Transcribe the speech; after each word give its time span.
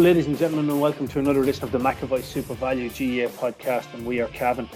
Ladies 0.00 0.28
and 0.28 0.38
gentlemen, 0.38 0.70
and 0.70 0.80
welcome 0.80 1.06
to 1.08 1.18
another 1.18 1.42
edition 1.42 1.62
of 1.62 1.72
the 1.72 1.78
McAvoy 1.78 2.22
Super 2.22 2.54
Value 2.54 2.88
GAA 2.88 3.30
podcast. 3.36 3.92
And 3.92 4.06
we 4.06 4.22
are 4.22 4.28
Cavan. 4.28 4.66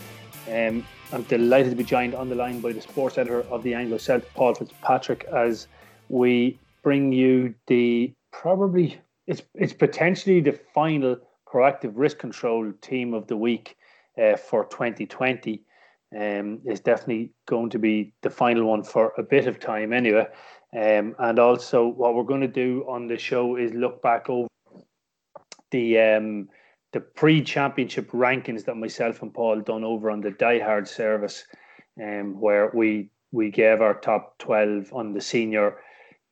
Um, 0.53 0.87
I'm 1.13 1.23
delighted 1.23 1.71
to 1.71 1.77
be 1.77 1.83
joined 1.83 2.15
on 2.15 2.29
the 2.29 2.35
line 2.35 2.61
by 2.61 2.73
the 2.73 2.83
sports 2.83 3.17
editor 3.17 3.41
of 3.45 3.63
the 3.63 3.73
Anglo 3.73 3.97
Celt, 3.97 4.23
Paul 4.35 4.55
Fitzpatrick, 4.55 5.25
as 5.33 5.67
we 6.11 6.59
bring 6.83 7.11
you 7.11 7.55
the 7.69 8.13
probably 8.33 9.01
it's 9.27 9.41
it's 9.55 9.73
potentially 9.73 10.43
the 10.43 10.53
final 10.53 11.17
proactive 11.51 11.93
risk 11.95 12.19
control 12.19 12.71
team 12.83 13.15
of 13.15 13.27
the 13.27 13.37
week 13.39 13.79
uh, 14.23 14.37
for 14.37 14.67
2020. 14.67 15.63
Um, 16.15 16.61
is 16.67 16.81
definitely 16.81 17.33
going 17.47 17.71
to 17.71 17.79
be 17.79 18.13
the 18.21 18.29
final 18.29 18.65
one 18.65 18.83
for 18.83 19.15
a 19.17 19.23
bit 19.23 19.47
of 19.47 19.59
time 19.59 19.95
anyway. 19.95 20.27
Um, 20.75 21.17
and 21.19 21.39
also, 21.39 21.87
what 21.87 22.15
we're 22.15 22.25
going 22.25 22.43
to 22.43 22.47
do 22.47 22.85
on 22.87 23.07
the 23.07 23.17
show 23.17 23.57
is 23.57 23.73
look 23.73 24.03
back 24.03 24.29
over 24.29 24.49
the 25.75 25.99
um, 25.99 26.49
the 26.93 27.01
pre-championship 27.01 28.09
rankings 28.13 28.65
that 28.65 28.77
myself 28.77 29.23
and 29.23 29.35
Paul 29.35 29.61
done 29.61 29.83
over 29.83 30.09
on 30.09 30.21
the 30.21 30.31
Die 30.31 30.61
Hard 30.61 30.87
service, 30.87 31.45
um, 32.01 32.41
where 32.41 32.71
we 32.73 33.11
we 33.33 33.51
gave 33.51 33.81
our 33.81 33.95
top 33.95 34.39
twelve 34.39 34.93
on 34.93 35.13
the 35.13 35.21
senior 35.21 35.79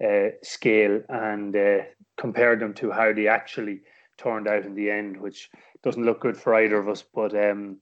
uh, 0.03 0.29
scale 0.43 1.03
and 1.09 1.57
uh, 1.57 1.79
compared 2.17 2.61
them 2.61 2.73
to 2.75 2.93
how 2.93 3.13
they 3.13 3.27
actually 3.27 3.81
turned 4.17 4.47
out 4.47 4.65
in 4.65 4.77
the 4.77 4.89
end, 4.91 5.21
which 5.21 5.51
doesn't 5.83 6.05
look 6.05 6.21
good 6.21 6.37
for 6.37 6.55
either 6.55 6.79
of 6.79 6.89
us. 6.89 7.03
But 7.03 7.35
um, 7.35 7.79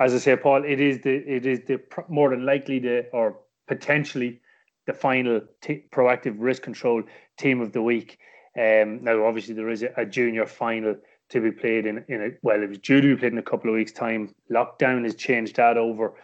as 0.00 0.14
I 0.14 0.18
say, 0.18 0.36
Paul, 0.36 0.64
it 0.64 0.80
is 0.80 1.00
the 1.02 1.14
it 1.14 1.46
is 1.46 1.60
the 1.68 1.80
more 2.08 2.30
than 2.30 2.44
likely 2.44 2.80
the 2.80 3.06
or 3.12 3.38
potentially 3.68 4.40
the 4.86 4.92
final 4.92 5.40
t- 5.62 5.84
proactive 5.92 6.34
risk 6.38 6.62
control 6.62 7.04
team 7.38 7.60
of 7.60 7.72
the 7.72 7.82
week. 7.82 8.18
Um, 8.56 9.02
now, 9.02 9.24
obviously, 9.24 9.54
there 9.54 9.70
is 9.70 9.84
a, 9.96 10.06
junior 10.06 10.46
final 10.46 10.96
to 11.30 11.40
be 11.40 11.50
played 11.50 11.86
in 11.86 12.04
in 12.08 12.22
a 12.22 12.28
well, 12.42 12.62
it 12.62 12.68
was 12.68 12.78
due 12.78 13.00
to 13.00 13.14
be 13.14 13.20
played 13.20 13.32
in 13.32 13.38
a 13.38 13.42
couple 13.42 13.70
of 13.70 13.74
weeks' 13.74 13.92
time. 13.92 14.34
Lockdown 14.50 15.04
has 15.04 15.14
changed 15.14 15.56
that 15.56 15.76
over 15.76 16.14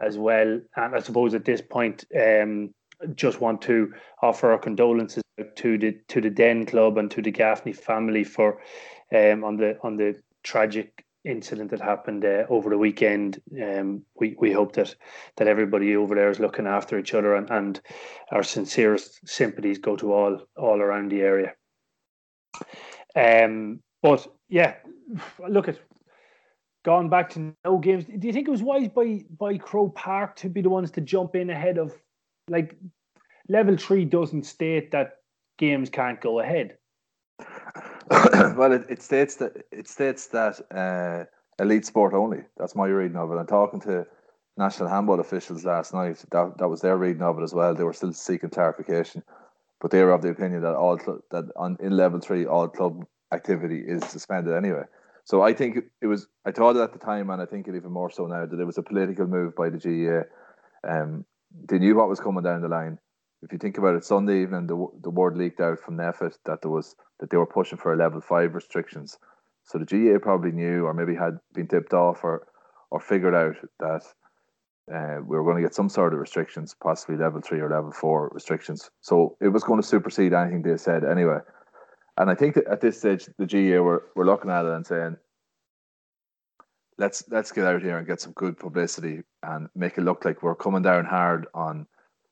as 0.00 0.18
well, 0.18 0.60
and 0.76 0.94
I 0.94 1.00
suppose 1.00 1.34
at 1.34 1.44
this 1.44 1.62
point, 1.62 2.04
um, 2.14 2.74
just 3.14 3.40
want 3.40 3.62
to 3.62 3.92
offer 4.22 4.52
our 4.52 4.58
condolences 4.58 5.22
to 5.56 5.78
the 5.78 5.98
to 6.08 6.20
the 6.20 6.30
Denn 6.30 6.66
Club 6.66 6.98
and 6.98 7.10
to 7.10 7.22
the 7.22 7.30
Gaffney 7.30 7.72
family 7.72 8.24
for 8.24 8.60
um, 9.14 9.44
on 9.44 9.56
the 9.56 9.78
on 9.82 9.96
the 9.96 10.20
tragic 10.42 11.04
incident 11.24 11.70
that 11.70 11.80
happened 11.80 12.24
uh, 12.24 12.44
over 12.48 12.70
the 12.70 12.78
weekend. 12.78 13.40
Um, 13.62 14.02
we 14.18 14.36
we 14.38 14.52
hope 14.52 14.72
that 14.74 14.94
that 15.36 15.48
everybody 15.48 15.96
over 15.96 16.14
there 16.14 16.30
is 16.30 16.40
looking 16.40 16.66
after 16.66 16.98
each 16.98 17.14
other, 17.14 17.34
and, 17.34 17.48
and 17.50 17.80
our 18.30 18.42
sincerest 18.42 19.20
sympathies 19.26 19.78
go 19.78 19.96
to 19.96 20.12
all 20.12 20.42
all 20.56 20.80
around 20.80 21.10
the 21.10 21.22
area. 21.22 21.54
Um, 23.16 23.80
but 24.02 24.26
yeah, 24.48 24.74
look 25.48 25.68
at 25.68 25.78
gone 26.84 27.08
back 27.08 27.30
to 27.30 27.54
no 27.64 27.78
games. 27.78 28.04
Do 28.04 28.26
you 28.26 28.32
think 28.32 28.48
it 28.48 28.50
was 28.50 28.62
wise 28.62 28.88
by 28.88 29.24
by 29.38 29.58
Croke 29.58 29.94
Park 29.94 30.36
to 30.36 30.48
be 30.48 30.60
the 30.60 30.70
ones 30.70 30.90
to 30.92 31.00
jump 31.00 31.34
in 31.34 31.50
ahead 31.50 31.78
of 31.78 31.92
like 32.48 32.76
level 33.48 33.76
three 33.76 34.04
doesn't 34.04 34.44
state 34.44 34.90
that 34.92 35.18
games 35.58 35.90
can't 35.90 36.20
go 36.20 36.40
ahead. 36.40 36.76
well, 38.56 38.72
it, 38.72 38.86
it, 38.88 39.02
states 39.02 39.36
that 39.36 39.52
it 39.70 39.88
states 39.88 40.28
that 40.28 40.60
uh, 40.74 41.24
elite 41.62 41.84
sport 41.84 42.14
only. 42.14 42.38
That's 42.56 42.74
my 42.74 42.86
reading 42.86 43.16
of 43.16 43.30
it. 43.30 43.36
I'm 43.36 43.46
talking 43.46 43.80
to 43.82 44.06
national 44.56 44.88
handball 44.88 45.20
officials 45.20 45.64
last 45.64 45.92
night. 45.92 46.24
That 46.30 46.54
that 46.58 46.68
was 46.68 46.80
their 46.80 46.96
reading 46.96 47.22
of 47.22 47.38
it 47.38 47.42
as 47.42 47.54
well. 47.54 47.74
They 47.74 47.84
were 47.84 47.92
still 47.92 48.12
seeking 48.12 48.50
clarification 48.50 49.22
but 49.80 49.90
they 49.90 50.02
were 50.02 50.12
of 50.12 50.22
the 50.22 50.30
opinion 50.30 50.62
that 50.62 50.74
all 50.74 50.98
cl- 50.98 51.22
that 51.30 51.44
on 51.56 51.76
in 51.80 51.96
level 51.96 52.20
three 52.20 52.46
all 52.46 52.68
club 52.68 53.04
activity 53.32 53.82
is 53.86 54.04
suspended 54.04 54.54
anyway. 54.54 54.84
So 55.24 55.42
I 55.42 55.52
think 55.52 55.78
it 56.00 56.06
was. 56.06 56.26
I 56.46 56.52
thought 56.52 56.76
it 56.76 56.80
at 56.80 56.92
the 56.92 56.98
time, 56.98 57.28
and 57.30 57.42
I 57.42 57.44
think 57.44 57.68
it 57.68 57.76
even 57.76 57.92
more 57.92 58.10
so 58.10 58.26
now 58.26 58.46
that 58.46 58.58
it 58.58 58.64
was 58.64 58.78
a 58.78 58.82
political 58.82 59.26
move 59.26 59.54
by 59.54 59.68
the 59.68 59.78
GAA. 59.78 60.22
Um, 60.90 61.26
they 61.68 61.78
knew 61.78 61.96
what 61.96 62.08
was 62.08 62.20
coming 62.20 62.44
down 62.44 62.62
the 62.62 62.68
line. 62.68 62.98
If 63.42 63.52
you 63.52 63.58
think 63.58 63.78
about 63.78 63.94
it, 63.94 64.04
Sunday 64.04 64.40
evening 64.42 64.66
the 64.66 64.86
the 65.02 65.10
word 65.10 65.36
leaked 65.36 65.60
out 65.60 65.80
from 65.80 65.98
NPHET 65.98 66.38
that 66.46 66.62
there 66.62 66.70
was 66.70 66.96
that 67.20 67.30
they 67.30 67.36
were 67.36 67.46
pushing 67.46 67.78
for 67.78 67.92
a 67.92 67.96
level 67.96 68.20
five 68.20 68.54
restrictions. 68.54 69.18
So 69.64 69.78
the 69.78 69.84
GAA 69.84 70.18
probably 70.18 70.50
knew, 70.50 70.86
or 70.86 70.94
maybe 70.94 71.14
had 71.14 71.38
been 71.52 71.68
tipped 71.68 71.92
off, 71.92 72.24
or 72.24 72.46
or 72.90 72.98
figured 72.98 73.34
out 73.34 73.56
that 73.80 74.04
uh, 74.92 75.18
we 75.24 75.36
were 75.36 75.44
going 75.44 75.56
to 75.56 75.62
get 75.62 75.74
some 75.74 75.88
sort 75.88 76.12
of 76.12 76.20
restrictions, 76.20 76.74
possibly 76.80 77.16
level 77.16 77.40
three 77.40 77.60
or 77.60 77.70
level 77.70 77.92
four 77.92 78.30
restrictions. 78.32 78.90
So 79.00 79.36
it 79.40 79.48
was 79.48 79.64
going 79.64 79.80
to 79.80 79.86
supersede 79.86 80.32
anything 80.32 80.62
they 80.62 80.76
said 80.76 81.04
anyway. 81.04 81.38
And 82.16 82.30
I 82.30 82.34
think 82.34 82.54
that 82.54 82.66
at 82.66 82.80
this 82.80 82.98
stage, 82.98 83.28
the 83.38 83.46
GA 83.46 83.78
were, 83.78 84.04
were 84.16 84.26
looking 84.26 84.50
at 84.50 84.64
it 84.64 84.72
and 84.72 84.86
saying, 84.86 85.16
let's 86.98 87.22
let's 87.30 87.52
get 87.52 87.64
out 87.64 87.80
here 87.80 87.96
and 87.96 88.06
get 88.06 88.20
some 88.20 88.32
good 88.32 88.58
publicity 88.58 89.22
and 89.44 89.68
make 89.74 89.96
it 89.96 90.02
look 90.02 90.24
like 90.24 90.42
we're 90.42 90.54
coming 90.54 90.82
down 90.82 91.04
hard 91.04 91.46
on 91.54 91.86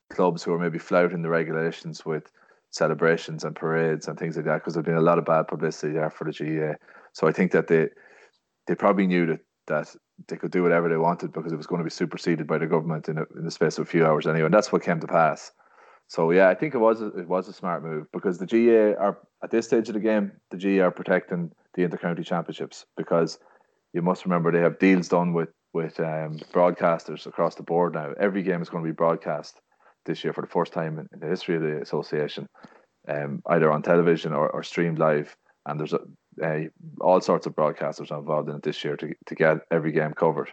clubs 0.09 0.43
who 0.43 0.53
are 0.53 0.59
maybe 0.59 0.77
flouting 0.77 1.21
the 1.21 1.29
regulations 1.29 2.05
with 2.05 2.29
celebrations 2.71 3.45
and 3.45 3.55
parades 3.55 4.07
and 4.07 4.19
things 4.19 4.35
like 4.35 4.45
that 4.45 4.55
because 4.55 4.73
there's 4.73 4.85
been 4.85 4.95
a 4.95 5.01
lot 5.01 5.17
of 5.17 5.25
bad 5.25 5.47
publicity 5.47 5.93
there 5.93 6.09
for 6.09 6.25
the 6.25 6.31
GA. 6.31 6.75
So 7.13 7.27
I 7.27 7.31
think 7.31 7.51
that 7.53 7.67
they 7.67 7.87
they 8.67 8.75
probably 8.75 9.07
knew 9.07 9.25
that 9.27 9.39
that 9.67 9.95
they 10.27 10.37
could 10.37 10.51
do 10.51 10.63
whatever 10.63 10.89
they 10.89 10.97
wanted 10.97 11.31
because 11.31 11.51
it 11.51 11.57
was 11.57 11.67
going 11.67 11.79
to 11.79 11.83
be 11.83 11.89
superseded 11.89 12.47
by 12.47 12.57
the 12.57 12.67
government 12.67 13.07
in, 13.07 13.17
a, 13.17 13.25
in 13.37 13.45
the 13.45 13.51
space 13.51 13.77
of 13.77 13.87
a 13.87 13.89
few 13.89 14.05
hours 14.05 14.25
anyway. 14.25 14.45
And 14.45 14.53
that's 14.53 14.71
what 14.71 14.83
came 14.83 14.99
to 14.99 15.07
pass. 15.07 15.51
So 16.07 16.31
yeah, 16.31 16.49
I 16.49 16.55
think 16.55 16.73
it 16.73 16.79
was 16.79 17.01
a, 17.01 17.07
it 17.07 17.27
was 17.27 17.47
a 17.47 17.53
smart 17.53 17.83
move 17.83 18.07
because 18.13 18.37
the 18.37 18.45
GA 18.45 18.95
are 18.95 19.17
at 19.43 19.51
this 19.51 19.65
stage 19.65 19.89
of 19.89 19.93
the 19.93 19.99
game, 19.99 20.31
the 20.51 20.57
GA 20.57 20.79
are 20.79 20.91
protecting 20.91 21.51
the 21.73 21.83
intercounty 21.87 22.25
championships 22.25 22.85
because 22.95 23.39
you 23.93 24.01
must 24.01 24.25
remember 24.25 24.51
they 24.51 24.59
have 24.59 24.79
deals 24.79 25.09
done 25.09 25.33
with 25.33 25.49
with 25.73 25.99
um, 25.99 26.39
broadcasters 26.53 27.27
across 27.27 27.55
the 27.55 27.63
board 27.63 27.93
now. 27.93 28.13
Every 28.19 28.41
game 28.41 28.61
is 28.61 28.69
going 28.69 28.83
to 28.83 28.89
be 28.89 28.95
broadcast 28.95 29.59
this 30.05 30.23
year 30.23 30.33
for 30.33 30.41
the 30.41 30.47
first 30.47 30.73
time 30.73 30.97
in, 30.97 31.07
in 31.13 31.19
the 31.19 31.27
history 31.27 31.55
of 31.55 31.61
the 31.61 31.81
association, 31.81 32.47
um, 33.07 33.43
either 33.47 33.71
on 33.71 33.83
television 33.83 34.33
or, 34.33 34.49
or 34.49 34.63
streamed 34.63 34.97
live. 34.97 35.35
And 35.65 35.79
there's 35.79 35.93
a, 35.93 35.99
uh, 36.43 36.59
all 37.01 37.21
sorts 37.21 37.45
of 37.45 37.55
broadcasters 37.55 38.11
are 38.11 38.19
involved 38.19 38.49
in 38.49 38.55
it 38.55 38.63
this 38.63 38.83
year 38.83 38.97
to, 38.97 39.13
to 39.25 39.35
get 39.35 39.57
every 39.71 39.91
game 39.91 40.13
covered. 40.13 40.49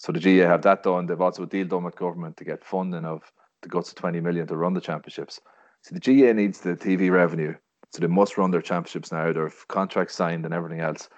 So 0.00 0.12
the 0.12 0.20
GA 0.20 0.44
have 0.44 0.62
that 0.62 0.82
done. 0.82 1.06
They've 1.06 1.20
also 1.20 1.42
a 1.42 1.46
deal 1.46 1.66
done 1.66 1.84
with 1.84 1.96
government 1.96 2.36
to 2.36 2.44
get 2.44 2.64
funding 2.64 3.04
of 3.04 3.22
the 3.62 3.68
guts 3.68 3.90
of 3.90 3.96
20 3.96 4.20
million 4.20 4.46
to 4.46 4.56
run 4.56 4.74
the 4.74 4.80
championships. 4.80 5.40
So 5.82 5.94
the 5.94 6.00
GA 6.00 6.32
needs 6.32 6.60
the 6.60 6.76
TV 6.76 7.10
revenue. 7.10 7.54
So 7.90 8.00
they 8.00 8.06
must 8.06 8.36
run 8.36 8.50
their 8.50 8.62
championships 8.62 9.10
now. 9.10 9.32
Their 9.32 9.52
contracts 9.68 10.14
signed 10.14 10.44
and 10.44 10.54
everything 10.54 10.80
else. 10.80 11.08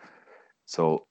So 0.67 1.07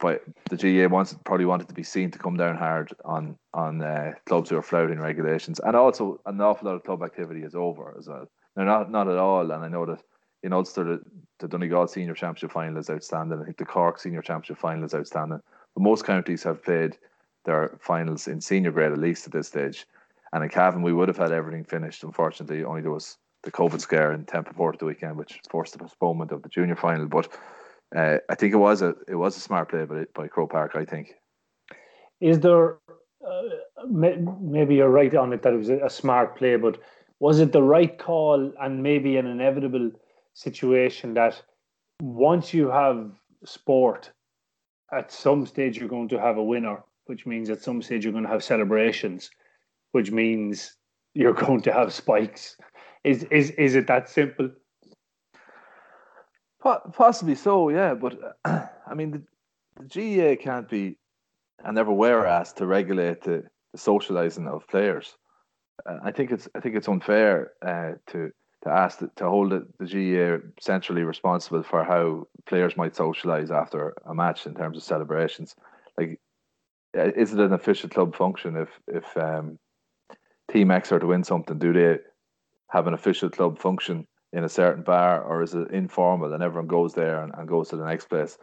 but 0.00 0.22
the 0.48 0.56
GA 0.56 0.86
wants 0.86 1.16
probably 1.24 1.46
wanted 1.46 1.68
to 1.68 1.74
be 1.74 1.82
seen 1.82 2.10
to 2.12 2.18
come 2.18 2.36
down 2.36 2.56
hard 2.56 2.94
on 3.04 3.36
on 3.52 3.82
uh, 3.82 4.12
clubs 4.26 4.50
who 4.50 4.56
are 4.56 4.62
flouting 4.62 5.00
regulations, 5.00 5.60
and 5.60 5.74
also 5.74 6.20
an 6.26 6.40
awful 6.40 6.68
lot 6.68 6.76
of 6.76 6.84
club 6.84 7.02
activity 7.02 7.42
is 7.42 7.54
over 7.54 7.96
as 7.98 8.08
well. 8.08 8.26
No, 8.56 8.64
not 8.64 8.90
not 8.90 9.08
at 9.08 9.18
all. 9.18 9.50
And 9.50 9.64
I 9.64 9.68
know 9.68 9.86
that 9.86 10.02
in 10.42 10.52
Ulster, 10.52 10.84
the, 10.84 11.00
the 11.40 11.48
Donegal 11.48 11.88
Senior 11.88 12.14
Championship 12.14 12.52
final 12.52 12.78
is 12.78 12.90
outstanding. 12.90 13.40
I 13.40 13.44
think 13.44 13.56
the 13.56 13.64
Cork 13.64 13.98
Senior 13.98 14.22
Championship 14.22 14.58
final 14.58 14.84
is 14.84 14.94
outstanding. 14.94 15.40
But 15.74 15.82
most 15.82 16.04
counties 16.04 16.42
have 16.44 16.62
played 16.62 16.96
their 17.44 17.78
finals 17.80 18.28
in 18.28 18.40
senior 18.40 18.70
grade 18.70 18.92
at 18.92 18.98
least 18.98 19.26
at 19.26 19.32
this 19.32 19.48
stage. 19.48 19.86
And 20.32 20.44
in 20.44 20.50
Cavan, 20.50 20.82
we 20.82 20.92
would 20.92 21.08
have 21.08 21.16
had 21.16 21.32
everything 21.32 21.64
finished. 21.64 22.04
Unfortunately, 22.04 22.64
only 22.64 22.82
there 22.82 22.90
was 22.90 23.16
the 23.42 23.50
COVID 23.50 23.80
scare 23.80 24.12
in 24.12 24.24
Templeport 24.24 24.78
the 24.78 24.84
weekend, 24.84 25.16
which 25.16 25.40
forced 25.50 25.72
the 25.72 25.78
postponement 25.78 26.32
of 26.32 26.42
the 26.42 26.48
junior 26.48 26.76
final. 26.76 27.06
But 27.06 27.28
uh, 27.96 28.18
I 28.28 28.34
think 28.34 28.52
it 28.52 28.58
was 28.58 28.82
a 28.82 28.94
it 29.06 29.14
was 29.14 29.36
a 29.36 29.40
smart 29.40 29.70
play 29.70 29.84
by 29.84 30.04
by 30.14 30.28
Croke 30.28 30.50
Park. 30.50 30.72
I 30.74 30.84
think. 30.84 31.14
Is 32.20 32.40
there 32.40 32.76
uh, 33.26 33.86
maybe 33.88 34.74
you're 34.74 34.90
right 34.90 35.14
on 35.14 35.32
it 35.32 35.42
that 35.42 35.54
it 35.54 35.56
was 35.56 35.70
a 35.70 35.88
smart 35.88 36.36
play, 36.36 36.56
but 36.56 36.78
was 37.20 37.40
it 37.40 37.52
the 37.52 37.62
right 37.62 37.98
call 37.98 38.52
and 38.60 38.82
maybe 38.82 39.16
an 39.16 39.26
inevitable 39.26 39.90
situation 40.38 41.14
that 41.14 41.42
once 42.00 42.54
you 42.54 42.70
have 42.70 43.10
sport, 43.44 44.12
at 44.92 45.10
some 45.10 45.44
stage 45.44 45.78
you're 45.78 45.88
going 45.88 46.08
to 46.08 46.20
have 46.20 46.36
a 46.38 46.42
winner, 46.42 46.82
which 47.06 47.26
means 47.26 47.50
at 47.50 47.62
some 47.62 47.82
stage 47.82 48.04
you're 48.04 48.12
going 48.12 48.24
to 48.24 48.30
have 48.30 48.44
celebrations, 48.44 49.30
which 49.92 50.10
means 50.10 50.76
you're 51.14 51.32
going 51.46 51.60
to 51.62 51.72
have 51.72 51.92
spikes. 51.92 52.56
Is 53.04 53.24
is 53.24 53.50
is 53.52 53.74
it 53.74 53.86
that 53.88 54.08
simple? 54.08 54.50
Possibly 56.60 57.34
so, 57.34 57.68
yeah. 57.68 57.94
But 57.94 58.18
uh, 58.44 58.66
I 58.86 58.94
mean, 58.94 59.10
the, 59.10 59.22
the 59.80 59.86
GAA 59.94 60.42
can't 60.42 60.68
be 60.68 60.98
and 61.64 61.74
never 61.74 61.92
were 61.92 62.26
asked 62.26 62.56
to 62.58 62.66
regulate 62.66 63.22
the, 63.22 63.44
the 63.72 63.78
socializing 63.78 64.46
of 64.46 64.66
players. 64.68 65.16
Uh, 65.86 65.98
I 66.04 66.12
think 66.12 66.30
it's 66.30 66.48
I 66.54 66.60
think 66.60 66.76
it's 66.76 66.88
unfair 66.88 67.52
uh, 67.66 67.92
to 68.08 68.30
to 68.64 68.70
ask 68.70 68.98
to 68.98 69.24
hold 69.24 69.50
the, 69.52 69.66
the 69.78 69.86
GAA 69.86 70.46
centrally 70.60 71.02
responsible 71.02 71.62
for 71.62 71.84
how 71.84 72.26
players 72.46 72.76
might 72.76 72.96
socialize 72.96 73.50
after 73.50 73.94
a 74.04 74.14
match 74.14 74.46
in 74.46 74.54
terms 74.54 74.76
of 74.76 74.82
celebrations. 74.82 75.54
Like, 75.96 76.20
uh, 76.96 77.12
is 77.16 77.32
it 77.32 77.40
an 77.40 77.52
official 77.52 77.88
club 77.88 78.16
function 78.16 78.56
if 78.56 78.68
if 78.88 79.16
um, 79.16 79.58
Team 80.50 80.70
X 80.70 80.90
are 80.92 80.98
to 80.98 81.06
win 81.06 81.24
something? 81.24 81.58
Do 81.58 81.72
they 81.72 81.98
have 82.70 82.86
an 82.86 82.94
official 82.94 83.30
club 83.30 83.58
function 83.58 84.06
in 84.32 84.44
a 84.44 84.48
certain 84.48 84.82
bar, 84.82 85.22
or 85.22 85.42
is 85.42 85.54
it 85.54 85.70
informal 85.70 86.34
and 86.34 86.42
everyone 86.42 86.66
goes 86.66 86.94
there 86.94 87.22
and, 87.22 87.32
and 87.36 87.48
goes 87.48 87.68
to 87.68 87.76
the 87.76 87.86
next 87.86 88.08
place? 88.08 88.38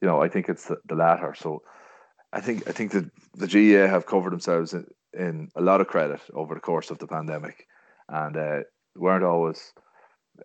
You 0.00 0.08
know, 0.08 0.20
I 0.20 0.28
think 0.28 0.48
it's 0.48 0.66
the, 0.66 0.78
the 0.88 0.96
latter. 0.96 1.34
So 1.36 1.62
I 2.32 2.40
think 2.40 2.68
I 2.68 2.72
think 2.72 2.92
that 2.92 3.10
the 3.34 3.46
GAA 3.46 3.86
have 3.86 4.06
covered 4.06 4.32
themselves 4.32 4.72
in, 4.72 4.86
in 5.12 5.48
a 5.54 5.60
lot 5.60 5.80
of 5.80 5.88
credit 5.88 6.20
over 6.32 6.54
the 6.54 6.60
course 6.60 6.90
of 6.90 6.98
the 6.98 7.06
pandemic, 7.06 7.66
and 8.08 8.36
uh, 8.36 8.60
weren't 8.96 9.24
always 9.24 9.72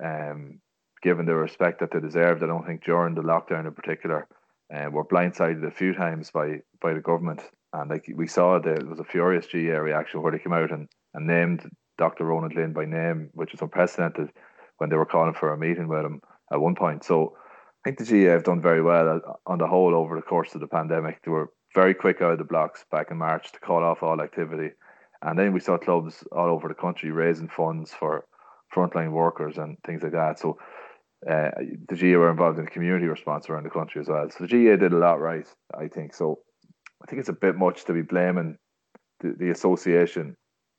um, 0.04 0.60
given 1.02 1.26
the 1.26 1.36
respect 1.36 1.80
that 1.80 1.92
they 1.92 2.00
deserved. 2.00 2.44
I 2.44 2.48
don't 2.48 2.66
think 2.66 2.84
during 2.84 3.16
the 3.16 3.22
lockdown 3.22 3.68
in 3.68 3.74
particular, 3.74 4.28
uh, 4.74 4.90
were 4.92 5.06
blindsided 5.06 5.66
a 5.66 5.72
few 5.72 5.94
times 5.94 6.32
by 6.32 6.60
by 6.82 6.94
the 6.94 7.00
government, 7.00 7.42
and 7.74 7.90
like 7.90 8.06
we 8.14 8.28
saw, 8.28 8.60
there 8.60 8.78
was 8.86 9.00
a 9.00 9.04
furious 9.04 9.48
GAA 9.48 9.80
reaction 9.80 10.22
where 10.22 10.32
they 10.32 10.40
came 10.40 10.54
out 10.54 10.72
and, 10.72 10.90
and 11.14 11.28
named 11.28 11.70
Dr. 11.98 12.26
Ronan 12.26 12.50
Glynn 12.50 12.74
by 12.74 12.86
name, 12.86 13.30
which 13.34 13.52
was 13.52 13.62
unprecedented 13.62 14.30
when 14.78 14.90
they 14.90 14.96
were 14.96 15.06
calling 15.06 15.34
for 15.34 15.54
a 15.54 15.58
meeting 15.58 15.88
with 15.88 16.06
him 16.06 16.22
at 16.52 16.62
one 16.62 16.76
point. 16.76 17.04
So 17.04 17.36
I 17.86 17.90
think 17.90 17.98
the 17.98 18.06
GAA 18.06 18.32
have 18.32 18.44
done 18.44 18.62
very 18.62 18.82
well 18.82 19.22
uh, 19.26 19.34
on 19.46 19.58
the 19.58 19.68
whole 19.68 19.96
over 19.96 20.16
the 20.16 20.22
course 20.22 20.54
of 20.56 20.62
the 20.62 20.68
pandemic. 20.68 21.24
They 21.24 21.32
were 21.32 21.52
very 21.74 21.94
quick 21.94 22.22
out 22.22 22.34
of 22.34 22.38
the 22.38 22.44
blocks 22.44 22.86
back 22.92 23.12
in 23.12 23.18
March 23.18 23.52
to 23.52 23.60
call 23.60 23.84
off 23.84 24.04
all 24.04 24.22
activity. 24.22 24.72
And 25.22 25.38
then 25.38 25.54
we 25.54 25.60
saw 25.60 25.78
clubs 25.78 26.24
all 26.32 26.50
over 26.50 26.68
the 26.68 26.76
country 26.76 27.12
raising 27.12 27.50
funds 27.50 27.94
for 27.94 28.26
frontline 28.74 29.12
workers 29.12 29.58
and 29.58 29.78
things 29.86 30.04
like 30.04 30.14
that. 30.14 30.40
So 30.40 30.58
uh, 31.30 31.50
the 31.90 31.96
GAA 31.96 32.18
were 32.18 32.32
involved 32.32 32.60
in 32.60 32.66
the 32.66 32.72
community 32.72 33.06
response 33.06 33.50
around 33.50 33.64
the 33.64 33.70
country 33.70 34.02
as 34.02 34.08
well. 34.08 34.30
So 34.30 34.46
the 34.46 34.50
GAA 34.50 34.76
did 34.76 34.94
a 34.94 34.98
lot 34.98 35.20
right, 35.20 35.48
I 35.78 35.88
think. 35.88 36.14
So 36.14 36.40
I 37.02 37.10
think 37.10 37.20
it's 37.20 37.30
a 37.30 37.34
bit 37.34 37.56
much 37.56 37.86
to 37.86 37.94
be 37.94 38.02
blaming 38.02 38.58
the, 39.22 39.36
the 39.38 39.50
association 39.50 40.36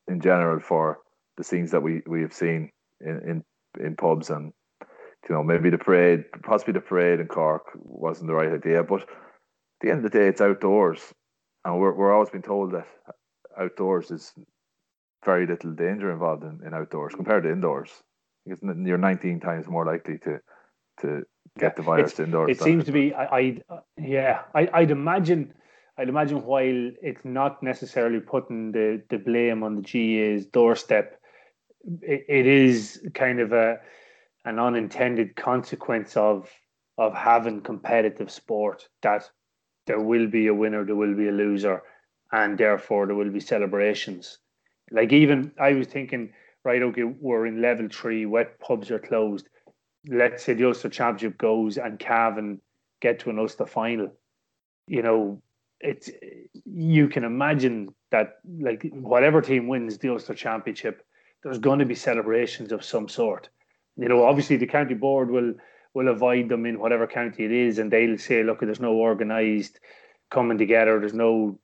in 0.07 0.21
general 0.21 0.61
for 0.61 0.99
the 1.37 1.45
scenes 1.45 1.71
that 1.73 1.83
we, 1.83 2.03
we 2.07 2.23
have 2.23 2.33
seen 2.33 2.71
in, 3.01 3.45
in, 3.79 3.85
in 3.85 3.97
pubs 3.97 4.31
and 4.31 4.53
you 5.29 5.35
know 5.35 5.43
maybe 5.43 5.71
the 5.71 5.79
parade 5.79 6.25
possibly 6.43 6.73
the 6.73 6.81
parade 6.81 7.21
in 7.21 7.27
Cork 7.27 7.65
wasn't 7.75 8.29
the 8.29 8.35
right 8.35 8.53
idea 8.53 8.83
but 8.83 9.05
at 9.81 9.87
the 9.87 9.93
end 9.93 10.05
of 10.05 10.11
the 10.11 10.19
day, 10.19 10.27
it's 10.27 10.41
outdoors, 10.41 11.01
and 11.65 11.79
we're 11.79 11.95
we're 11.95 12.13
always 12.13 12.31
been 12.31 12.43
told 12.43 12.73
that 12.73 12.89
outdoors 13.57 14.11
is 14.11 14.33
very 15.25 15.47
little 15.47 15.73
danger 15.73 16.11
involved 16.13 16.45
in, 16.45 16.61
in 16.67 16.75
outdoors 16.75 17.13
mm. 17.13 17.17
compared 17.17 17.45
to 17.45 17.53
indoors. 17.53 17.91
Because 18.47 18.63
you're 18.85 18.99
19 18.99 19.41
times 19.41 19.67
more 19.67 19.85
likely 19.85 20.19
to 20.19 20.41
to 21.01 21.23
get 21.59 21.77
the 21.77 21.83
virus 21.83 22.13
it's, 22.13 22.21
indoors. 22.21 22.51
It 22.51 22.61
seems 22.61 22.85
to 22.85 22.93
be. 22.93 23.15
I, 23.15 23.25
I 23.25 23.61
yeah. 23.99 24.43
I, 24.55 24.69
I'd 24.73 24.91
imagine. 24.91 25.53
I'd 25.99 26.09
imagine 26.09 26.45
while 26.45 26.91
it's 27.03 27.25
not 27.25 27.63
necessarily 27.63 28.21
putting 28.21 28.71
the, 28.71 29.03
the 29.11 29.19
blame 29.19 29.65
on 29.65 29.75
the 29.75 29.83
GA's 29.83 30.47
doorstep, 30.47 31.21
it, 32.03 32.25
it 32.29 32.47
is 32.47 33.03
kind 33.15 33.41
of 33.41 33.53
a 33.53 33.79
an 34.45 34.59
unintended 34.59 35.37
consequence 35.37 36.17
of 36.17 36.49
of 36.97 37.15
having 37.15 37.61
competitive 37.61 38.31
sport 38.31 38.89
that 39.03 39.29
there 39.87 40.01
will 40.01 40.27
be 40.27 40.49
a 40.49 40.55
winner, 40.55 40.85
there 40.85 40.97
will 40.97 41.15
be 41.15 41.29
a 41.29 41.33
loser, 41.33 41.83
and 42.33 42.59
therefore 42.59 43.07
there 43.07 43.17
will 43.17 43.31
be 43.31 43.41
celebrations. 43.41 44.39
Like 44.91 45.13
even 45.13 45.53
I 45.61 45.73
was 45.73 45.87
thinking, 45.87 46.33
right, 46.65 46.83
okay, 46.83 47.05
we're 47.05 47.47
in 47.47 47.63
level 47.63 47.89
three, 47.91 48.27
wet 48.27 48.59
pubs 48.61 48.91
are 48.91 48.99
closed. 48.99 49.49
Let's 50.09 50.45
say 50.45 50.55
the 50.55 50.67
Ulster 50.67 50.89
Championship 50.89 51.39
goes 51.39 51.77
and 51.77 51.99
Cavan 51.99 52.61
get 53.01 53.19
to 53.21 53.31
an 53.31 53.39
Ulster 53.39 53.67
final. 53.67 54.13
You 54.87 55.03
know, 55.03 55.43
it's 55.81 56.11
you 56.65 57.09
can 57.09 57.25
imagine 57.25 57.95
that 58.11 58.39
like 58.61 58.89
whatever 58.93 59.41
team 59.41 59.69
wins 59.69 59.99
the 59.99 60.11
Ulster 60.11 60.35
Championship, 60.35 61.05
there's 61.43 61.59
going 61.59 61.79
to 61.79 61.85
be 61.85 61.95
celebrations 61.95 62.73
of 62.73 62.85
some 62.85 63.09
sort. 63.09 63.49
You 63.97 64.09
know, 64.09 64.25
obviously 64.25 64.57
the 64.57 64.67
county 64.67 64.95
board 64.95 65.31
will 65.31 65.55
will 65.95 66.09
avoid 66.09 66.49
them 66.49 66.67
in 66.67 66.79
whatever 66.79 67.07
county 67.07 67.45
it 67.45 67.53
is, 67.53 67.79
and 67.79 67.91
they'll 67.91 68.19
say, 68.19 68.43
look, 68.43 68.61
there's 68.61 68.81
no 68.81 68.95
organised 68.95 69.81
coming 70.31 70.59
together. 70.59 70.99
There's 71.01 71.15
no 71.15 71.59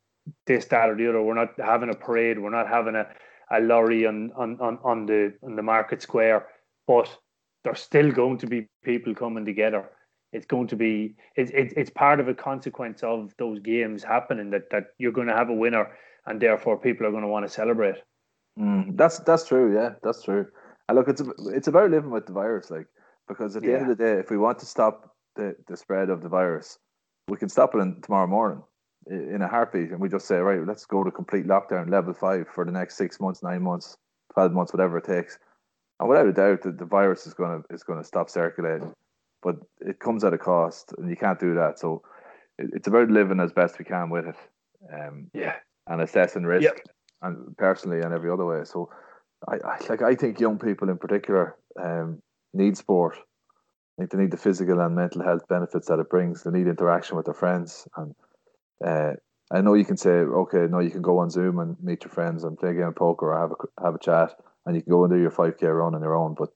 this, 0.46 0.66
that, 0.66 0.90
or 0.90 0.96
the 0.96 1.08
other. 1.08 1.22
We're 1.22 1.34
not 1.34 1.54
having 1.58 1.90
a 1.90 1.94
parade. 1.94 2.38
We're 2.38 2.50
not 2.50 2.68
having 2.68 2.94
a, 2.94 3.06
a 3.50 3.60
lorry 3.60 4.06
on, 4.06 4.32
on, 4.36 4.58
on, 4.60 4.78
on 4.82 5.06
the 5.06 5.34
on 5.42 5.56
the 5.56 5.62
market 5.62 6.02
square. 6.02 6.46
But 6.86 7.08
there's 7.62 7.80
still 7.80 8.10
going 8.12 8.38
to 8.38 8.46
be 8.46 8.68
people 8.82 9.14
coming 9.14 9.44
together. 9.44 9.90
It's 10.32 10.46
going 10.46 10.66
to 10.68 10.76
be 10.76 11.14
it's 11.36 11.50
it, 11.52 11.72
it's 11.76 11.90
part 11.90 12.20
of 12.20 12.28
a 12.28 12.34
consequence 12.34 13.02
of 13.02 13.34
those 13.38 13.60
games 13.60 14.02
happening 14.02 14.50
that 14.50 14.70
that 14.70 14.84
you're 14.98 15.12
going 15.12 15.28
to 15.28 15.36
have 15.36 15.48
a 15.48 15.54
winner, 15.54 15.92
and 16.26 16.40
therefore 16.40 16.78
people 16.78 17.06
are 17.06 17.10
going 17.10 17.22
to 17.22 17.28
want 17.28 17.46
to 17.46 17.52
celebrate. 17.52 17.96
Mm, 18.58 18.96
that's 18.96 19.18
that's 19.20 19.46
true. 19.46 19.74
Yeah, 19.74 19.90
that's 20.02 20.22
true. 20.22 20.46
And 20.88 20.98
look, 20.98 21.08
it's 21.08 21.22
it's 21.52 21.68
about 21.68 21.90
living 21.90 22.10
with 22.10 22.26
the 22.26 22.32
virus. 22.32 22.70
Like 22.70 22.86
because 23.28 23.56
at 23.56 23.62
the 23.62 23.68
yeah. 23.70 23.78
end 23.78 23.90
of 23.90 23.96
the 23.96 24.04
day, 24.04 24.18
if 24.18 24.30
we 24.30 24.36
want 24.36 24.58
to 24.58 24.66
stop 24.66 25.14
the, 25.36 25.56
the 25.66 25.76
spread 25.76 26.10
of 26.10 26.22
the 26.22 26.28
virus, 26.28 26.78
we 27.28 27.36
can 27.36 27.48
stop 27.48 27.74
it 27.74 27.78
in, 27.78 28.00
tomorrow 28.02 28.26
morning 28.26 28.62
in 29.06 29.42
a 29.42 29.48
heartbeat, 29.48 29.90
and 29.90 30.00
we 30.00 30.08
just 30.08 30.26
say, 30.26 30.36
right, 30.36 30.66
let's 30.66 30.86
go 30.86 31.04
to 31.04 31.10
complete 31.10 31.46
lockdown, 31.46 31.90
level 31.90 32.14
five 32.14 32.46
for 32.48 32.64
the 32.64 32.72
next 32.72 32.96
six 32.96 33.20
months, 33.20 33.42
nine 33.42 33.62
months, 33.62 33.96
twelve 34.32 34.52
months, 34.52 34.72
whatever 34.72 34.98
it 34.98 35.04
takes. 35.04 35.38
And 36.00 36.08
without 36.08 36.26
a 36.26 36.32
doubt, 36.32 36.62
the, 36.62 36.72
the 36.72 36.84
virus 36.84 37.26
is 37.26 37.34
gonna 37.34 37.62
is 37.70 37.82
gonna 37.82 38.04
stop 38.04 38.30
circulating, 38.30 38.92
but 39.42 39.56
it 39.80 40.00
comes 40.00 40.24
at 40.24 40.32
a 40.32 40.38
cost, 40.38 40.94
and 40.98 41.08
you 41.08 41.16
can't 41.16 41.38
do 41.38 41.54
that. 41.54 41.78
So 41.78 42.02
it, 42.58 42.70
it's 42.72 42.88
about 42.88 43.10
living 43.10 43.40
as 43.40 43.52
best 43.52 43.78
we 43.78 43.84
can 43.84 44.10
with 44.10 44.26
it. 44.26 44.36
Um, 44.92 45.30
yeah, 45.32 45.56
and 45.86 46.00
assessing 46.00 46.44
risk, 46.44 46.64
yep. 46.64 46.78
and 47.22 47.56
personally 47.56 48.00
and 48.00 48.12
every 48.12 48.30
other 48.30 48.44
way. 48.44 48.64
So 48.64 48.90
I, 49.48 49.56
I 49.56 49.78
like 49.88 50.02
I 50.02 50.14
think 50.14 50.40
young 50.40 50.58
people 50.58 50.88
in 50.88 50.98
particular 50.98 51.56
um, 51.80 52.20
need 52.52 52.76
sport. 52.76 53.16
I 53.16 54.02
think 54.02 54.10
they 54.10 54.18
need 54.18 54.30
the 54.32 54.36
physical 54.36 54.80
and 54.80 54.96
mental 54.96 55.22
health 55.22 55.46
benefits 55.48 55.86
that 55.86 56.00
it 56.00 56.10
brings. 56.10 56.42
They 56.42 56.50
need 56.50 56.66
interaction 56.66 57.16
with 57.16 57.26
their 57.26 57.34
friends. 57.34 57.86
And 57.96 58.14
uh, 58.84 59.12
I 59.52 59.60
know 59.60 59.74
you 59.74 59.84
can 59.84 59.96
say, 59.96 60.10
okay, 60.10 60.66
no, 60.70 60.80
you 60.80 60.90
can 60.90 61.02
go 61.02 61.18
on 61.18 61.30
Zoom 61.30 61.58
and 61.58 61.76
meet 61.82 62.04
your 62.04 62.10
friends 62.10 62.44
and 62.44 62.58
play 62.58 62.70
a 62.70 62.74
game 62.74 62.88
of 62.88 62.96
poker 62.96 63.32
or 63.32 63.38
have 63.38 63.52
a 63.52 63.84
have 63.84 63.94
a 63.94 63.98
chat, 63.98 64.34
and 64.66 64.74
you 64.74 64.82
can 64.82 64.90
go 64.90 65.04
and 65.04 65.12
do 65.12 65.20
your 65.20 65.30
five 65.30 65.58
k 65.58 65.66
run 65.66 65.94
on 65.94 66.02
your 66.02 66.16
own. 66.16 66.34
But 66.34 66.50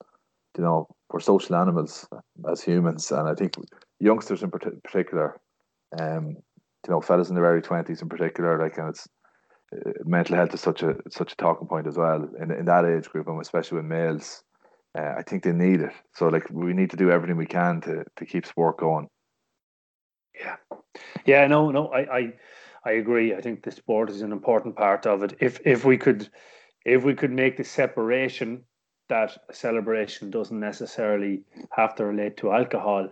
you 0.57 0.65
know, 0.65 0.89
we're 1.11 1.21
social 1.21 1.57
animals 1.57 2.09
as 2.51 2.63
humans, 2.63 3.13
and 3.13 3.29
I 3.29 3.35
think 3.35 3.55
youngsters 4.01 4.43
in 4.43 4.51
particular, 4.51 5.39
um, 5.99 6.29
you 6.29 6.91
know, 6.91 7.01
fellas 7.01 7.29
in 7.29 7.35
their 7.35 7.45
early 7.45 7.63
twenties 7.63 8.03
in 8.03 8.09
particular, 8.09 8.59
like, 8.59 8.79
and 8.79 8.89
it's 8.89 9.07
uh, 9.75 9.91
mental 10.05 10.37
health 10.37 10.55
is 10.55 10.61
such 10.61 10.83
a 10.83 10.97
such 11.11 11.33
a 11.33 11.37
talking 11.37 11.69
point 11.69 11.87
as 11.87 11.97
well 11.97 12.29
in 12.41 12.51
in 12.51 12.65
that 12.65 12.87
age 12.87 13.09
group, 13.11 13.29
and 13.29 13.41
especially 13.41 13.77
with 13.77 13.85
males 13.85 14.43
uh, 14.97 15.15
I 15.19 15.23
think 15.23 15.43
they 15.43 15.53
need 15.53 15.81
it. 15.81 15.93
So 16.15 16.29
like 16.29 16.49
we 16.51 16.73
need 16.73 16.91
to 16.91 16.97
do 16.97 17.11
everything 17.11 17.37
we 17.37 17.47
can 17.47 17.81
to 17.83 18.05
to 18.17 18.27
keep 18.27 18.47
sport 18.47 18.79
going. 18.79 19.09
Yeah, 20.39 20.57
yeah, 21.27 21.47
no, 21.47 21.71
no, 21.71 21.89
I, 21.89 22.19
I, 22.19 22.33
I 22.85 22.91
agree. 22.93 23.35
I 23.35 23.41
think 23.41 23.63
the 23.63 23.71
sport 23.71 24.11
is 24.11 24.23
an 24.23 24.33
important 24.33 24.77
part 24.77 25.07
of 25.07 25.23
it. 25.23 25.37
If 25.41 25.61
if 25.67 25.85
we 25.85 25.99
could, 25.99 26.29
if 26.85 27.05
we 27.05 27.15
could 27.15 27.33
make 27.33 27.57
the 27.57 27.65
separation 27.65 28.65
that 29.09 29.37
a 29.49 29.55
celebration 29.55 30.31
doesn't 30.31 30.61
necessarily 30.61 31.43
have 31.71 31.95
to 31.97 32.05
relate 32.05 32.37
to 32.39 32.53
alcohol, 32.53 33.09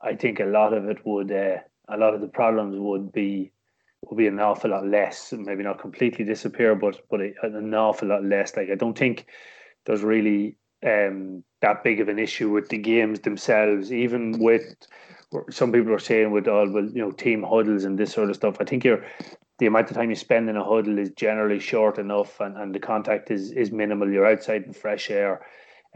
I 0.00 0.14
think 0.14 0.40
a 0.40 0.44
lot 0.44 0.72
of 0.72 0.88
it 0.88 1.04
would, 1.04 1.30
uh, 1.32 1.58
a 1.88 1.96
lot 1.96 2.14
of 2.14 2.20
the 2.20 2.28
problems 2.28 2.76
would 2.78 3.12
be 3.12 3.52
would 4.06 4.16
be 4.16 4.26
an 4.26 4.40
awful 4.40 4.70
lot 4.70 4.86
less. 4.86 5.32
Maybe 5.32 5.62
not 5.62 5.80
completely 5.80 6.24
disappear, 6.24 6.74
but 6.74 7.00
but 7.10 7.20
an 7.20 7.74
awful 7.74 8.08
lot 8.08 8.24
less. 8.24 8.56
Like 8.56 8.70
I 8.70 8.74
don't 8.74 8.96
think 8.96 9.26
there's 9.84 10.02
really 10.02 10.56
um, 10.84 11.44
that 11.60 11.84
big 11.84 12.00
of 12.00 12.08
an 12.08 12.18
issue 12.18 12.50
with 12.50 12.68
the 12.68 12.78
games 12.78 13.20
themselves, 13.20 13.92
even 13.92 14.38
with 14.38 14.74
some 15.50 15.72
people 15.72 15.92
are 15.92 15.98
saying 15.98 16.30
with 16.32 16.48
all 16.48 16.68
well, 16.70 16.84
you 16.84 17.00
know, 17.00 17.10
team 17.10 17.42
huddles 17.42 17.84
and 17.84 17.98
this 17.98 18.12
sort 18.12 18.30
of 18.30 18.36
stuff. 18.36 18.56
I 18.60 18.64
think 18.64 18.84
you're 18.84 19.04
the 19.58 19.66
amount 19.66 19.90
of 19.90 19.96
time 19.96 20.10
you 20.10 20.16
spend 20.16 20.48
in 20.48 20.56
a 20.56 20.64
huddle 20.64 20.98
is 20.98 21.10
generally 21.10 21.60
short 21.60 21.98
enough, 21.98 22.40
and, 22.40 22.56
and 22.56 22.74
the 22.74 22.80
contact 22.80 23.30
is 23.30 23.52
is 23.52 23.70
minimal. 23.70 24.10
You're 24.10 24.26
outside 24.26 24.64
in 24.64 24.72
fresh 24.72 25.10
air. 25.10 25.46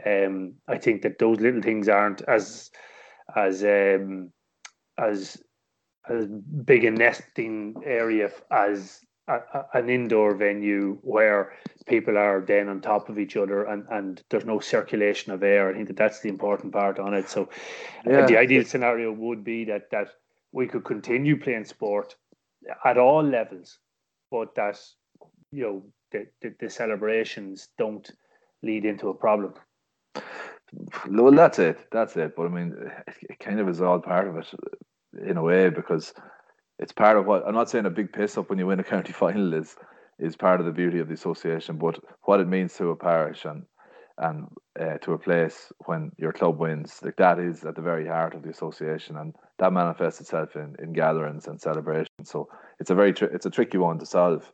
Um, 0.05 0.55
I 0.69 0.79
think 0.79 1.03
that 1.03 1.19
those 1.19 1.41
little 1.41 1.63
things 1.63 1.89
aren't 1.89 2.23
as 2.23 2.71
as 3.35 3.65
um, 3.65 4.33
as 4.99 5.43
as 6.09 6.27
big 6.27 6.85
a 6.85 6.91
nesting 6.91 7.75
area 7.85 8.31
as 8.51 9.01
a, 9.29 9.35
a, 9.35 9.67
an 9.75 9.89
indoor 9.89 10.35
venue 10.35 10.99
where 11.03 11.53
people 11.87 12.17
are 12.17 12.41
then 12.41 12.69
on 12.69 12.81
top 12.81 13.09
of 13.09 13.19
each 13.19 13.37
other 13.37 13.65
and, 13.65 13.87
and 13.91 14.23
there's 14.31 14.45
no 14.45 14.61
circulation 14.61 15.33
of 15.33 15.43
air. 15.43 15.71
I 15.71 15.75
think 15.75 15.89
that 15.89 15.97
that's 15.97 16.21
the 16.21 16.29
important 16.29 16.73
part 16.73 16.99
on 16.99 17.15
it. 17.15 17.29
So 17.29 17.45
uh, 18.07 18.11
yeah. 18.11 18.27
the 18.27 18.39
ideal 18.39 18.65
scenario 18.65 19.13
would 19.13 19.45
be 19.45 19.65
that 19.67 19.91
that 19.91 20.09
we 20.53 20.67
could 20.67 20.85
continue 20.85 21.39
playing 21.39 21.65
sport 21.65 22.15
at 22.85 22.99
all 22.99 23.23
levels, 23.23 23.79
but 24.31 24.55
that 24.55 24.81
you 25.51 25.63
know 25.63 25.83
the, 26.13 26.27
the, 26.41 26.55
the 26.61 26.71
celebrations 26.71 27.69
don't 27.77 28.11
lead 28.63 28.85
into 28.85 29.09
a 29.09 29.15
problem. 29.15 29.55
Well, 31.09 31.33
that's 31.33 31.59
it. 31.59 31.79
That's 31.93 32.17
it. 32.17 32.35
But 32.37 32.47
I 32.47 32.49
mean, 32.49 32.75
it 33.23 33.39
kind 33.39 33.61
of 33.61 33.69
is 33.69 33.81
all 33.81 34.01
part 34.01 34.29
of 34.29 34.37
it 34.37 34.47
in 35.27 35.37
a 35.37 35.43
way 35.43 35.71
because 35.71 36.15
it's 36.79 36.93
part 36.93 37.17
of 37.17 37.27
what 37.27 37.47
I'm 37.47 37.55
not 37.55 37.71
saying 37.71 37.87
a 37.87 37.91
big 37.91 38.13
piss 38.13 38.37
up 38.37 38.51
when 38.51 38.59
you 38.59 38.67
win 38.67 38.81
a 38.81 38.85
county 38.85 39.13
final 39.25 39.55
is 39.55 39.77
is 40.19 40.37
part 40.37 40.61
of 40.61 40.67
the 40.67 40.73
beauty 40.73 41.01
of 41.01 41.09
the 41.09 41.15
association, 41.15 41.77
but 41.77 41.99
what 42.23 42.41
it 42.41 42.47
means 42.49 42.75
to 42.75 42.91
a 42.91 42.97
parish 42.97 43.45
and 43.45 43.65
and 44.17 44.47
uh, 44.81 44.97
to 44.99 45.13
a 45.13 45.19
place 45.19 45.73
when 45.87 46.13
your 46.19 46.33
club 46.33 46.59
wins, 46.59 47.01
like 47.03 47.17
that 47.17 47.41
is 47.41 47.65
at 47.65 47.75
the 47.75 47.83
very 47.83 48.07
heart 48.07 48.35
of 48.35 48.43
the 48.43 48.51
association, 48.51 49.17
and 49.17 49.35
that 49.59 49.73
manifests 49.73 50.21
itself 50.21 50.55
in, 50.55 50.77
in 50.79 50.93
gatherings 50.93 51.49
and 51.49 51.61
celebrations. 51.61 52.09
So 52.23 52.49
it's 52.79 52.91
a 52.91 52.95
very 52.95 53.13
tri- 53.13 53.31
it's 53.33 53.47
a 53.47 53.51
tricky 53.51 53.79
one 53.79 53.99
to 53.99 54.07
solve. 54.07 54.51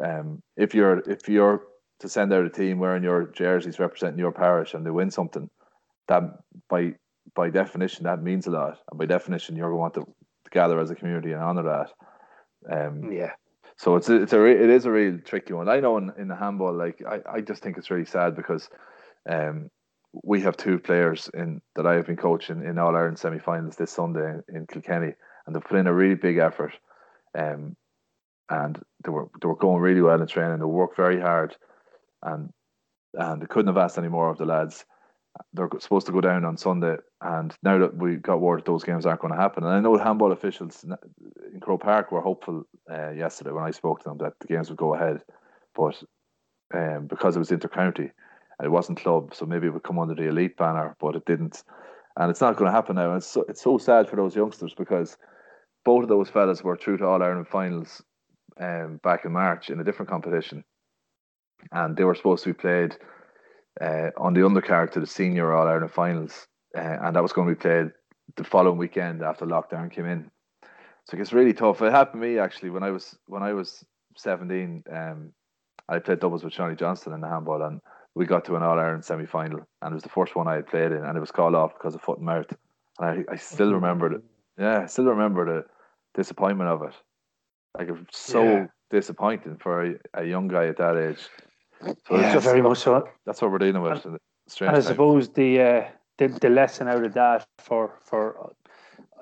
Um, 0.00 0.40
if 0.56 0.74
you're 0.74 1.00
if 1.10 1.28
you're 1.28 1.62
to 1.98 2.08
send 2.08 2.32
out 2.32 2.44
a 2.44 2.50
team 2.50 2.78
wearing 2.78 3.02
your 3.02 3.26
jerseys 3.26 3.80
representing 3.80 4.18
your 4.18 4.32
parish 4.32 4.74
and 4.74 4.86
they 4.86 4.90
win 4.90 5.10
something, 5.10 5.50
that 6.06 6.22
by 6.68 6.94
by 7.34 7.50
definition 7.50 8.04
that 8.04 8.22
means 8.22 8.46
a 8.46 8.50
lot, 8.50 8.78
and 8.90 8.98
by 8.98 9.06
definition 9.06 9.56
you're 9.56 9.70
going 9.70 9.92
to 9.92 10.00
want 10.00 10.08
to 10.08 10.14
gather 10.52 10.78
as 10.80 10.90
a 10.90 10.94
community 10.94 11.32
and 11.32 11.42
honor 11.42 11.62
that. 11.62 11.90
Um, 12.70 13.12
yeah. 13.12 13.32
So 13.76 13.96
it's 13.96 14.08
a, 14.08 14.22
it's 14.22 14.32
a 14.32 14.44
it 14.44 14.70
is 14.70 14.84
a 14.84 14.92
real 14.92 15.18
tricky 15.24 15.54
one. 15.54 15.68
I 15.68 15.80
know 15.80 15.96
in, 15.98 16.12
in 16.18 16.28
the 16.28 16.36
handball, 16.36 16.74
like 16.74 17.02
I, 17.08 17.20
I 17.28 17.40
just 17.40 17.62
think 17.62 17.76
it's 17.76 17.90
really 17.90 18.04
sad 18.04 18.36
because 18.36 18.68
um, 19.28 19.70
we 20.22 20.40
have 20.42 20.56
two 20.56 20.78
players 20.78 21.30
in 21.34 21.60
that 21.74 21.86
I 21.86 21.94
have 21.94 22.06
been 22.06 22.16
coaching 22.16 22.64
in 22.64 22.78
All 22.78 22.94
Ireland 22.94 23.18
semi-finals 23.18 23.76
this 23.76 23.90
Sunday 23.90 24.34
in, 24.48 24.56
in 24.56 24.66
Kilkenny, 24.66 25.14
and 25.46 25.56
they've 25.56 25.64
put 25.64 25.78
in 25.78 25.86
a 25.86 25.94
really 25.94 26.14
big 26.14 26.38
effort. 26.38 26.74
Um, 27.36 27.76
and 28.50 28.80
they 29.04 29.10
were 29.10 29.28
they 29.40 29.48
were 29.48 29.56
going 29.56 29.80
really 29.80 30.02
well 30.02 30.20
in 30.20 30.26
training. 30.26 30.58
They 30.58 30.64
worked 30.64 30.96
very 30.96 31.20
hard, 31.20 31.56
and 32.22 32.52
and 33.14 33.42
they 33.42 33.46
couldn't 33.46 33.74
have 33.74 33.82
asked 33.82 33.98
any 33.98 34.08
more 34.08 34.30
of 34.30 34.38
the 34.38 34.44
lads. 34.44 34.84
They're 35.54 35.68
supposed 35.78 36.06
to 36.06 36.12
go 36.12 36.20
down 36.20 36.44
on 36.44 36.56
Sunday, 36.56 36.96
and 37.20 37.54
now 37.62 37.78
that 37.78 37.96
we 37.96 38.16
got 38.16 38.40
word 38.40 38.64
those 38.64 38.84
games 38.84 39.06
aren't 39.06 39.20
going 39.20 39.32
to 39.32 39.40
happen, 39.40 39.64
and 39.64 39.72
I 39.72 39.80
know 39.80 39.96
handball 39.96 40.32
officials 40.32 40.84
in 40.84 41.60
Croke 41.60 41.82
Park 41.82 42.12
were 42.12 42.20
hopeful 42.20 42.64
uh, 42.90 43.10
yesterday 43.10 43.50
when 43.50 43.64
I 43.64 43.70
spoke 43.70 44.02
to 44.02 44.10
them 44.10 44.18
that 44.18 44.34
the 44.40 44.46
games 44.46 44.68
would 44.68 44.78
go 44.78 44.94
ahead, 44.94 45.22
but 45.74 46.02
um, 46.74 47.06
because 47.06 47.34
it 47.34 47.38
was 47.38 47.50
intercounty, 47.50 48.10
it 48.62 48.70
wasn't 48.70 49.00
club, 49.00 49.34
so 49.34 49.46
maybe 49.46 49.66
it 49.66 49.72
would 49.72 49.82
come 49.82 49.98
under 49.98 50.14
the 50.14 50.28
elite 50.28 50.56
banner, 50.56 50.96
but 51.00 51.16
it 51.16 51.24
didn't, 51.24 51.64
and 52.16 52.30
it's 52.30 52.42
not 52.42 52.56
going 52.56 52.70
to 52.70 52.76
happen 52.76 52.96
now. 52.96 53.14
It's 53.14 53.26
so, 53.26 53.44
it's 53.48 53.62
so 53.62 53.78
sad 53.78 54.08
for 54.08 54.16
those 54.16 54.36
youngsters 54.36 54.74
because 54.74 55.16
both 55.84 56.02
of 56.02 56.08
those 56.10 56.28
fellas 56.28 56.62
were 56.62 56.76
through 56.76 56.98
to 56.98 57.06
All 57.06 57.22
Ireland 57.22 57.48
finals 57.48 58.02
um, 58.60 59.00
back 59.02 59.24
in 59.24 59.32
March 59.32 59.70
in 59.70 59.80
a 59.80 59.84
different 59.84 60.10
competition, 60.10 60.62
and 61.70 61.96
they 61.96 62.04
were 62.04 62.14
supposed 62.14 62.44
to 62.44 62.50
be 62.50 62.54
played 62.54 62.96
uh, 63.80 64.10
on 64.16 64.34
the 64.34 64.40
undercard 64.40 64.92
to 64.92 65.00
the 65.00 65.06
senior 65.06 65.52
All 65.52 65.66
Ireland 65.66 65.92
finals, 65.92 66.46
uh, 66.76 66.80
and 66.80 67.16
that 67.16 67.22
was 67.22 67.32
going 67.32 67.48
to 67.48 67.54
be 67.54 67.60
played 67.60 67.90
the 68.36 68.44
following 68.44 68.78
weekend 68.78 69.22
after 69.22 69.46
lockdown 69.46 69.90
came 69.90 70.06
in. 70.06 70.30
So 71.04 71.16
it 71.16 71.20
it's 71.20 71.32
really 71.32 71.52
tough. 71.52 71.82
It 71.82 71.92
happened 71.92 72.22
to 72.22 72.28
me 72.28 72.38
actually 72.38 72.70
when 72.70 72.82
I 72.82 72.90
was 72.90 73.16
when 73.26 73.42
I 73.42 73.52
was 73.52 73.84
seventeen. 74.16 74.84
Um, 74.90 75.32
I 75.88 75.98
played 75.98 76.20
doubles 76.20 76.44
with 76.44 76.52
Johnny 76.52 76.76
Johnston 76.76 77.12
in 77.12 77.20
the 77.20 77.28
handball, 77.28 77.62
and 77.62 77.80
we 78.14 78.26
got 78.26 78.44
to 78.46 78.56
an 78.56 78.62
All 78.62 78.78
Ireland 78.78 79.04
semi 79.04 79.26
final, 79.26 79.60
and 79.80 79.92
it 79.92 79.94
was 79.94 80.02
the 80.02 80.08
first 80.08 80.36
one 80.36 80.48
I 80.48 80.56
had 80.56 80.68
played 80.68 80.92
in, 80.92 81.04
and 81.04 81.16
it 81.16 81.20
was 81.20 81.32
called 81.32 81.54
off 81.54 81.74
because 81.74 81.94
of 81.94 82.02
foot 82.02 82.18
and 82.18 82.26
mouth. 82.26 82.46
And 82.98 83.26
I, 83.28 83.32
I 83.32 83.36
still 83.36 83.72
remember 83.72 84.12
it. 84.12 84.22
Yeah, 84.58 84.82
I 84.82 84.86
still 84.86 85.06
remember 85.06 85.44
the 85.46 85.64
disappointment 86.14 86.70
of 86.70 86.82
it. 86.82 86.94
Like 87.76 87.88
it 87.88 87.92
was 87.92 88.06
so 88.10 88.44
yeah. 88.44 88.66
disappointing 88.90 89.56
for 89.56 89.84
a, 89.84 89.94
a, 90.14 90.24
young 90.24 90.48
guy 90.48 90.66
at 90.66 90.76
that 90.76 90.96
age. 90.96 91.26
So 91.82 91.94
yeah, 92.10 92.38
very 92.38 92.62
much 92.62 92.78
so. 92.78 93.08
That's 93.26 93.42
what 93.42 93.50
we're 93.50 93.58
dealing 93.58 93.82
with. 93.82 94.04
And, 94.04 94.18
and 94.60 94.76
I 94.76 94.80
suppose 94.80 95.28
the, 95.30 95.60
uh, 95.60 95.88
the 96.18 96.28
the 96.28 96.50
lesson 96.50 96.88
out 96.88 97.04
of 97.04 97.14
that 97.14 97.46
for 97.58 98.00
for 98.04 98.54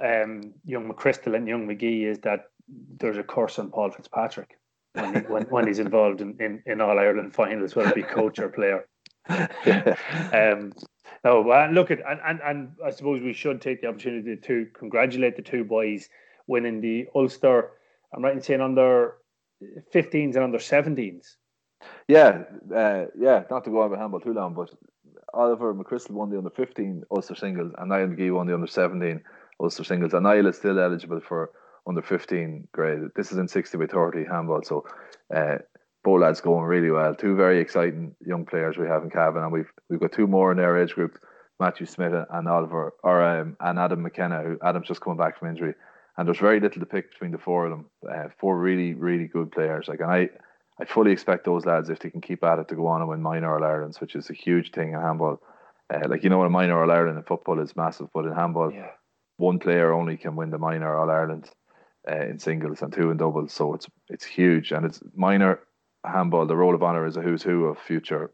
um, 0.04 0.54
young 0.64 0.90
McChrystal 0.90 1.36
and 1.36 1.46
young 1.46 1.66
McGee 1.66 2.04
is 2.04 2.18
that 2.20 2.46
there's 2.98 3.18
a 3.18 3.22
curse 3.22 3.58
on 3.58 3.70
Paul 3.70 3.90
Fitzpatrick 3.90 4.58
when, 4.92 5.14
he, 5.14 5.20
when, 5.20 5.42
when 5.44 5.66
he's 5.66 5.78
involved 5.78 6.20
in, 6.20 6.36
in, 6.40 6.62
in 6.66 6.80
All 6.80 6.98
Ireland 6.98 7.34
finals, 7.34 7.74
whether 7.74 7.90
it 7.90 7.94
be 7.94 8.02
coach 8.02 8.38
or 8.38 8.48
player. 8.48 8.86
um, 9.28 10.72
no, 11.24 11.52
and 11.52 11.74
look 11.74 11.90
at 11.90 12.00
and, 12.08 12.20
and 12.24 12.40
and 12.44 12.72
I 12.84 12.90
suppose 12.90 13.22
we 13.22 13.32
should 13.32 13.60
take 13.60 13.82
the 13.82 13.88
opportunity 13.88 14.36
to 14.36 14.66
congratulate 14.74 15.36
the 15.36 15.42
two 15.42 15.64
boys 15.64 16.08
winning 16.46 16.80
the 16.80 17.06
Ulster. 17.14 17.72
I'm 18.14 18.24
right 18.24 18.34
in 18.34 18.42
saying 18.42 18.60
under 18.60 19.16
15s 19.94 20.34
and 20.34 20.38
under 20.38 20.58
17s. 20.58 21.36
Yeah, 22.08 22.42
uh, 22.74 23.06
yeah. 23.16 23.44
Not 23.50 23.64
to 23.64 23.70
go 23.70 23.82
on 23.82 23.90
with 23.90 24.00
handball 24.00 24.20
too 24.20 24.32
long, 24.32 24.54
but 24.54 24.70
Oliver 25.32 25.74
McChrystal 25.74 26.10
won 26.10 26.30
the 26.30 26.38
under 26.38 26.50
15 26.50 27.04
Ulster 27.10 27.34
singles, 27.34 27.72
and 27.78 27.88
Niall 27.88 28.08
McGee 28.08 28.34
won 28.34 28.46
the 28.46 28.54
under 28.54 28.66
17 28.66 29.22
Ulster 29.60 29.84
singles. 29.84 30.12
And 30.12 30.24
Niall 30.24 30.46
is 30.46 30.56
still 30.56 30.78
eligible 30.78 31.20
for 31.20 31.50
under 31.86 32.02
15 32.02 32.68
grade. 32.72 33.00
This 33.16 33.32
is 33.32 33.38
in 33.38 33.48
60 33.48 33.78
by 33.78 33.86
30 33.86 34.24
handball. 34.24 34.62
So 34.62 34.86
uh, 35.34 35.58
both 36.02 36.20
lads 36.20 36.40
going 36.40 36.64
really 36.64 36.90
well. 36.90 37.14
Two 37.14 37.36
very 37.36 37.60
exciting 37.60 38.14
young 38.24 38.44
players 38.44 38.76
we 38.76 38.86
have 38.86 39.02
in 39.02 39.10
Cavan, 39.10 39.42
and 39.42 39.52
we've 39.52 39.70
we've 39.88 40.00
got 40.00 40.12
two 40.12 40.26
more 40.26 40.50
in 40.50 40.58
their 40.58 40.82
age 40.82 40.94
group, 40.94 41.18
Matthew 41.58 41.86
Smith 41.86 42.12
and 42.30 42.48
Oliver, 42.48 42.94
or 43.02 43.22
um, 43.22 43.56
and 43.60 43.78
Adam 43.78 44.02
McKenna, 44.02 44.42
who 44.42 44.58
Adam's 44.64 44.88
just 44.88 45.00
coming 45.00 45.18
back 45.18 45.38
from 45.38 45.48
injury. 45.48 45.74
And 46.16 46.26
there's 46.26 46.38
very 46.38 46.60
little 46.60 46.80
to 46.80 46.86
pick 46.86 47.12
between 47.12 47.30
the 47.30 47.38
four 47.38 47.66
of 47.66 47.70
them. 47.70 47.86
Uh, 48.10 48.28
four 48.38 48.58
really, 48.58 48.94
really 48.94 49.26
good 49.26 49.52
players. 49.52 49.88
Like, 49.88 50.00
and 50.00 50.10
I, 50.10 50.28
I 50.80 50.84
fully 50.86 51.12
expect 51.12 51.44
those 51.44 51.66
lads 51.66 51.90
if 51.90 51.98
they 51.98 52.10
can 52.10 52.20
keep 52.20 52.42
at 52.42 52.58
it 52.58 52.68
to 52.68 52.74
go 52.74 52.86
on 52.86 53.00
and 53.00 53.10
win 53.10 53.22
minor 53.22 53.54
All 53.54 53.64
Irelands, 53.64 54.00
which 54.00 54.14
is 54.16 54.30
a 54.30 54.34
huge 54.34 54.72
thing 54.72 54.92
in 54.94 55.00
handball. 55.00 55.40
Uh, 55.92 56.08
like 56.08 56.24
you 56.24 56.30
know, 56.30 56.42
a 56.42 56.50
minor 56.50 56.80
All 56.80 56.90
Ireland 56.90 57.18
in 57.18 57.24
football 57.24 57.60
is 57.60 57.76
massive, 57.76 58.08
but 58.14 58.24
in 58.24 58.32
handball, 58.32 58.72
yeah. 58.72 58.90
one 59.36 59.58
player 59.58 59.92
only 59.92 60.16
can 60.16 60.36
win 60.36 60.50
the 60.50 60.58
minor 60.58 60.96
All 60.96 61.10
Ireland 61.10 61.50
uh, 62.10 62.24
in 62.26 62.38
singles 62.38 62.82
and 62.82 62.92
two 62.92 63.10
in 63.10 63.16
doubles. 63.18 63.52
So 63.52 63.74
it's 63.74 63.86
it's 64.08 64.24
huge, 64.24 64.72
and 64.72 64.86
it's 64.86 65.00
minor 65.14 65.60
handball. 66.04 66.46
The 66.46 66.56
role 66.56 66.74
of 66.74 66.82
honour 66.82 67.06
is 67.06 67.16
a 67.16 67.20
who's 67.22 67.42
who 67.42 67.66
of 67.66 67.78
future 67.78 68.30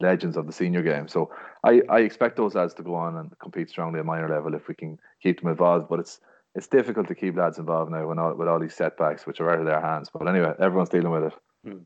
legends 0.00 0.36
of 0.36 0.46
the 0.46 0.52
senior 0.52 0.82
game. 0.82 1.08
So 1.08 1.30
I, 1.64 1.80
I 1.88 2.00
expect 2.00 2.36
those 2.36 2.54
lads 2.54 2.74
to 2.74 2.82
go 2.82 2.94
on 2.94 3.16
and 3.16 3.38
compete 3.38 3.70
strongly 3.70 4.00
at 4.00 4.06
minor 4.06 4.28
level 4.28 4.54
if 4.54 4.68
we 4.68 4.74
can 4.74 4.98
keep 5.22 5.40
them 5.40 5.50
involved. 5.50 5.88
But 5.88 6.00
it's 6.00 6.20
it's 6.56 6.66
difficult 6.66 7.06
to 7.08 7.14
keep 7.14 7.36
lads 7.36 7.58
involved 7.58 7.92
now 7.92 8.06
when 8.06 8.18
all, 8.18 8.34
with 8.34 8.48
all 8.48 8.58
these 8.58 8.74
setbacks, 8.74 9.26
which 9.26 9.40
are 9.40 9.50
out 9.50 9.60
of 9.60 9.66
their 9.66 9.80
hands. 9.80 10.10
But 10.12 10.26
anyway, 10.26 10.54
everyone's 10.58 10.88
dealing 10.88 11.12
with 11.12 11.24
it. 11.24 11.34
Hmm. 11.64 11.82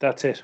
That's 0.00 0.24
it. 0.24 0.42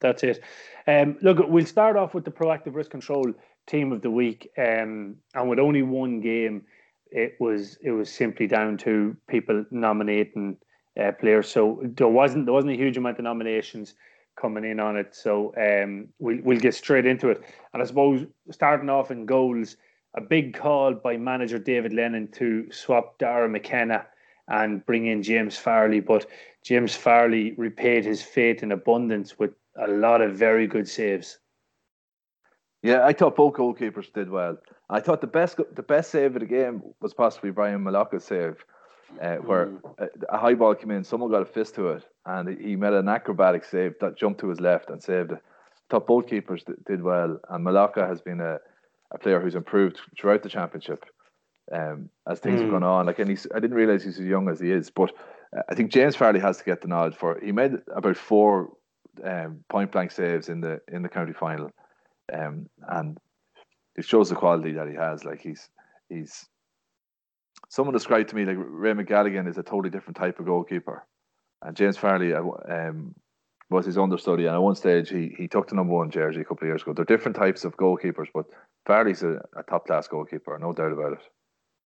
That's 0.00 0.22
it. 0.22 0.42
Um, 0.86 1.16
look, 1.22 1.38
we'll 1.48 1.64
start 1.64 1.96
off 1.96 2.12
with 2.12 2.24
the 2.24 2.30
proactive 2.30 2.74
risk 2.74 2.90
control 2.90 3.32
team 3.66 3.90
of 3.90 4.02
the 4.02 4.10
week, 4.10 4.50
um, 4.58 5.16
and 5.34 5.48
with 5.48 5.58
only 5.58 5.82
one 5.82 6.20
game, 6.20 6.66
it 7.10 7.36
was 7.40 7.78
it 7.82 7.92
was 7.92 8.12
simply 8.12 8.46
down 8.46 8.76
to 8.78 9.16
people 9.28 9.64
nominating 9.70 10.58
uh, 11.00 11.12
players. 11.12 11.48
So 11.48 11.80
there 11.82 12.08
wasn't 12.08 12.46
there 12.46 12.52
wasn't 12.52 12.74
a 12.74 12.76
huge 12.76 12.96
amount 12.96 13.18
of 13.18 13.24
nominations 13.24 13.94
coming 14.38 14.64
in 14.64 14.80
on 14.80 14.96
it. 14.96 15.14
So 15.14 15.54
um, 15.56 16.08
we'll 16.18 16.38
we'll 16.42 16.60
get 16.60 16.74
straight 16.74 17.06
into 17.06 17.30
it. 17.30 17.42
And 17.72 17.82
I 17.82 17.86
suppose 17.86 18.26
starting 18.50 18.90
off 18.90 19.10
in 19.10 19.24
goals, 19.24 19.76
a 20.14 20.20
big 20.20 20.54
call 20.54 20.94
by 20.94 21.16
manager 21.16 21.58
David 21.58 21.92
Lennon 21.92 22.28
to 22.32 22.70
swap 22.70 23.18
Dara 23.18 23.48
McKenna 23.48 24.06
and 24.48 24.84
bring 24.84 25.06
in 25.06 25.22
James 25.22 25.56
Farley, 25.56 26.00
but 26.00 26.26
James 26.62 26.94
Farley 26.94 27.52
repaid 27.52 28.04
his 28.04 28.22
faith 28.22 28.62
in 28.62 28.72
abundance 28.72 29.38
with 29.38 29.52
a 29.76 29.88
lot 29.88 30.20
of 30.20 30.34
very 30.34 30.66
good 30.66 30.88
saves. 30.88 31.38
Yeah, 32.82 33.06
I 33.06 33.12
thought 33.12 33.36
both 33.36 33.54
goalkeepers 33.54 34.12
did 34.12 34.28
well. 34.28 34.58
I 34.90 35.00
thought 35.00 35.20
the 35.20 35.26
best 35.26 35.58
the 35.74 35.82
best 35.82 36.10
save 36.10 36.34
of 36.34 36.40
the 36.40 36.46
game 36.46 36.82
was 37.00 37.14
possibly 37.14 37.50
Brian 37.50 37.82
Malacca's 37.82 38.24
save, 38.24 38.64
uh, 39.22 39.36
where 39.36 39.66
mm. 39.66 40.08
a, 40.28 40.36
high 40.36 40.54
ball 40.54 40.74
came 40.74 40.90
in, 40.90 41.04
someone 41.04 41.30
got 41.30 41.42
a 41.42 41.46
fist 41.46 41.76
to 41.76 41.88
it, 41.90 42.04
and 42.26 42.60
he 42.60 42.76
made 42.76 42.92
an 42.92 43.08
acrobatic 43.08 43.64
save 43.64 43.94
that 44.00 44.18
jumped 44.18 44.40
to 44.40 44.48
his 44.48 44.60
left 44.60 44.90
and 44.90 45.02
saved 45.02 45.32
it. 45.32 45.38
I 45.38 45.84
thought 45.88 46.06
both 46.06 46.26
keepers 46.26 46.64
did 46.86 47.02
well, 47.02 47.38
and 47.48 47.64
Malacca 47.64 48.06
has 48.06 48.20
been 48.20 48.40
a, 48.40 48.58
a 49.14 49.18
player 49.18 49.40
who's 49.40 49.54
improved 49.54 50.00
throughout 50.18 50.42
the 50.42 50.48
championship. 50.48 51.04
um, 51.70 52.10
as 52.28 52.40
things 52.40 52.58
mm. 52.58 52.62
have 52.62 52.70
gone 52.70 52.82
on. 52.82 53.06
Like, 53.06 53.18
and 53.18 53.30
he's 53.30 53.46
I 53.54 53.60
didn't 53.60 53.76
realize 53.76 54.02
he's 54.04 54.18
as 54.18 54.26
young 54.26 54.48
as 54.48 54.60
he 54.60 54.70
is, 54.70 54.90
but 54.90 55.12
uh, 55.56 55.62
I 55.68 55.74
think 55.74 55.92
James 55.92 56.16
Farley 56.16 56.40
has 56.40 56.58
to 56.58 56.64
get 56.64 56.80
the 56.80 56.88
nod 56.88 57.16
for. 57.16 57.38
He 57.42 57.52
made 57.52 57.72
about 57.94 58.16
four 58.16 58.72
um, 59.24 59.64
point 59.68 59.92
blank 59.92 60.10
saves 60.10 60.48
in 60.48 60.60
the 60.60 60.80
in 60.92 61.02
the 61.02 61.08
county 61.08 61.32
final, 61.32 61.70
um, 62.32 62.68
and 62.88 63.18
it 63.96 64.04
shows 64.04 64.28
the 64.28 64.34
quality 64.36 64.72
that 64.72 64.88
he 64.88 64.94
has. 64.94 65.24
Like 65.24 65.40
he's 65.40 65.68
he's 66.08 66.46
someone 67.68 67.94
described 67.94 68.30
to 68.30 68.36
me 68.36 68.44
like 68.44 68.56
Ray 68.58 68.92
McGalligan 68.92 69.48
is 69.48 69.58
a 69.58 69.62
totally 69.62 69.90
different 69.90 70.16
type 70.16 70.40
of 70.40 70.46
goalkeeper, 70.46 71.06
and 71.62 71.76
James 71.76 71.96
Farrelly 71.96 72.34
uh, 72.34 72.88
um, 72.88 73.14
was 73.72 73.86
his 73.86 73.98
understudy. 73.98 74.46
And 74.46 74.54
at 74.54 74.62
one 74.62 74.76
stage, 74.76 75.08
he 75.10 75.34
he 75.36 75.48
took 75.48 75.68
the 75.68 75.74
number 75.74 75.94
one 75.94 76.10
jersey 76.10 76.40
a 76.40 76.44
couple 76.44 76.64
of 76.64 76.68
years 76.68 76.82
ago. 76.82 76.92
They're 76.92 77.04
different 77.04 77.36
types 77.36 77.64
of 77.64 77.76
goalkeepers, 77.76 78.28
but 78.32 78.46
Farrelly's 78.86 79.22
a, 79.22 79.40
a 79.56 79.62
top 79.68 79.86
class 79.86 80.08
goalkeeper, 80.08 80.58
no 80.58 80.72
doubt 80.72 80.92
about 80.92 81.14
it. 81.14 81.22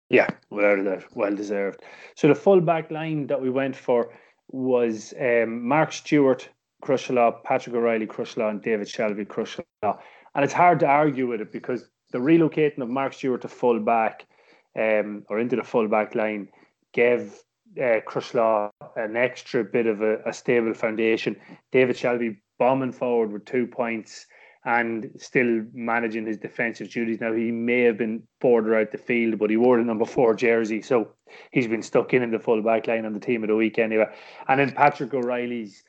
Yeah, 0.10 0.28
without 0.50 0.80
a 0.80 0.84
doubt, 0.84 1.06
well 1.14 1.36
deserved. 1.36 1.82
So 2.16 2.28
the 2.28 2.36
full 2.36 2.62
back 2.62 2.90
line 2.90 3.28
that 3.28 3.42
we 3.42 3.50
went 3.50 3.76
for 3.76 4.12
was 4.52 5.14
um, 5.20 5.68
Mark 5.68 5.94
Stewart, 5.94 6.50
Crosserlough, 6.84 7.44
Patrick 7.44 7.76
O'Reilly, 7.76 8.08
Crosserlough, 8.08 8.50
and 8.50 8.62
David 8.62 8.90
Shelby, 8.90 9.26
Crosserlough. 9.26 10.00
And 10.36 10.44
it's 10.44 10.54
hard 10.54 10.80
to 10.80 10.88
argue 10.88 11.28
with 11.28 11.42
it 11.42 11.52
because 11.52 11.90
the 12.12 12.18
relocating 12.18 12.82
of 12.82 12.90
Mark 12.90 13.14
Stewart 13.14 13.42
to 13.42 13.48
full 13.48 13.80
back 13.80 14.26
um, 14.76 15.24
or 15.30 15.40
into 15.40 15.56
the 15.56 15.64
full 15.64 15.88
back 15.88 16.16
line 16.16 16.50
gave 16.94 17.40
uh, 17.78 18.00
Crosserlough 18.08 18.72
an 18.96 19.16
extra 19.16 19.64
bit 19.64 19.88
of 19.88 20.02
a, 20.02 20.18
a 20.26 20.34
stable 20.34 20.74
foundation. 20.74 21.36
David 21.72 21.98
Shelby 21.98 22.42
bombing 22.58 22.92
forward 22.92 23.32
with 23.32 23.46
two 23.46 23.68
points 23.68 24.26
and 24.66 25.10
still 25.18 25.64
managing 25.74 26.26
his 26.26 26.38
defensive 26.38 26.90
duties. 26.90 27.22
Now 27.22 27.34
he 27.34 27.52
may 27.52 27.82
have 27.82 27.98
been 27.98 28.24
further 28.42 28.76
out 28.76 28.92
the 28.92 28.98
field, 28.98 29.40
but 29.40 29.50
he 29.50 29.58
wore 29.58 29.78
the 29.78 29.84
number 29.84 30.06
four 30.06 30.36
jersey, 30.36 30.82
so 30.82 31.14
he's 31.52 31.68
been 31.68 31.82
stuck 31.82 32.14
in 32.14 32.24
in 32.24 32.32
the 32.32 32.40
full 32.40 32.62
back 32.62 32.88
line 32.88 33.06
on 33.06 33.14
the 33.14 33.20
team 33.20 33.44
of 33.44 33.50
the 33.50 33.56
week 33.56 33.80
anyway. 33.80 34.06
And 34.48 34.60
then 34.60 34.72
Patrick 34.74 35.14
O'Reilly's 35.14 35.84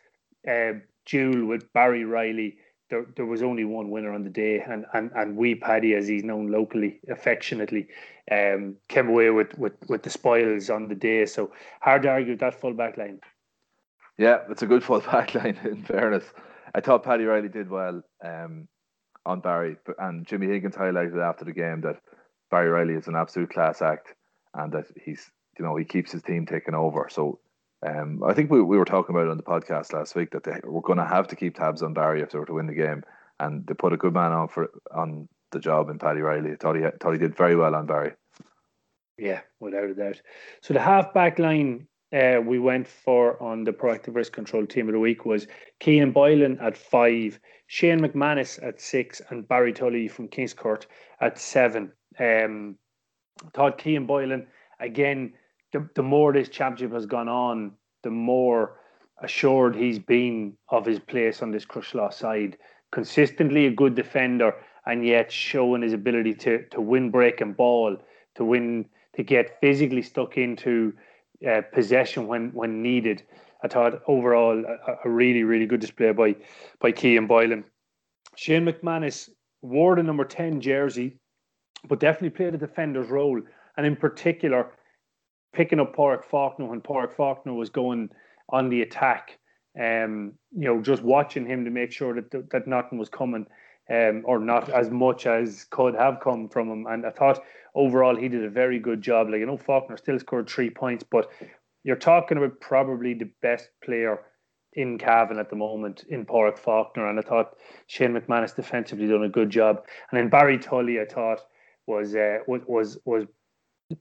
uh, 0.49 0.75
duel 1.05 1.47
with 1.47 1.73
Barry 1.73 2.05
Riley. 2.05 2.59
There, 2.91 3.07
there 3.17 3.27
was 3.27 3.43
only 3.43 3.65
one 3.65 3.91
winner 3.91 4.13
on 4.13 4.25
the 4.25 4.31
day, 4.31 4.61
and, 4.61 4.85
and, 4.93 5.11
and 5.15 5.37
we 5.37 5.55
Paddy, 5.55 5.95
as 5.95 6.09
he's 6.09 6.25
known 6.25 6.51
locally 6.51 7.01
affectionately, 7.09 7.87
um, 8.31 8.77
came 8.89 9.09
away 9.09 9.31
with, 9.31 9.57
with, 9.57 9.75
with 9.89 10.03
the 10.03 10.11
spoils 10.11 10.71
on 10.71 10.89
the 10.89 10.97
day. 10.97 11.25
So 11.27 11.53
hard 11.81 12.03
to 12.03 12.09
argue 12.09 12.37
that 12.37 12.61
full 12.61 12.75
back 12.75 12.97
line. 12.97 13.21
Yeah, 14.19 14.41
it's 14.51 14.63
a 14.63 14.67
good 14.67 14.85
full 14.85 15.01
back 15.13 15.35
line. 15.35 15.59
In 15.65 15.83
fairness, 15.85 16.25
I 16.75 16.81
thought 16.81 17.05
Paddy 17.05 17.25
Riley 17.25 17.49
did 17.49 17.71
well 17.71 18.03
um, 18.25 18.69
on 19.25 19.41
Barry, 19.41 19.77
and 19.99 20.27
Jimmy 20.27 20.49
Higgins 20.49 20.77
highlighted 20.77 21.23
after 21.23 21.45
the 21.45 21.53
game 21.53 21.81
that 21.83 22.01
Barry 22.51 22.69
Riley 22.69 22.95
is 22.95 23.09
an 23.09 23.17
absolute 23.17 23.51
class 23.51 23.81
act, 23.83 24.15
and 24.55 24.73
that 24.73 24.87
he's 25.05 25.31
you 25.59 25.65
know 25.65 25.77
he 25.77 25.85
keeps 25.85 26.13
his 26.13 26.23
team 26.23 26.45
taking 26.45 26.75
over. 26.75 27.09
So 27.11 27.39
um, 27.87 28.23
I 28.25 28.35
think 28.35 28.51
we, 28.51 28.61
we 28.61 28.77
were 28.77 28.85
talking 28.85 29.15
about 29.15 29.27
it 29.27 29.31
on 29.31 29.37
the 29.37 29.43
podcast 29.43 29.93
last 29.93 30.15
week 30.15 30.31
that 30.33 30.45
they 30.45 30.61
were 30.65 30.83
going 30.83 30.99
to 30.99 31.05
have 31.07 31.29
to 31.29 31.37
keep 31.37 31.55
tabs 31.55 31.83
on 31.83 31.95
Barry 31.95 32.21
if 32.21 32.31
they 32.31 32.39
were 32.39 32.47
to 32.47 32.55
win 32.55 32.67
the 32.67 32.75
game, 32.75 33.03
and 33.39 33.67
they 33.67 33.75
put 33.75 33.93
a 33.93 33.97
good 33.97 34.15
man 34.15 34.33
on 34.33 34.49
for 34.49 34.71
on 34.95 35.29
the 35.53 35.61
job 35.61 35.89
in 35.89 35.99
Paddy 35.99 36.21
Riley. 36.21 36.53
I 36.53 36.57
thought 36.57 36.77
he 36.77 36.83
thought 37.01 37.13
he 37.13 37.19
did 37.19 37.37
very 37.37 37.57
well 37.57 37.75
on 37.75 37.87
Barry. 37.87 38.13
Yeah, 39.19 39.41
without 39.61 39.85
a 39.85 39.95
doubt. 39.95 40.21
So 40.63 40.75
the 40.75 40.81
half 40.81 41.13
back 41.13 41.39
line 41.39 41.87
uh, 42.13 42.41
we 42.45 42.59
went 42.59 42.89
for 42.89 43.41
on 43.43 43.65
the 43.65 43.73
proactive 43.73 44.15
risk 44.15 44.33
control 44.33 44.67
team 44.67 44.89
of 44.89 44.95
the 44.95 44.99
week 44.99 45.25
was 45.25 45.47
Cian 45.83 46.11
Boylan 46.13 46.59
at 46.59 46.77
five, 46.77 47.39
Shane 47.67 48.01
McManus 48.01 48.63
at 48.67 48.81
six, 48.81 49.23
and 49.31 49.47
Barry 49.47 49.73
Tully 49.73 50.09
from 50.09 50.29
Kingscourt 50.29 50.87
at 51.21 51.39
seven. 51.39 51.93
Um, 52.19 52.77
thought 53.55 53.81
Cian 53.81 54.07
Boylan 54.07 54.47
again. 54.81 55.35
The, 55.73 55.89
the 55.95 56.03
more 56.03 56.33
this 56.33 56.49
championship 56.49 56.93
has 56.95 57.07
gone 57.07 57.29
on, 57.29 57.73
the 58.03 58.11
more 58.11 58.77
assured 59.23 59.77
he's 59.77 59.99
been 59.99 60.55
of 60.71 60.87
his 60.87 60.99
place 60.99 61.43
on 61.43 61.51
this 61.51 61.65
Crosserlough 61.65 62.13
side. 62.13 62.57
Consistently 62.93 63.67
a 63.67 63.71
good 63.71 63.95
defender, 63.95 64.55
and 64.87 65.07
yet 65.07 65.31
showing 65.31 65.83
his 65.83 65.93
ability 65.93 66.35
to 66.35 66.65
to 66.71 66.81
win 66.81 67.11
break 67.11 67.41
and 67.41 67.57
ball, 67.57 67.97
to 68.35 68.45
win 68.45 68.87
to 69.15 69.23
get 69.23 69.61
physically 69.61 70.03
stuck 70.03 70.37
into 70.37 70.93
uh, 71.49 71.63
possession 71.73 72.27
when 72.27 72.51
when 72.53 72.83
needed. 72.83 73.23
I 73.63 73.69
thought 73.69 74.03
overall 74.09 74.65
a, 74.65 74.93
a, 75.05 75.11
really 75.11 75.45
really 75.45 75.67
good 75.67 75.81
display 75.81 76.13
by 76.13 76.35
by 76.81 76.93
Cian 76.93 77.27
Boylan. 77.27 77.65
Shane 78.37 78.65
McManus 78.65 79.29
wore 79.63 79.97
the 79.97 80.03
number 80.03 80.25
ten 80.25 80.61
jersey, 80.61 81.19
but 81.89 82.01
definitely 82.01 82.31
played 82.31 82.55
a 82.55 82.59
defender's 82.59 83.09
role, 83.09 83.41
and 83.77 83.87
in 83.87 83.97
particular 83.97 84.73
picking 85.53 85.81
up 85.81 85.95
Pádraig 85.95 86.25
Faulkner 86.25 86.67
when 86.67 86.81
Pádraig 86.81 87.15
Faulkner 87.15 87.55
was 87.55 87.71
going 87.71 88.11
on 88.49 88.69
the 88.69 88.83
attack. 88.83 89.39
Um, 89.81 90.35
you 90.51 90.65
know, 90.65 90.81
just 90.81 91.03
watching 91.03 91.47
him 91.47 91.65
to 91.65 91.71
make 91.71 91.93
sure 91.93 92.15
that 92.15 92.51
that 92.51 92.67
nothing 92.67 92.99
was 92.99 93.09
coming, 93.09 93.47
um, 93.91 94.23
or 94.25 94.39
not 94.39 94.69
as 94.69 94.91
much 94.91 95.27
as 95.27 95.65
could 95.71 95.95
have 95.95 96.21
come 96.21 96.49
from 96.49 96.69
him. 96.69 96.87
And 96.89 97.07
I 97.07 97.11
thought 97.11 97.43
overall 97.75 98.17
he 98.17 98.29
did 98.29 98.45
a 98.45 98.51
very 98.51 98.79
good 98.79 99.01
job. 99.01 99.29
Like 99.29 99.41
you 99.41 99.47
know, 99.47 99.57
Faulkner 99.57 99.97
still 99.97 100.19
scored 100.19 100.49
three 100.49 100.71
points, 100.71 101.05
but 101.09 101.31
you're 101.85 101.97
talking 101.97 102.37
about 102.37 102.61
probably 102.61 103.15
the 103.15 103.31
best 103.43 103.71
player 103.85 104.21
in 104.75 104.99
Cavan 104.99 105.39
at 105.39 105.51
the 105.51 105.57
moment 105.57 106.05
in 106.09 106.25
Pádraig 106.27 106.59
Faulkner, 106.59 107.09
and 107.09 107.19
I 107.19 107.23
thought 107.23 107.57
Shane 107.87 108.13
McManus 108.13 108.55
defensively 108.55 109.09
done 109.09 109.25
a 109.25 109.29
good 109.29 109.51
job. 109.51 109.83
And 110.11 110.21
then 110.21 110.29
Barry 110.29 110.59
Tully, 110.59 111.01
I 111.01 111.07
thought 111.07 111.41
was 111.87 112.15
uh, 112.15 112.39
was 112.47 112.99
was 113.05 113.27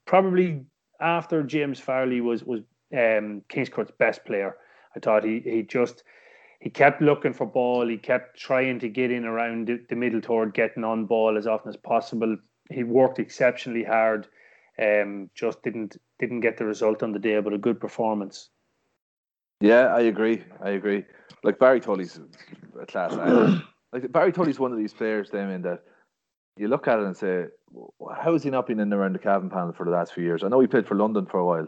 probably 0.06 0.66
after 1.00 1.44
James 1.44 1.80
Farley 1.80 2.22
was 2.22 2.44
was 2.44 2.62
um, 2.96 3.44
Kingscourt's 3.50 3.92
best 3.98 4.26
player. 4.26 4.56
I 4.96 5.00
thought 5.00 5.24
he 5.24 5.40
he 5.40 5.64
just 5.64 6.04
he 6.60 6.70
kept 6.70 7.02
looking 7.02 7.34
for 7.34 7.46
ball. 7.46 7.88
He 7.88 7.98
kept 7.98 8.38
trying 8.38 8.80
to 8.80 8.90
get 8.90 9.12
in 9.12 9.26
around 9.26 9.68
the, 9.68 9.80
the 9.90 9.96
middle 9.96 10.22
toward 10.22 10.54
getting 10.54 10.84
on 10.84 11.06
ball 11.06 11.38
as 11.38 11.48
often 11.48 11.70
as 11.70 11.78
possible 11.78 12.38
he 12.70 12.84
worked 12.84 13.20
exceptionally 13.20 13.84
hard. 13.84 14.28
Um, 14.82 15.30
just 15.36 15.62
didn't 15.64 15.98
didn't 16.20 16.40
get 16.40 16.58
the 16.58 16.66
result 16.66 17.04
on 17.04 17.12
the 17.12 17.20
day, 17.20 17.40
but 17.42 17.54
a 17.54 17.58
good 17.58 17.80
performance. 17.80 18.50
Yeah, 19.60 19.94
I 19.94 20.02
agree. 20.02 20.44
I 20.62 20.70
agree. 20.72 21.04
Like 21.44 21.60
Barry 21.60 21.82
Tully's 21.82 22.20
a 22.82 22.86
class. 22.86 23.14
like 23.94 24.10
Barry 24.12 24.32
Tully's 24.32 24.60
one 24.60 24.72
of 24.72 24.78
these 24.78 24.94
players, 24.94 25.30
Damien, 25.30 25.62
that 25.64 25.84
you 26.60 26.68
look 26.68 26.88
at 26.88 27.00
it 27.00 27.06
and 27.06 27.16
say, 27.16 27.46
how 28.22 28.34
has 28.34 28.44
he 28.44 28.50
not 28.50 28.68
been 28.68 28.80
in 28.80 28.92
around 28.92 29.14
the 29.14 29.20
Cavan 29.20 29.50
panel 29.50 29.72
for 29.72 29.86
the 29.86 29.92
last 29.92 30.14
few 30.14 30.24
years? 30.24 30.44
I 30.44 30.50
know 30.50 30.60
he 30.60 30.68
played 30.68 30.88
for 30.88 30.96
London 30.96 31.26
for 31.26 31.40
a 31.40 31.46
while. 31.46 31.68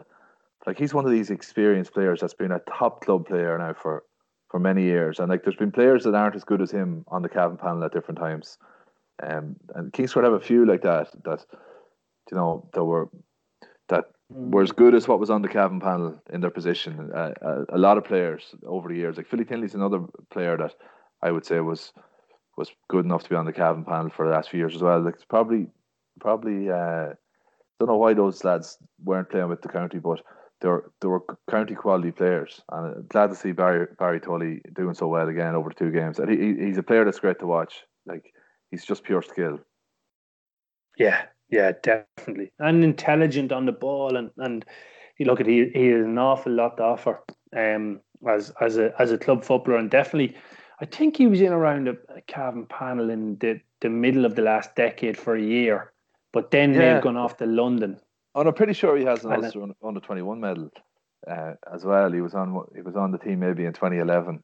Like 0.66 0.78
he's 0.78 0.94
one 0.94 1.06
of 1.06 1.10
these 1.10 1.30
experienced 1.30 1.92
players 1.92 2.20
that's 2.20 2.34
been 2.34 2.52
a 2.52 2.60
top 2.60 3.02
club 3.02 3.26
player 3.26 3.56
now 3.58 3.74
for 3.74 4.04
for 4.50 4.60
many 4.60 4.82
years. 4.82 5.18
And 5.18 5.30
like 5.30 5.42
there's 5.42 5.56
been 5.56 5.72
players 5.72 6.04
that 6.04 6.14
aren't 6.14 6.36
as 6.36 6.44
good 6.44 6.60
as 6.60 6.70
him 6.70 7.04
on 7.08 7.22
the 7.22 7.28
Cavan 7.28 7.56
panel 7.56 7.82
at 7.84 7.92
different 7.92 8.20
times. 8.20 8.58
Um, 9.22 9.56
and 9.74 9.92
Kingscourt 9.92 10.24
have 10.24 10.34
a 10.34 10.40
few 10.40 10.66
like 10.66 10.82
that 10.82 11.08
that 11.24 11.44
you 12.30 12.36
know 12.36 12.68
that 12.74 12.84
were 12.84 13.08
that 13.88 14.04
were 14.28 14.62
as 14.62 14.72
good 14.72 14.94
as 14.94 15.08
what 15.08 15.18
was 15.18 15.30
on 15.30 15.42
the 15.42 15.48
Cavan 15.48 15.80
panel 15.80 16.20
in 16.30 16.42
their 16.42 16.50
position. 16.50 17.10
Uh, 17.14 17.32
a, 17.40 17.46
uh, 17.46 17.64
a, 17.70 17.78
lot 17.78 17.98
of 17.98 18.04
players 18.04 18.54
over 18.66 18.88
the 18.88 18.94
years, 18.94 19.16
like 19.16 19.26
Philly 19.26 19.44
Tinley's 19.44 19.74
another 19.74 20.00
player 20.30 20.56
that 20.58 20.74
I 21.22 21.30
would 21.32 21.46
say 21.46 21.60
was 21.60 21.92
was 22.56 22.70
good 22.88 23.04
enough 23.04 23.24
to 23.24 23.30
be 23.30 23.36
on 23.36 23.46
the 23.46 23.52
Cavan 23.52 23.84
panel 23.84 24.10
for 24.10 24.26
the 24.26 24.32
last 24.32 24.50
few 24.50 24.58
years 24.58 24.74
as 24.74 24.82
well. 24.82 25.00
Like 25.00 25.14
it's 25.14 25.24
probably 25.24 25.68
probably 26.20 26.70
uh, 26.70 27.14
don't 27.78 27.88
know 27.88 27.96
why 27.96 28.14
those 28.14 28.44
lads 28.44 28.78
weren't 29.02 29.30
playing 29.30 29.48
with 29.48 29.62
the 29.62 29.68
county, 29.68 29.98
but 29.98 30.20
they 30.60 30.68
were 30.68 30.92
they 31.00 31.08
were 31.08 31.24
county 31.50 31.74
quality 31.74 32.12
players. 32.12 32.60
And 32.70 32.94
I'm 32.94 33.06
glad 33.08 33.30
to 33.30 33.36
see 33.36 33.52
Barry 33.52 33.86
Barry 33.98 34.20
Tully 34.20 34.60
doing 34.72 34.94
so 34.94 35.08
well 35.08 35.28
again 35.28 35.54
over 35.54 35.70
two 35.70 35.90
games. 35.90 36.18
And 36.18 36.30
he, 36.30 36.66
he's 36.66 36.78
a 36.78 36.82
player 36.82 37.04
that's 37.04 37.18
great 37.18 37.38
to 37.40 37.46
watch. 37.46 37.82
Like 38.06 38.32
he's 38.70 38.84
just 38.84 39.04
pure 39.04 39.22
skill. 39.22 39.58
Yeah, 40.98 41.22
yeah, 41.48 41.72
definitely, 41.82 42.52
and 42.58 42.84
intelligent 42.84 43.50
on 43.50 43.66
the 43.66 43.72
ball, 43.72 44.16
and 44.16 44.30
and 44.38 44.64
you 45.18 45.26
look 45.26 45.40
at 45.40 45.46
he 45.46 45.70
he 45.74 45.88
has 45.88 46.04
an 46.04 46.18
awful 46.18 46.52
lot 46.52 46.76
to 46.76 46.84
offer 46.84 47.20
um, 47.56 48.00
as 48.28 48.52
as 48.60 48.76
a 48.76 48.92
as 49.00 49.10
a 49.10 49.18
club 49.18 49.44
footballer, 49.44 49.78
and 49.78 49.90
definitely, 49.90 50.36
I 50.82 50.84
think 50.84 51.16
he 51.16 51.28
was 51.28 51.40
in 51.40 51.52
around 51.52 51.86
a, 51.86 51.92
a 52.08 52.20
Cavan 52.22 52.66
panel 52.66 53.08
in 53.08 53.38
the 53.38 53.60
the 53.80 53.88
middle 53.88 54.24
of 54.24 54.34
the 54.34 54.42
last 54.42 54.74
decade 54.74 55.16
for 55.16 55.36
a 55.36 55.40
year, 55.40 55.92
but 56.32 56.50
then 56.50 56.74
yeah. 56.74 56.94
they've 56.94 57.02
gone 57.02 57.16
off 57.16 57.36
to 57.36 57.46
London. 57.46 58.00
And 58.34 58.48
I'm 58.48 58.54
pretty 58.54 58.72
sure 58.72 58.96
he 58.96 59.04
has 59.04 59.24
an 59.24 59.32
Ulster 59.32 59.62
under 59.84 60.00
twenty 60.00 60.22
one 60.22 60.40
medal 60.40 60.70
uh, 61.30 61.52
as 61.72 61.84
well. 61.84 62.10
He 62.10 62.20
was 62.20 62.34
on 62.34 62.66
he 62.74 62.82
was 62.82 62.96
on 62.96 63.12
the 63.12 63.18
team 63.18 63.38
maybe 63.38 63.64
in 63.64 63.72
2011. 63.72 64.42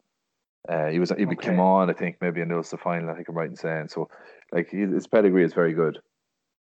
Uh, 0.69 0.87
he 0.87 1.01
was 1.01 1.11
he 1.11 1.27
okay. 1.27 1.35
came 1.35 1.59
on, 1.59 1.91
I 1.91 1.93
think, 1.93 2.19
maybe 2.21 2.41
in 2.41 2.49
the 2.49 2.57
Ulster 2.57 2.77
final. 2.77 3.11
I 3.11 3.15
think 3.15 3.29
I'm 3.29 3.37
right 3.37 3.51
in 3.51 3.57
saying 3.57 3.89
so. 3.89 4.09
Like 4.53 4.71
his 4.71 5.09
pedigree 5.09 5.45
is 5.45 5.55
very 5.55 5.73
good. 5.73 5.99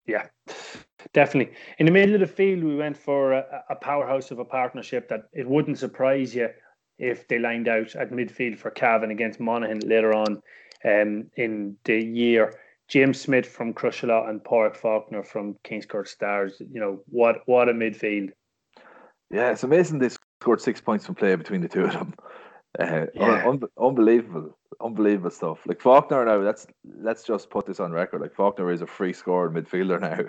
Yeah, 0.05 0.27
definitely. 1.13 1.55
In 1.79 1.87
the 1.87 1.91
middle 1.91 2.13
of 2.13 2.21
the 2.21 2.27
field, 2.27 2.63
we 2.63 2.75
went 2.75 2.97
for 2.97 3.33
a, 3.33 3.63
a 3.71 3.75
powerhouse 3.75 4.29
of 4.29 4.37
a 4.37 4.45
partnership 4.45 5.09
that 5.09 5.23
it 5.33 5.49
wouldn't 5.49 5.79
surprise 5.79 6.35
you 6.35 6.49
if 6.97 7.27
they 7.27 7.39
lined 7.39 7.67
out 7.67 7.95
at 7.95 8.11
midfield 8.11 8.57
for 8.57 8.71
Cavan 8.71 9.11
against 9.11 9.39
Monaghan 9.39 9.79
later 9.79 10.13
on 10.13 10.41
um, 10.83 11.25
in 11.35 11.77
the 11.83 12.03
year. 12.03 12.53
James 12.87 13.19
Smith 13.19 13.47
from 13.47 13.73
Crosserlough 13.73 14.29
and 14.29 14.43
Padraig 14.43 14.75
Faulkner 14.75 15.23
from 15.23 15.55
Kingscourt 15.63 16.07
Stars. 16.07 16.61
You 16.71 16.79
know 16.79 16.99
what? 17.07 17.37
What 17.45 17.67
a 17.67 17.73
midfield! 17.73 18.31
Yeah, 19.31 19.51
it's 19.51 19.63
amazing 19.63 19.99
they 19.99 20.09
scored 20.09 20.61
six 20.61 20.79
points 20.81 21.05
from 21.05 21.15
play 21.15 21.35
between 21.35 21.61
the 21.61 21.67
two 21.67 21.85
of 21.85 21.93
them. 21.93 22.13
Uh, 22.77 23.05
yeah. 23.15 23.47
un- 23.47 23.61
unbelievable, 23.81 24.57
unbelievable 24.81 25.29
stuff. 25.29 25.59
Like 25.65 25.79
Faulkner 25.79 26.25
now, 26.25 26.39
let's 26.39 26.67
let's 26.83 27.23
just 27.23 27.49
put 27.49 27.65
this 27.65 27.79
on 27.79 27.93
record. 27.93 28.19
Like 28.19 28.35
Faulkner 28.35 28.69
is 28.69 28.81
a 28.81 28.85
free 28.85 29.13
scorer 29.13 29.49
midfielder 29.49 30.01
now. 30.01 30.19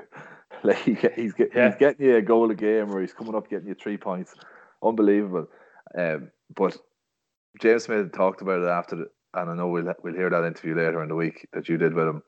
like 0.63 0.79
he, 0.79 0.95
he's 1.21 1.33
get, 1.33 1.51
yeah. 1.53 1.67
he's 1.67 1.77
getting 1.77 2.07
you 2.07 2.15
a 2.15 2.23
goal 2.23 2.49
a 2.53 2.55
game, 2.55 2.93
or 2.93 3.01
he's 3.01 3.13
coming 3.13 3.35
up 3.35 3.51
getting 3.51 3.67
you 3.67 3.75
three 3.75 3.97
points. 3.97 4.33
Unbelievable. 4.81 5.49
Um, 5.99 6.31
but 6.55 6.77
James 7.61 7.85
Smith 7.85 8.13
talked 8.13 8.43
about 8.43 8.63
it 8.63 8.69
after, 8.69 8.97
the, 8.97 9.07
and 9.35 9.51
I 9.51 9.55
know 9.55 9.69
we'll 9.69 9.93
we'll 10.03 10.15
hear 10.15 10.31
that 10.31 10.45
interview 10.45 10.75
later 10.75 11.03
in 11.03 11.09
the 11.09 11.15
week 11.15 11.49
that 11.53 11.69
you 11.69 11.77
did 11.79 11.95
with 11.95 12.09
him, 12.09 12.23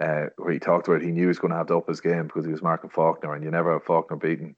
uh, 0.00 0.26
where 0.36 0.52
he 0.52 0.58
talked 0.58 0.88
about 0.88 1.02
he 1.02 1.10
knew 1.10 1.22
he 1.22 1.26
was 1.26 1.38
going 1.38 1.50
to 1.50 1.56
have 1.56 1.68
to 1.68 1.76
up 1.76 1.88
his 1.88 2.00
game 2.00 2.26
because 2.26 2.44
he 2.44 2.52
was 2.52 2.62
marking 2.62 2.90
Faulkner, 2.90 3.34
and 3.34 3.44
you 3.44 3.50
never 3.50 3.72
have 3.72 3.84
Faulkner 3.84 4.16
beaten. 4.16 4.56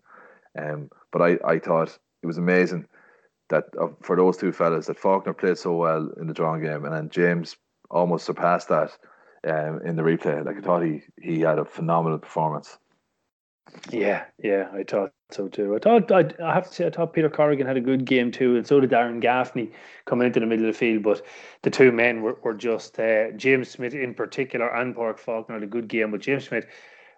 Um, 0.58 0.90
but 1.12 1.22
I, 1.22 1.38
I 1.44 1.58
thought 1.58 1.98
it 2.22 2.26
was 2.26 2.38
amazing 2.38 2.86
that 3.50 3.64
uh, 3.80 3.88
for 4.02 4.16
those 4.16 4.36
two 4.36 4.52
fellas 4.52 4.86
that 4.86 4.98
Faulkner 4.98 5.34
played 5.34 5.58
so 5.58 5.74
well 5.74 6.10
in 6.20 6.26
the 6.26 6.34
drawing 6.34 6.62
game, 6.62 6.84
and 6.84 6.94
then 6.94 7.10
James 7.10 7.56
almost 7.90 8.26
surpassed 8.26 8.68
that 8.68 8.90
um, 9.46 9.80
in 9.84 9.96
the 9.96 10.02
replay. 10.02 10.44
Like 10.44 10.56
I 10.56 10.60
thought 10.60 10.82
he 10.82 11.02
he 11.20 11.40
had 11.40 11.58
a 11.58 11.64
phenomenal 11.64 12.18
performance. 12.18 12.78
Yeah, 13.90 14.24
yeah, 14.42 14.68
I 14.72 14.84
thought 14.84 15.12
so 15.30 15.48
too. 15.48 15.74
I 15.74 15.78
thought 15.78 16.10
i 16.10 16.24
I 16.42 16.54
have 16.54 16.68
to 16.68 16.74
say 16.74 16.86
I 16.86 16.90
thought 16.90 17.12
Peter 17.12 17.30
Corrigan 17.30 17.66
had 17.66 17.76
a 17.76 17.80
good 17.80 18.04
game 18.04 18.30
too, 18.30 18.56
and 18.56 18.66
so 18.66 18.80
did 18.80 18.90
Darren 18.90 19.20
Gaffney 19.20 19.70
coming 20.04 20.26
into 20.26 20.40
the 20.40 20.46
middle 20.46 20.66
of 20.66 20.72
the 20.72 20.78
field. 20.78 21.02
But 21.02 21.24
the 21.62 21.70
two 21.70 21.92
men 21.92 22.22
were, 22.22 22.38
were 22.42 22.54
just 22.54 22.98
uh, 22.98 23.32
James 23.32 23.68
Smith 23.68 23.94
in 23.94 24.14
particular 24.14 24.68
and 24.68 24.94
Pádraig 24.94 25.18
Faulkner 25.18 25.56
had 25.56 25.62
a 25.62 25.68
good 25.68 25.88
game, 25.88 26.10
but 26.10 26.20
James 26.20 26.46
Smith 26.48 26.66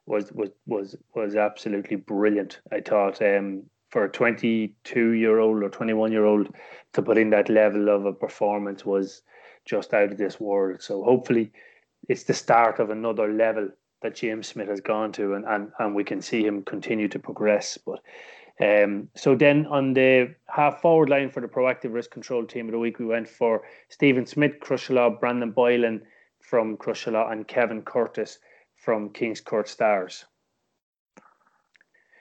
was 0.06 0.32
was 0.32 0.50
was 0.66 0.96
was 1.14 1.36
absolutely 1.36 1.96
brilliant. 1.96 2.60
I 2.72 2.80
thought 2.80 3.20
um, 3.22 3.64
for 3.90 4.04
a 4.04 4.10
22 4.10 5.10
year 5.10 5.38
old 5.38 5.62
or 5.62 5.68
21 5.70 6.12
year 6.12 6.24
old 6.24 6.54
to 6.92 7.02
put 7.02 7.18
in 7.18 7.30
that 7.30 7.48
level 7.48 7.88
of 7.88 8.04
a 8.04 8.12
performance 8.12 8.84
was 8.84 9.22
just 9.64 9.94
out 9.94 10.12
of 10.12 10.18
this 10.18 10.40
world. 10.40 10.82
So 10.82 11.02
hopefully 11.02 11.52
it's 12.08 12.24
the 12.24 12.34
start 12.34 12.78
of 12.78 12.90
another 12.90 13.32
level 13.32 13.70
that 14.02 14.14
James 14.14 14.46
Smith 14.46 14.68
has 14.68 14.80
gone 14.80 15.12
to, 15.12 15.34
and, 15.34 15.44
and, 15.44 15.72
and 15.78 15.94
we 15.94 16.04
can 16.04 16.22
see 16.22 16.44
him 16.44 16.62
continue 16.62 17.08
to 17.08 17.18
progress. 17.18 17.78
But 17.78 18.00
um, 18.60 19.08
so 19.14 19.34
then 19.34 19.66
on 19.66 19.92
the 19.94 20.34
half 20.48 20.80
forward 20.80 21.08
line 21.08 21.30
for 21.30 21.40
the 21.40 21.48
proactive 21.48 21.92
risk 21.92 22.10
control 22.10 22.44
team 22.44 22.66
of 22.66 22.72
the 22.72 22.78
week, 22.78 22.98
we 22.98 23.06
went 23.06 23.28
for 23.28 23.62
Stephen 23.88 24.26
Smith, 24.26 24.60
Crosserlough, 24.60 25.20
Brandon 25.20 25.50
Boylan 25.50 26.02
from 26.40 26.76
Crosserlough, 26.76 27.32
and 27.32 27.46
Kevin 27.46 27.82
Curtis 27.82 28.38
from 28.76 29.10
Kings 29.10 29.40
Court 29.40 29.68
Stars. 29.68 30.24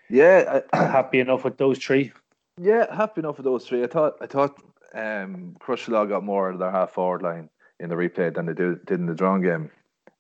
Yeah, 0.10 0.62
I, 0.74 0.78
happy 0.86 1.20
enough 1.20 1.44
with 1.44 1.58
those 1.58 1.78
three. 1.78 2.12
Yeah, 2.60 2.94
happy 2.94 3.22
enough 3.22 3.38
with 3.38 3.46
those 3.46 3.68
three. 3.68 3.84
I 3.84 3.88
thought 3.88 4.16
I 4.22 4.26
thought 4.26 4.60
um, 4.94 5.56
got 5.88 6.24
more 6.24 6.48
out 6.48 6.56
of 6.56 6.60
their 6.60 6.72
half 6.72 6.92
forward 6.92 7.22
line 7.22 7.50
in 7.80 7.90
the 7.90 7.96
replay 7.96 8.34
than 8.34 8.48
they 8.48 8.54
did, 8.54 8.86
did 8.86 9.00
in 9.00 9.06
the 9.06 9.14
drawn 9.14 9.42
game 9.42 9.70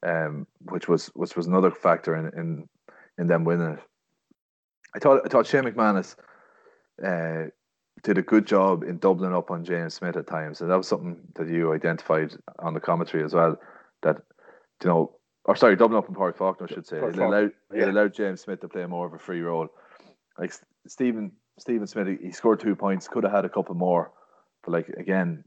um, 0.06 0.48
which 0.70 0.88
was 0.88 1.08
which 1.08 1.36
was 1.36 1.48
another 1.48 1.72
factor 1.72 2.16
in 2.16 2.40
in, 2.40 2.70
in 3.18 3.28
them 3.28 3.44
winning 3.44 3.74
it. 3.74 3.80
I 4.96 5.00
thought 5.00 5.22
I 5.26 5.30
thought 5.30 5.48
Shane 5.48 5.64
McManus 5.64 6.16
uh, 7.04 7.50
did 8.04 8.18
a 8.18 8.22
good 8.22 8.46
job 8.46 8.84
in 8.84 8.98
doubling 9.00 9.34
up 9.34 9.52
on 9.52 9.66
James 9.66 9.96
Smith 9.96 10.16
at 10.16 10.28
times, 10.28 10.62
and 10.62 10.70
that 10.70 10.78
was 10.78 10.88
something 10.88 11.18
that 11.36 11.48
you 11.48 11.74
identified 11.74 12.34
on 12.60 12.74
the 12.74 12.80
commentary 12.80 13.24
as 13.24 13.34
well. 13.34 13.58
That 14.04 14.18
you 14.84 14.90
know, 14.90 15.16
or 15.46 15.56
sorry, 15.56 15.76
doubling 15.76 16.00
up 16.00 16.10
on 16.10 16.16
Pádraig 16.16 16.38
Faulkner, 16.38 16.68
I 16.70 16.74
should 16.74 16.88
say. 16.88 16.98
It 16.98 17.18
allowed 17.18 17.52
yeah. 17.74 17.84
it 17.84 17.90
allowed 17.90 18.14
James 18.14 18.42
Smith 18.42 18.62
to 18.62 18.70
play 18.70 18.86
more 18.86 19.08
of 19.08 19.14
a 19.14 19.20
free 19.20 19.42
role. 19.42 19.68
Like 20.38 20.54
Stephen 20.88 21.32
Stephen 21.60 21.88
Smith, 21.88 22.20
he 22.22 22.32
scored 22.32 22.60
two 22.60 22.76
points, 22.76 23.08
could 23.08 23.24
have 23.24 23.34
had 23.34 23.46
a 23.46 23.50
couple 23.50 23.76
more, 23.76 24.12
but 24.64 24.72
like 24.72 24.90
again, 24.90 25.44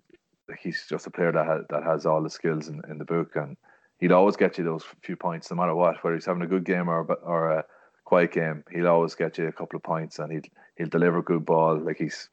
he's 0.58 0.86
just 0.88 1.06
a 1.06 1.10
player 1.10 1.32
that 1.32 1.46
has, 1.46 1.62
that 1.70 1.84
has 1.84 2.06
all 2.06 2.22
the 2.22 2.30
skills 2.30 2.68
in, 2.68 2.82
in 2.90 2.98
the 2.98 3.04
book 3.04 3.36
and 3.36 3.56
he'd 4.00 4.12
always 4.12 4.36
get 4.36 4.58
you 4.58 4.64
those 4.64 4.84
few 5.02 5.16
points 5.16 5.50
no 5.50 5.56
matter 5.56 5.74
what, 5.74 6.02
whether 6.02 6.16
he's 6.16 6.26
having 6.26 6.42
a 6.42 6.46
good 6.46 6.64
game 6.64 6.88
or 6.88 7.04
or 7.22 7.50
a 7.50 7.64
quiet 8.04 8.32
game. 8.32 8.64
He'll 8.72 8.88
always 8.88 9.14
get 9.14 9.38
you 9.38 9.46
a 9.46 9.52
couple 9.52 9.76
of 9.76 9.82
points, 9.82 10.18
and 10.18 10.32
he'll 10.32 10.50
he'll 10.76 10.88
deliver 10.88 11.22
good 11.22 11.44
ball. 11.44 11.78
Like 11.78 11.98
he's 11.98 12.28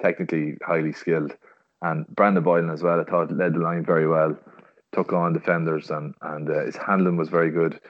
technically 0.00 0.56
highly 0.64 0.92
skilled. 0.92 1.32
And 1.82 2.06
Brandon 2.08 2.42
Boylan 2.42 2.70
as 2.70 2.82
well, 2.82 3.00
I 3.00 3.04
thought 3.04 3.32
led 3.32 3.54
the 3.54 3.60
line 3.60 3.84
very 3.84 4.06
well, 4.06 4.36
took 4.92 5.12
on 5.12 5.32
defenders, 5.32 5.90
and 5.90 6.14
and 6.22 6.48
uh, 6.48 6.64
his 6.66 6.76
handling 6.76 7.16
was 7.16 7.28
very 7.28 7.50
good. 7.50 7.80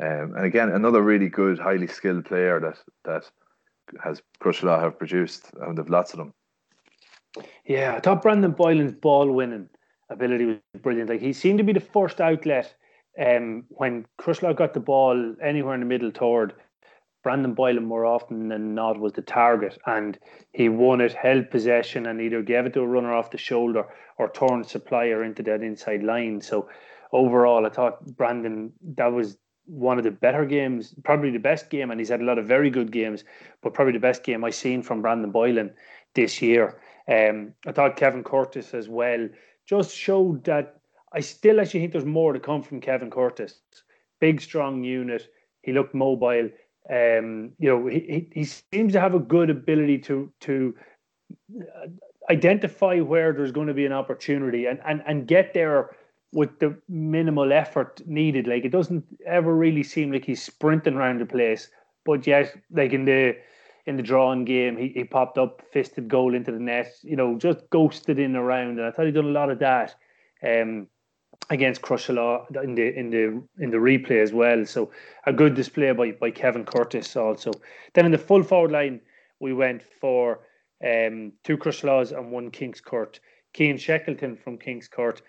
Um, 0.00 0.34
and 0.36 0.44
again, 0.44 0.70
another 0.70 1.02
really 1.02 1.28
good, 1.28 1.58
highly 1.58 1.86
skilled 1.86 2.26
player 2.26 2.60
that 2.60 2.78
that 3.04 3.30
has 4.02 4.22
Crosserlough 4.40 4.80
have 4.80 4.98
produced, 4.98 5.50
and 5.60 5.76
they've 5.76 5.88
lots 5.88 6.12
of 6.12 6.18
them. 6.18 6.34
Yeah, 7.64 7.94
I 7.96 8.00
thought 8.00 8.22
Brandon 8.22 8.52
Boylan's 8.52 8.92
ball 8.92 9.30
winning 9.32 9.68
ability 10.12 10.44
was 10.46 10.56
brilliant. 10.82 11.10
Like 11.10 11.20
he 11.20 11.32
seemed 11.32 11.58
to 11.58 11.64
be 11.64 11.72
the 11.72 11.80
first 11.80 12.20
outlet 12.20 12.74
um, 13.20 13.64
when 13.68 14.06
Crosserlough 14.20 14.56
got 14.56 14.74
the 14.74 14.80
ball 14.80 15.34
anywhere 15.42 15.74
in 15.74 15.80
the 15.80 15.86
middle 15.86 16.12
toward 16.12 16.54
Brandon 17.22 17.54
Boylan 17.54 17.84
more 17.84 18.04
often 18.04 18.48
than 18.48 18.74
not 18.74 18.98
was 18.98 19.12
the 19.12 19.22
target, 19.22 19.78
and 19.86 20.18
he 20.52 20.68
won 20.68 21.00
it, 21.00 21.12
held 21.12 21.50
possession, 21.50 22.06
and 22.06 22.20
either 22.20 22.42
gave 22.42 22.66
it 22.66 22.74
to 22.74 22.80
a 22.80 22.86
runner 22.86 23.12
off 23.12 23.30
the 23.30 23.38
shoulder 23.38 23.84
or 24.18 24.30
turned 24.30 24.66
supplier 24.66 25.22
into 25.22 25.42
that 25.44 25.62
inside 25.62 26.02
line. 26.02 26.40
So 26.40 26.68
overall, 27.12 27.64
I 27.64 27.70
thought 27.70 28.04
Brandon 28.16 28.72
that 28.96 29.12
was 29.12 29.38
one 29.66 29.98
of 29.98 30.04
the 30.04 30.10
better 30.10 30.44
games, 30.44 30.94
probably 31.04 31.30
the 31.30 31.38
best 31.38 31.70
game, 31.70 31.90
and 31.90 32.00
he's 32.00 32.08
had 32.08 32.20
a 32.20 32.24
lot 32.24 32.38
of 32.38 32.46
very 32.46 32.70
good 32.70 32.90
games, 32.90 33.22
but 33.62 33.74
probably 33.74 33.92
the 33.92 34.00
best 34.00 34.24
game 34.24 34.44
I've 34.44 34.56
seen 34.56 34.82
from 34.82 35.02
Brandon 35.02 35.30
Boylan 35.30 35.72
this 36.14 36.42
year. 36.42 36.80
Um, 37.08 37.54
I 37.66 37.72
thought 37.72 37.96
Kevin 37.96 38.24
Curtis 38.24 38.74
as 38.74 38.88
well 38.88 39.28
just 39.66 39.94
showed 39.94 40.44
that 40.44 40.80
I 41.12 41.20
still 41.20 41.60
actually 41.60 41.80
think 41.80 41.92
there's 41.92 42.04
more 42.04 42.32
to 42.32 42.40
come 42.40 42.62
from 42.62 42.80
Kevin 42.80 43.10
Curtis. 43.10 43.60
Big, 44.20 44.40
strong 44.40 44.82
unit. 44.84 45.28
He 45.62 45.72
looked 45.72 45.94
mobile. 45.94 46.48
Um, 46.90 47.52
you 47.58 47.68
know, 47.68 47.86
he, 47.86 48.28
he 48.32 48.44
seems 48.44 48.92
to 48.92 49.00
have 49.00 49.14
a 49.14 49.20
good 49.20 49.50
ability 49.50 49.98
to 49.98 50.32
to 50.40 50.74
identify 52.30 53.00
where 53.00 53.32
there's 53.32 53.52
going 53.52 53.66
to 53.66 53.74
be 53.74 53.86
an 53.86 53.92
opportunity 53.92 54.66
and, 54.66 54.80
and, 54.86 55.02
and 55.06 55.26
get 55.26 55.54
there 55.54 55.90
with 56.32 56.58
the 56.60 56.76
minimal 56.88 57.52
effort 57.52 58.00
needed. 58.06 58.46
Like 58.46 58.64
it 58.64 58.70
doesn't 58.70 59.04
ever 59.26 59.54
really 59.54 59.82
seem 59.82 60.12
like 60.12 60.24
he's 60.24 60.42
sprinting 60.42 60.94
around 60.94 61.20
the 61.20 61.26
place, 61.26 61.68
but 62.04 62.26
yet, 62.26 62.54
like 62.70 62.92
in 62.92 63.04
the 63.04 63.36
in 63.86 63.96
the 63.96 64.02
drawing 64.02 64.44
game. 64.44 64.76
He, 64.76 64.88
he 64.88 65.04
popped 65.04 65.38
up, 65.38 65.62
fisted 65.72 66.08
goal 66.08 66.34
into 66.34 66.52
the 66.52 66.58
net, 66.58 66.92
you 67.02 67.16
know, 67.16 67.36
just 67.36 67.68
ghosted 67.70 68.18
in 68.18 68.36
around. 68.36 68.78
And 68.78 68.82
I 68.82 68.90
thought 68.90 69.06
he'd 69.06 69.14
done 69.14 69.24
a 69.24 69.28
lot 69.28 69.50
of 69.50 69.58
that 69.58 69.94
um, 70.46 70.86
against 71.50 71.82
Crosserlough 71.82 72.62
in 72.62 72.74
the 72.74 72.98
in 72.98 73.10
the 73.10 73.42
in 73.58 73.70
the 73.70 73.76
replay 73.78 74.22
as 74.22 74.32
well. 74.32 74.64
So 74.64 74.90
a 75.26 75.32
good 75.32 75.54
display 75.54 75.92
by, 75.92 76.12
by 76.12 76.30
Kevin 76.30 76.64
Curtis 76.64 77.16
also. 77.16 77.52
Then 77.94 78.06
in 78.06 78.12
the 78.12 78.18
full 78.18 78.42
forward 78.42 78.72
line, 78.72 79.00
we 79.40 79.52
went 79.52 79.82
for 79.82 80.40
um, 80.84 81.32
two 81.44 81.56
Crosserloughs 81.56 82.16
and 82.16 82.30
one 82.30 82.50
Kings 82.50 82.80
Court. 82.80 83.18
Keane 83.52 83.76
Shackleton 83.76 84.36
from 84.36 84.56
Kings 84.56 84.88
Court, 84.88 85.20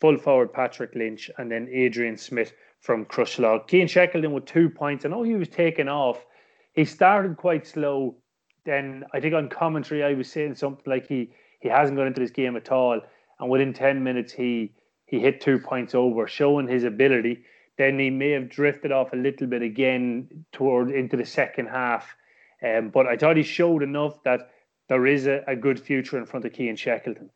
full 0.00 0.18
forward 0.18 0.52
Patrick 0.52 0.94
Lynch, 0.94 1.30
and 1.38 1.50
then 1.50 1.68
Adrian 1.72 2.16
Smith 2.16 2.52
from 2.80 3.06
Crosserlough. 3.06 3.66
Keane 3.68 3.86
Shackleton 3.86 4.32
with 4.32 4.44
two 4.44 4.68
points. 4.68 5.04
I 5.04 5.08
know 5.08 5.22
he 5.22 5.34
was 5.34 5.48
taken 5.48 5.88
off 5.88 6.26
he 6.72 6.84
started 6.84 7.36
quite 7.36 7.66
slow. 7.66 8.16
Then 8.64 9.04
I 9.12 9.20
think 9.20 9.34
on 9.34 9.48
commentary 9.48 10.02
I 10.02 10.14
was 10.14 10.30
saying 10.30 10.54
something 10.54 10.84
like 10.86 11.06
he 11.08 11.30
he 11.60 11.68
hasn't 11.68 11.96
got 11.96 12.06
into 12.06 12.20
this 12.20 12.30
game 12.30 12.56
at 12.56 12.70
all, 12.70 13.00
and 13.38 13.50
within 13.50 13.72
ten 13.72 14.02
minutes 14.04 14.32
he 14.32 14.72
he 15.06 15.20
hit 15.20 15.40
two 15.40 15.58
points 15.58 15.94
over, 15.94 16.26
showing 16.26 16.68
his 16.68 16.84
ability. 16.84 17.44
Then 17.78 17.98
he 17.98 18.10
may 18.10 18.30
have 18.30 18.50
drifted 18.50 18.92
off 18.92 19.12
a 19.12 19.16
little 19.16 19.46
bit 19.46 19.62
again 19.62 20.44
toward 20.52 20.90
into 20.90 21.16
the 21.16 21.24
second 21.24 21.68
half, 21.68 22.14
um, 22.62 22.90
but 22.90 23.06
I 23.06 23.16
thought 23.16 23.38
he 23.38 23.42
showed 23.42 23.82
enough 23.82 24.22
that 24.24 24.50
there 24.88 25.06
is 25.06 25.26
a, 25.26 25.42
a 25.46 25.56
good 25.56 25.80
future 25.80 26.18
in 26.18 26.26
front 26.26 26.44
of 26.44 26.52
Keane 26.52 26.76
Shackleton. 26.76 27.30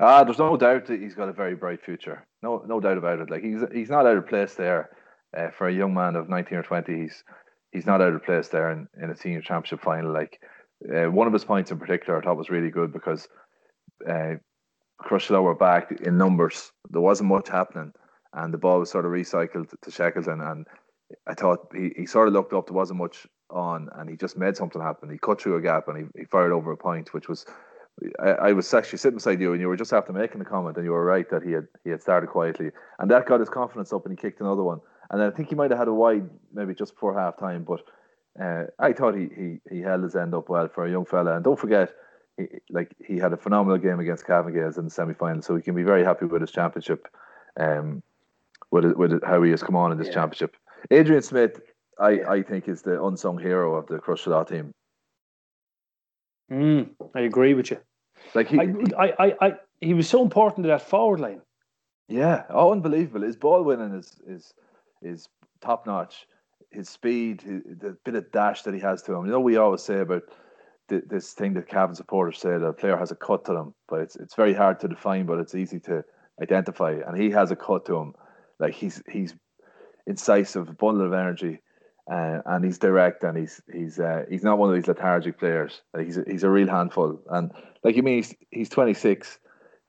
Ah, 0.00 0.24
there's 0.24 0.38
no 0.38 0.56
doubt 0.56 0.86
that 0.86 1.00
he's 1.00 1.14
got 1.14 1.28
a 1.28 1.32
very 1.32 1.54
bright 1.54 1.84
future. 1.84 2.26
No, 2.42 2.64
no 2.66 2.80
doubt 2.80 2.98
about 2.98 3.20
it. 3.20 3.30
Like 3.30 3.44
he's 3.44 3.60
he's 3.72 3.90
not 3.90 4.06
out 4.06 4.16
of 4.16 4.26
place 4.26 4.54
there 4.54 4.90
uh, 5.36 5.50
for 5.50 5.68
a 5.68 5.74
young 5.74 5.94
man 5.94 6.16
of 6.16 6.28
nineteen 6.28 6.58
or 6.58 6.62
twenty. 6.62 7.02
He's 7.02 7.22
he's 7.72 7.86
not 7.86 8.00
out 8.00 8.12
of 8.12 8.24
place 8.24 8.48
there 8.48 8.70
in, 8.70 8.88
in 9.02 9.10
a 9.10 9.16
senior 9.16 9.40
championship 9.40 9.80
final. 9.80 10.12
Like 10.12 10.40
uh, 10.88 11.10
one 11.10 11.26
of 11.26 11.32
his 11.32 11.44
points 11.44 11.70
in 11.70 11.78
particular, 11.78 12.18
I 12.18 12.22
thought 12.22 12.36
was 12.36 12.50
really 12.50 12.70
good 12.70 12.92
because 12.92 13.28
uh, 14.08 14.34
Crosserlough 15.00 15.42
were 15.42 15.54
back 15.54 15.92
in 16.02 16.18
numbers. 16.18 16.72
There 16.90 17.00
wasn't 17.00 17.30
much 17.30 17.48
happening, 17.48 17.92
and 18.32 18.52
the 18.52 18.58
ball 18.58 18.80
was 18.80 18.90
sort 18.90 19.04
of 19.04 19.12
recycled 19.12 19.68
to 19.80 19.90
Shackleton. 19.90 20.40
And 20.40 20.66
I 21.26 21.34
thought 21.34 21.68
he, 21.74 21.92
he 21.96 22.06
sort 22.06 22.28
of 22.28 22.34
looked 22.34 22.52
up. 22.52 22.66
There 22.66 22.74
wasn't 22.74 23.00
much 23.00 23.26
on, 23.50 23.88
and 23.96 24.08
he 24.08 24.16
just 24.16 24.36
made 24.36 24.56
something 24.56 24.80
happen. 24.80 25.10
He 25.10 25.18
cut 25.18 25.40
through 25.40 25.56
a 25.56 25.62
gap 25.62 25.88
and 25.88 25.98
he, 25.98 26.20
he 26.20 26.24
fired 26.24 26.52
over 26.52 26.72
a 26.72 26.76
point, 26.76 27.12
which 27.12 27.28
was 27.28 27.46
I, 28.20 28.30
I, 28.30 28.52
was 28.52 28.72
actually 28.72 28.98
sitting 28.98 29.18
beside 29.18 29.40
you, 29.40 29.52
and 29.52 29.60
you 29.60 29.68
were 29.68 29.76
just 29.76 29.92
after 29.92 30.12
making 30.12 30.38
the 30.38 30.44
comment, 30.44 30.76
and 30.76 30.84
you 30.84 30.92
were 30.92 31.04
right 31.04 31.28
that 31.30 31.42
he 31.42 31.52
had 31.52 31.66
he 31.84 31.90
had 31.90 32.00
started 32.00 32.28
quietly, 32.28 32.70
and 32.98 33.10
that 33.10 33.26
got 33.26 33.40
his 33.40 33.48
confidence 33.48 33.92
up, 33.92 34.06
and 34.06 34.12
he 34.12 34.20
kicked 34.20 34.40
another 34.40 34.62
one. 34.62 34.80
And 35.10 35.22
I 35.22 35.30
think 35.30 35.48
he 35.48 35.54
might 35.54 35.70
have 35.70 35.78
had 35.78 35.88
a 35.88 35.94
wide 35.94 36.28
maybe 36.52 36.74
just 36.74 36.94
before 36.94 37.18
half 37.18 37.38
time, 37.38 37.64
but 37.64 37.82
uh, 38.40 38.64
I 38.78 38.92
thought 38.92 39.16
he, 39.16 39.28
he 39.36 39.60
he 39.70 39.80
held 39.80 40.04
his 40.04 40.14
end 40.14 40.34
up 40.34 40.48
well 40.48 40.68
for 40.68 40.86
a 40.86 40.90
young 40.90 41.04
fella. 41.04 41.34
And 41.34 41.44
don't 41.44 41.58
forget, 41.58 41.92
he, 42.36 42.46
like 42.70 42.94
he 43.04 43.16
had 43.18 43.32
a 43.32 43.36
phenomenal 43.36 43.78
game 43.78 43.98
against 43.98 44.26
Cavan 44.26 44.54
Gaels 44.54 44.78
in 44.78 44.84
the 44.84 44.90
semi 44.90 45.14
final, 45.14 45.42
so 45.42 45.56
he 45.56 45.62
can 45.62 45.74
be 45.74 45.82
very 45.82 46.04
happy 46.04 46.26
with 46.26 46.40
his 46.40 46.52
championship, 46.52 47.08
um, 47.58 48.02
with 48.70 48.84
with 48.92 49.22
how 49.24 49.42
he 49.42 49.50
has 49.50 49.62
come 49.62 49.76
on 49.76 49.90
in 49.90 49.98
this 49.98 50.08
yeah. 50.08 50.14
championship. 50.14 50.56
Adrian 50.92 51.22
Smith, 51.22 51.60
I, 51.98 52.10
yeah. 52.10 52.30
I 52.30 52.42
think 52.42 52.68
is 52.68 52.82
the 52.82 53.02
unsung 53.02 53.38
hero 53.38 53.74
of 53.74 53.86
the 53.88 53.98
Crusher 53.98 54.44
team. 54.44 54.72
Mm, 56.50 56.90
I 57.14 57.20
agree 57.20 57.54
with 57.54 57.70
you. 57.70 57.78
Like 58.34 58.48
he, 58.48 58.58
I, 58.58 58.64
I, 58.98 59.12
I, 59.18 59.34
I, 59.40 59.52
he 59.80 59.94
was 59.94 60.08
so 60.08 60.22
important 60.22 60.64
to 60.64 60.68
that 60.68 60.82
forward 60.82 61.20
line. 61.20 61.40
Yeah, 62.08 62.44
oh, 62.50 62.72
unbelievable! 62.72 63.22
His 63.22 63.36
ball 63.36 63.62
winning 63.64 63.94
is 63.94 64.16
is 64.26 64.54
is 65.02 65.28
top 65.60 65.86
notch. 65.86 66.26
His 66.70 66.88
speed, 66.88 67.40
the 67.40 67.96
bit 68.04 68.14
of 68.14 68.30
dash 68.30 68.62
that 68.62 68.74
he 68.74 68.80
has 68.80 69.02
to 69.02 69.14
him. 69.14 69.26
You 69.26 69.32
know, 69.32 69.40
we 69.40 69.56
always 69.56 69.82
say 69.82 70.00
about 70.00 70.22
th- 70.88 71.04
this 71.08 71.32
thing 71.32 71.54
that 71.54 71.68
Cavan 71.68 71.96
supporters 71.96 72.38
say 72.38 72.50
that 72.50 72.64
a 72.64 72.72
player 72.72 72.96
has 72.96 73.10
a 73.10 73.16
cut 73.16 73.44
to 73.46 73.52
them, 73.52 73.74
but 73.88 74.00
it's 74.00 74.16
it's 74.16 74.34
very 74.34 74.54
hard 74.54 74.78
to 74.80 74.88
define, 74.88 75.26
but 75.26 75.40
it's 75.40 75.54
easy 75.54 75.80
to 75.80 76.04
identify. 76.40 76.92
And 77.06 77.20
he 77.20 77.30
has 77.30 77.50
a 77.50 77.56
cut 77.56 77.86
to 77.86 77.96
him. 77.96 78.14
Like 78.60 78.74
he's 78.74 79.02
he's 79.10 79.34
incisive, 80.06 80.78
bundle 80.78 81.06
of 81.06 81.12
energy 81.12 81.60
uh, 82.10 82.40
and 82.46 82.64
he's 82.64 82.78
direct 82.78 83.22
and 83.22 83.38
he's 83.38 83.62
he's 83.72 84.00
uh, 84.00 84.24
he's 84.28 84.42
not 84.42 84.58
one 84.58 84.68
of 84.68 84.74
these 84.74 84.88
lethargic 84.88 85.38
players. 85.38 85.82
He's 85.96 86.18
a, 86.18 86.24
he's 86.26 86.42
a 86.42 86.50
real 86.50 86.68
handful. 86.68 87.20
And 87.30 87.52
like 87.84 87.94
you 87.94 88.02
mean, 88.02 88.16
he's 88.16 88.34
he's 88.50 88.68
26, 88.68 89.38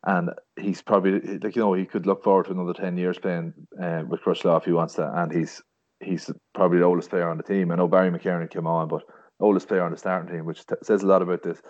and 0.06 0.32
he's 0.60 0.82
probably 0.82 1.20
like 1.38 1.56
you 1.56 1.62
know 1.62 1.74
he 1.74 1.86
could 1.86 2.06
look 2.06 2.24
forward 2.24 2.46
to 2.46 2.52
another 2.52 2.74
10 2.74 2.98
years 2.98 3.20
playing 3.20 3.54
uh, 3.82 4.02
with 4.08 4.22
Crosserlough 4.22 4.60
if 4.60 4.66
he 4.66 4.72
wants 4.72 4.96
to. 4.96 5.12
And 5.14 5.32
he's 5.32 5.62
he's 6.00 6.30
probably 6.54 6.80
the 6.80 6.86
oldest 6.86 7.10
player 7.10 7.30
on 7.30 7.38
the 7.38 7.44
team. 7.44 7.72
I 7.72 7.76
know 7.76 7.88
Barry 7.88 8.10
McKernan 8.10 8.50
came 8.50 8.68
on, 8.68 8.88
but 8.88 9.04
oldest 9.40 9.68
player 9.68 9.84
on 9.84 9.92
the 9.92 9.98
starting 9.98 10.34
team, 10.34 10.46
which 10.46 10.66
t- 10.66 10.76
says 10.84 11.04
a 11.04 11.08
lot 11.08 11.22
about 11.22 11.44
this 11.44 11.62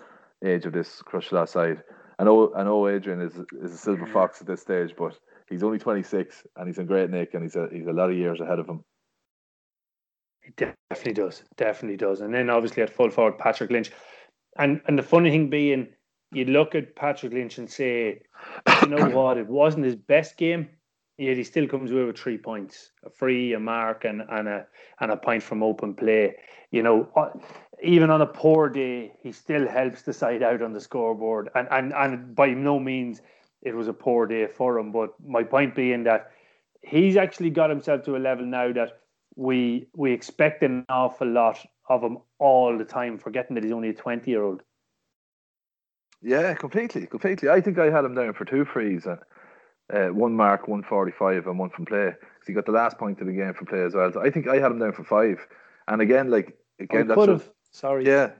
age 0.44 0.64
of 0.64 0.72
this 0.72 1.02
Crosserlough 1.02 1.48
side. 1.48 1.82
I 2.18 2.24
know 2.24 2.52
I 2.56 2.62
know 2.62 2.88
Adrian 2.88 3.20
is 3.20 3.34
is 3.60 3.74
a 3.74 3.78
silver 3.78 4.06
fox 4.06 4.40
at 4.40 4.46
this 4.46 4.62
stage, 4.62 4.94
but 4.96 5.18
he's 5.48 5.62
only 5.62 5.78
26 5.78 6.44
and 6.56 6.66
he's 6.66 6.78
in 6.78 6.86
great 6.86 7.10
nick 7.10 7.34
and 7.34 7.42
he's 7.42 7.56
a 7.56 7.68
he's 7.72 7.86
a 7.86 7.92
lot 7.92 8.10
of 8.10 8.16
years 8.16 8.40
ahead 8.40 8.58
of 8.58 8.68
him. 8.68 8.82
It 10.42 10.74
definitely 10.90 11.22
does. 11.22 11.44
Definitely 11.56 11.98
does. 11.98 12.20
And 12.20 12.34
then 12.34 12.50
obviously 12.50 12.82
at 12.82 12.90
full 12.90 13.10
forward, 13.10 13.38
Patrick 13.38 13.70
Lynch. 13.70 13.90
And 14.58 14.80
and 14.86 14.98
the 14.98 15.02
funny 15.02 15.30
thing 15.30 15.50
being, 15.50 15.88
you 16.32 16.46
look 16.46 16.74
at 16.74 16.96
Patrick 16.96 17.32
Lynch 17.32 17.58
and 17.58 17.70
say, 17.70 18.22
you 18.82 18.88
know 18.88 19.08
what, 19.10 19.38
it 19.38 19.46
wasn't 19.46 19.84
his 19.84 19.96
best 19.96 20.36
game, 20.36 20.68
yet 21.18 21.36
he 21.36 21.44
still 21.44 21.68
comes 21.68 21.90
away 21.90 22.04
with 22.04 22.18
three 22.18 22.38
points, 22.38 22.90
a 23.04 23.10
free, 23.10 23.52
a 23.52 23.60
mark, 23.60 24.04
and, 24.04 24.22
and 24.30 24.48
a 24.48 24.66
and 25.00 25.10
a 25.10 25.16
point 25.16 25.42
from 25.42 25.62
open 25.62 25.94
play. 25.94 26.36
You 26.70 26.82
know, 26.82 27.08
uh, 27.16 27.30
even 27.82 28.10
on 28.10 28.22
a 28.22 28.26
poor 28.26 28.68
day, 28.68 29.12
he 29.22 29.32
still 29.32 29.68
helps 29.68 30.02
the 30.02 30.12
side 30.12 30.42
out 30.42 30.62
on 30.62 30.72
the 30.72 30.80
scoreboard. 30.80 31.50
And 31.54 31.68
and 31.70 31.92
and 31.92 32.34
by 32.34 32.48
no 32.48 32.78
means 32.78 33.20
it 33.60 33.74
was 33.74 33.88
a 33.88 33.92
poor 33.92 34.26
day 34.26 34.46
for 34.46 34.78
him. 34.78 34.92
But 34.92 35.10
my 35.24 35.44
point 35.44 35.74
being 35.74 36.04
that 36.04 36.30
he's 36.82 37.16
actually 37.16 37.50
got 37.50 37.70
himself 37.70 38.04
to 38.04 38.16
a 38.16 38.18
level 38.18 38.46
now 38.46 38.72
that 38.72 39.00
we 39.36 39.86
we 39.94 40.12
expect 40.12 40.62
an 40.62 40.84
awful 40.88 41.28
lot 41.28 41.58
of 41.88 42.02
him 42.02 42.18
all 42.38 42.76
the 42.76 42.84
time, 42.84 43.18
forgetting 43.18 43.54
that 43.54 43.64
he's 43.64 43.72
only 43.72 43.90
a 43.90 43.94
twenty 43.94 44.30
year 44.30 44.42
old. 44.42 44.62
Yeah, 46.22 46.54
completely, 46.54 47.06
completely. 47.06 47.48
I 47.48 47.60
think 47.60 47.78
I 47.78 47.90
had 47.90 48.04
him 48.04 48.14
down 48.14 48.34
for 48.34 48.44
two 48.44 48.64
frees 48.64 49.06
and 49.06 49.18
uh, 49.92 50.12
one 50.14 50.34
mark, 50.34 50.68
one 50.68 50.82
forty 50.82 51.12
five, 51.12 51.46
and 51.46 51.58
one 51.58 51.70
from 51.70 51.84
play. 51.84 52.10
Because 52.10 52.46
he 52.46 52.52
got 52.52 52.66
the 52.66 52.72
last 52.72 52.98
point 52.98 53.20
of 53.20 53.26
the 53.26 53.32
game 53.32 53.54
from 53.54 53.66
play 53.66 53.82
as 53.82 53.94
well. 53.94 54.12
So 54.12 54.20
I 54.20 54.30
think 54.30 54.48
I 54.48 54.58
had 54.58 54.70
him 54.70 54.78
down 54.78 54.92
for 54.92 55.04
five. 55.04 55.44
And 55.88 56.00
again, 56.00 56.30
like 56.30 56.56
again, 56.78 57.08
that's 57.08 57.44
sorry. 57.72 58.06
Yeah, 58.06 58.30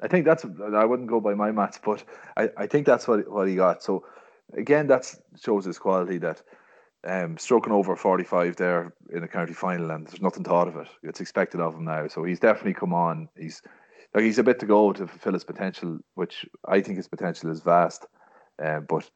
I 0.00 0.08
think 0.08 0.24
that's. 0.24 0.44
I 0.44 0.84
wouldn't 0.84 1.08
go 1.08 1.20
by 1.20 1.34
my 1.34 1.50
maths, 1.50 1.80
but 1.84 2.04
I, 2.36 2.50
I 2.56 2.66
think 2.66 2.86
that's 2.86 3.08
what 3.08 3.28
what 3.30 3.48
he 3.48 3.56
got. 3.56 3.82
So 3.82 4.04
again, 4.56 4.86
that 4.86 5.12
shows 5.42 5.64
his 5.64 5.78
quality 5.78 6.18
that 6.18 6.42
um, 7.06 7.36
stroking 7.36 7.72
over 7.72 7.96
45 7.96 8.56
there 8.56 8.94
in 9.12 9.20
the 9.20 9.28
county 9.28 9.52
final, 9.52 9.90
and 9.90 10.06
there's 10.06 10.22
nothing 10.22 10.44
thought 10.44 10.68
of 10.68 10.76
it. 10.76 10.88
It's 11.02 11.20
expected 11.20 11.60
of 11.60 11.74
him 11.74 11.84
now, 11.84 12.08
so 12.08 12.24
he's 12.24 12.40
definitely 12.40 12.74
come 12.74 12.94
on. 12.94 13.28
He's 13.36 13.60
like 14.14 14.24
he's 14.24 14.38
a 14.38 14.44
bit 14.44 14.60
to 14.60 14.66
go 14.66 14.92
to 14.92 15.06
fulfill 15.06 15.32
his 15.32 15.44
potential, 15.44 15.98
which 16.14 16.46
I 16.66 16.80
think 16.80 16.96
his 16.96 17.08
potential 17.08 17.50
is 17.50 17.60
vast. 17.60 18.06
Um, 18.64 18.86
but 18.88 19.10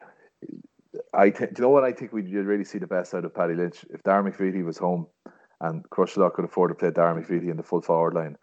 I 1.14 1.30
think, 1.30 1.58
you 1.58 1.62
know 1.62 1.70
what? 1.70 1.84
I 1.84 1.92
think 1.92 2.12
we'd 2.12 2.32
really 2.32 2.64
see 2.64 2.78
the 2.78 2.86
best 2.86 3.14
out 3.14 3.24
of 3.24 3.34
Paddy 3.34 3.54
Lynch 3.54 3.84
if 3.90 4.02
Dara 4.02 4.28
McVeety 4.28 4.64
was 4.64 4.78
home, 4.78 5.06
and 5.60 5.88
Crosserlough 5.90 6.34
could 6.34 6.44
afford 6.44 6.70
to 6.70 6.74
play 6.74 6.90
Dara 6.90 7.20
McVeety 7.20 7.50
in 7.50 7.56
the 7.56 7.62
full 7.62 7.82
forward 7.82 8.14
line. 8.14 8.36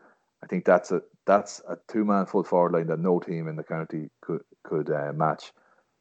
I 0.44 0.48
think 0.48 0.64
that's 0.64 0.92
a 0.92 1.02
that's 1.26 1.62
a 1.68 1.78
two 1.88 2.06
man 2.06 2.26
full 2.28 2.44
forward 2.44 2.74
line 2.74 2.88
that 2.88 3.00
no 3.00 3.20
team 3.20 3.48
in 3.48 3.56
the 3.56 3.64
county 3.64 4.10
could 4.22 4.42
could 4.64 4.90
uh, 4.92 5.12
match. 5.14 5.52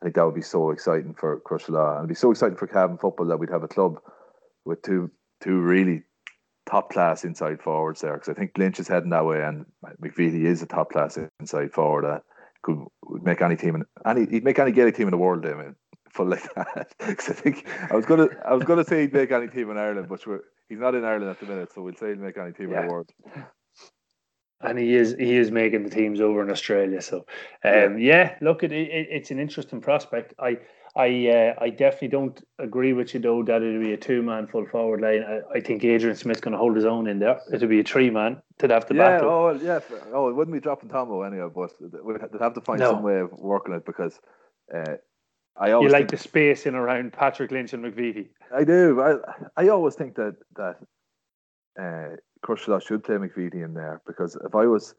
I 0.00 0.06
think 0.06 0.16
that 0.16 0.26
would 0.26 0.34
be 0.34 0.42
so 0.42 0.70
exciting 0.70 1.14
for 1.14 1.40
Crosserlough 1.40 1.92
and 1.92 1.98
it'd 2.00 2.08
be 2.08 2.14
so 2.14 2.30
exciting 2.30 2.58
for 2.58 2.66
Cavan 2.66 2.98
football 2.98 3.26
that 3.26 3.38
we'd 3.38 3.50
have 3.50 3.62
a 3.62 3.68
club 3.68 4.00
with 4.66 4.82
two 4.82 5.10
two 5.40 5.60
really 5.60 6.02
top 6.66 6.90
class 6.90 7.24
inside 7.24 7.60
forwards 7.60 8.00
there 8.00 8.14
because 8.14 8.28
I 8.28 8.34
think 8.34 8.56
Lynch 8.56 8.80
is 8.80 8.88
heading 8.88 9.10
that 9.10 9.26
way 9.26 9.42
and 9.42 9.66
McVeety 10.02 10.44
is 10.44 10.62
a 10.62 10.66
top 10.66 10.90
class 10.90 11.18
inside 11.40 11.72
forward 11.72 12.04
that 12.04 12.22
could 12.62 12.78
make 13.22 13.42
any 13.42 13.56
team 13.56 13.74
in 13.74 13.84
any 14.06 14.26
he'd 14.26 14.44
make 14.44 14.58
any 14.58 14.72
Gaelic 14.72 14.96
team 14.96 15.08
in 15.08 15.12
the 15.12 15.18
world 15.18 15.44
I 15.44 15.54
mean 15.54 15.76
full 16.10 16.26
like 16.26 16.54
that 16.54 16.94
because 17.06 17.28
I 17.28 17.32
think 17.34 17.68
I 17.90 17.94
was 17.94 18.06
gonna 18.06 18.28
I 18.46 18.54
was 18.54 18.64
gonna 18.64 18.84
say 18.84 19.02
he'd 19.02 19.12
make 19.12 19.30
any 19.30 19.48
team 19.48 19.70
in 19.70 19.76
Ireland 19.76 20.08
but 20.08 20.24
he's 20.68 20.78
not 20.78 20.94
in 20.94 21.04
Ireland 21.04 21.30
at 21.30 21.40
the 21.40 21.46
minute 21.46 21.72
so 21.74 21.82
we'll 21.82 21.94
say 21.94 22.10
he'd 22.10 22.20
make 22.20 22.38
any 22.38 22.52
team 22.52 22.70
yeah. 22.70 22.80
in 22.80 22.86
the 22.86 22.92
world 22.92 23.10
and 24.64 24.78
he 24.78 24.94
is 24.94 25.14
he 25.18 25.36
is 25.36 25.50
making 25.50 25.84
the 25.84 25.90
teams 25.90 26.20
over 26.20 26.42
in 26.42 26.50
Australia. 26.50 27.02
So, 27.02 27.26
um, 27.64 27.98
yeah. 27.98 27.98
yeah, 27.98 28.34
look, 28.40 28.62
it, 28.62 28.72
it, 28.72 29.08
it's 29.10 29.30
an 29.30 29.38
interesting 29.38 29.80
prospect. 29.80 30.34
I 30.38 30.58
I 30.96 31.28
uh, 31.28 31.54
I 31.64 31.70
definitely 31.70 32.08
don't 32.08 32.40
agree 32.58 32.92
with 32.92 33.14
you 33.14 33.20
though 33.20 33.42
that 33.42 33.62
it'll 33.62 33.80
be 33.80 33.92
a 33.92 33.96
two 33.96 34.22
man 34.22 34.46
full 34.46 34.64
forward 34.66 35.00
line. 35.00 35.24
I, 35.24 35.58
I 35.58 35.60
think 35.60 35.82
Adrian 35.82 36.16
Smith's 36.16 36.40
going 36.40 36.52
to 36.52 36.58
hold 36.58 36.76
his 36.76 36.84
own 36.84 37.08
in 37.08 37.18
there. 37.18 37.40
It'll 37.52 37.68
be 37.68 37.80
a 37.80 37.84
three 37.84 38.10
man 38.10 38.40
to 38.58 38.68
have 38.68 38.86
to 38.86 38.94
yeah, 38.94 39.18
battle. 39.18 39.30
Oh 39.30 39.58
yeah, 39.60 39.80
oh 40.12 40.28
it 40.28 40.36
wouldn't 40.36 40.54
be 40.54 40.60
dropping 40.60 40.90
Tomo 40.90 41.22
anyway, 41.22 41.48
but 41.52 41.72
we'd 42.04 42.20
have 42.40 42.54
to 42.54 42.60
find 42.60 42.78
no. 42.78 42.92
some 42.92 43.02
way 43.02 43.20
of 43.20 43.32
working 43.32 43.74
it 43.74 43.84
because. 43.84 44.18
Uh, 44.74 44.96
I 45.56 45.70
always 45.70 45.86
you 45.86 45.92
like 45.92 46.10
the 46.10 46.16
space 46.16 46.66
in 46.66 46.74
around 46.74 47.12
Patrick 47.12 47.52
Lynch 47.52 47.72
and 47.74 47.84
McVeety. 47.84 48.26
I 48.52 48.64
do. 48.64 49.00
I 49.00 49.62
I 49.62 49.68
always 49.68 49.94
think 49.94 50.16
that 50.16 50.34
that 50.56 50.78
uh, 51.80 52.16
Crosserlough 52.44 52.84
should 52.84 53.04
play 53.04 53.16
McVeety 53.16 53.64
in 53.64 53.72
there 53.72 54.02
because 54.04 54.36
if 54.44 54.54
I 54.56 54.66
was 54.66 54.96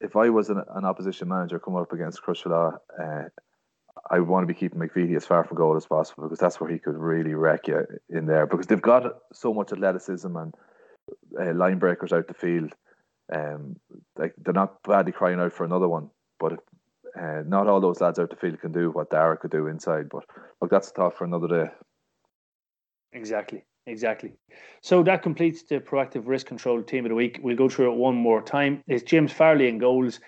if 0.00 0.14
I 0.14 0.30
was 0.30 0.50
an, 0.50 0.62
an 0.74 0.84
opposition 0.84 1.28
manager 1.28 1.58
coming 1.58 1.80
up 1.80 1.92
against 1.92 2.22
Crosserlough, 2.22 2.76
uh, 3.02 3.24
I 4.10 4.18
would 4.18 4.28
want 4.28 4.46
to 4.46 4.52
be 4.52 4.58
keeping 4.58 4.78
McVeety 4.78 5.16
as 5.16 5.26
far 5.26 5.44
from 5.44 5.56
goal 5.56 5.76
as 5.76 5.86
possible 5.86 6.24
because 6.24 6.38
that's 6.38 6.60
where 6.60 6.70
he 6.70 6.78
could 6.78 6.96
really 6.96 7.34
wreck 7.34 7.68
you 7.68 7.86
in 8.08 8.26
there 8.26 8.46
because 8.46 8.66
they've 8.66 8.80
got 8.80 9.18
so 9.32 9.52
much 9.52 9.72
athleticism 9.72 10.36
and 10.36 10.54
uh, 11.40 11.52
line 11.54 11.78
breakers 11.78 12.12
out 12.12 12.28
the 12.28 12.34
field. 12.34 12.72
Um, 13.32 13.76
like 14.16 14.34
they're 14.38 14.54
not 14.54 14.82
badly 14.84 15.12
crying 15.12 15.40
out 15.40 15.52
for 15.52 15.64
another 15.64 15.88
one, 15.88 16.10
but 16.38 16.52
if, 16.52 16.60
uh, 17.20 17.42
not 17.46 17.66
all 17.66 17.80
those 17.80 18.00
lads 18.00 18.18
out 18.18 18.30
the 18.30 18.36
field 18.36 18.60
can 18.60 18.72
do 18.72 18.90
what 18.90 19.10
Dara 19.10 19.36
could 19.36 19.50
do 19.50 19.66
inside. 19.66 20.08
But 20.08 20.24
look, 20.60 20.70
that's 20.70 20.90
a 20.90 20.92
thought 20.92 21.16
for 21.16 21.24
another 21.24 21.48
day. 21.48 21.70
Exactly. 23.12 23.64
Exactly. 23.86 24.32
So 24.82 25.02
that 25.04 25.22
completes 25.22 25.62
the 25.62 25.78
proactive 25.78 26.26
risk 26.26 26.46
control 26.46 26.82
team 26.82 27.04
of 27.04 27.10
the 27.10 27.14
week. 27.14 27.38
We'll 27.40 27.56
go 27.56 27.68
through 27.68 27.92
it 27.92 27.96
one 27.96 28.16
more 28.16 28.42
time. 28.42 28.82
It's 28.88 29.04
James 29.04 29.32
Farley 29.32 29.68
in 29.68 29.78
goals, 29.78 30.18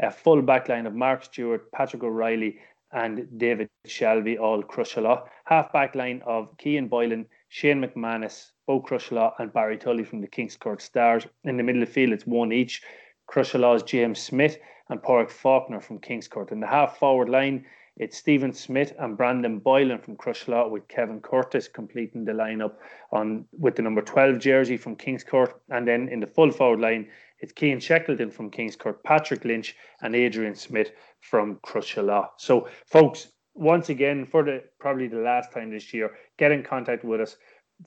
a 0.00 0.10
full 0.10 0.40
back 0.40 0.68
line 0.70 0.86
of 0.86 0.94
Mark 0.94 1.24
Stewart, 1.24 1.70
Patrick 1.72 2.02
O'Reilly, 2.02 2.58
and 2.92 3.26
David 3.38 3.68
Shelby, 3.86 4.38
all 4.38 4.62
Crosserlough. 4.62 5.26
Half 5.44 5.72
back 5.72 5.94
line 5.94 6.22
of 6.26 6.48
Cian 6.60 6.88
Boylan, 6.88 7.26
Shane 7.48 7.82
McManus, 7.82 8.50
Bo 8.66 8.80
Crosserlough, 8.80 9.32
and 9.38 9.52
Barry 9.52 9.78
Tully 9.78 10.04
from 10.04 10.20
the 10.20 10.26
Kings 10.26 10.56
Court 10.56 10.82
Stars. 10.82 11.26
In 11.44 11.56
the 11.56 11.62
middle 11.62 11.82
of 11.82 11.88
the 11.88 11.94
field, 11.94 12.12
it's 12.12 12.26
one 12.26 12.52
each. 12.52 12.82
Crosserlough's 13.30 13.82
James 13.82 14.20
Smith 14.20 14.58
and 14.88 15.00
Pádraig 15.00 15.30
Faulkner 15.30 15.80
from 15.80 15.98
Kings 15.98 16.28
Court. 16.28 16.52
In 16.52 16.60
the 16.60 16.66
half 16.66 16.98
forward 16.98 17.28
line, 17.28 17.64
it's 17.96 18.16
Stephen 18.16 18.52
Smith 18.52 18.94
and 18.98 19.16
Brandon 19.16 19.58
Boylan 19.58 19.98
from 19.98 20.16
Crosserlough 20.16 20.70
with 20.70 20.88
Kevin 20.88 21.20
Curtis 21.20 21.68
completing 21.68 22.24
the 22.24 22.32
lineup 22.32 22.74
on 23.10 23.44
with 23.58 23.76
the 23.76 23.82
number 23.82 24.00
12 24.00 24.38
jersey 24.38 24.76
from 24.78 24.96
Kings 24.96 25.24
Court. 25.24 25.60
And 25.68 25.86
then 25.86 26.08
in 26.08 26.20
the 26.20 26.26
full 26.26 26.50
forward 26.50 26.80
line, 26.80 27.08
it's 27.40 27.52
Keane 27.52 27.80
Shackleton 27.80 28.30
from 28.30 28.50
Kings 28.50 28.76
Court, 28.76 29.02
Patrick 29.02 29.44
Lynch, 29.44 29.76
and 30.00 30.14
Adrian 30.14 30.54
Smith 30.54 30.92
from 31.22 31.58
Crosserlough. 31.66 32.28
So, 32.36 32.68
folks, 32.86 33.28
once 33.54 33.88
again, 33.88 34.26
for 34.26 34.44
the 34.44 34.62
probably 34.78 35.08
the 35.08 35.16
last 35.16 35.52
time 35.52 35.70
this 35.70 35.94
year, 35.94 36.12
get 36.38 36.52
in 36.52 36.62
contact 36.62 37.04
with 37.04 37.20
us 37.20 37.36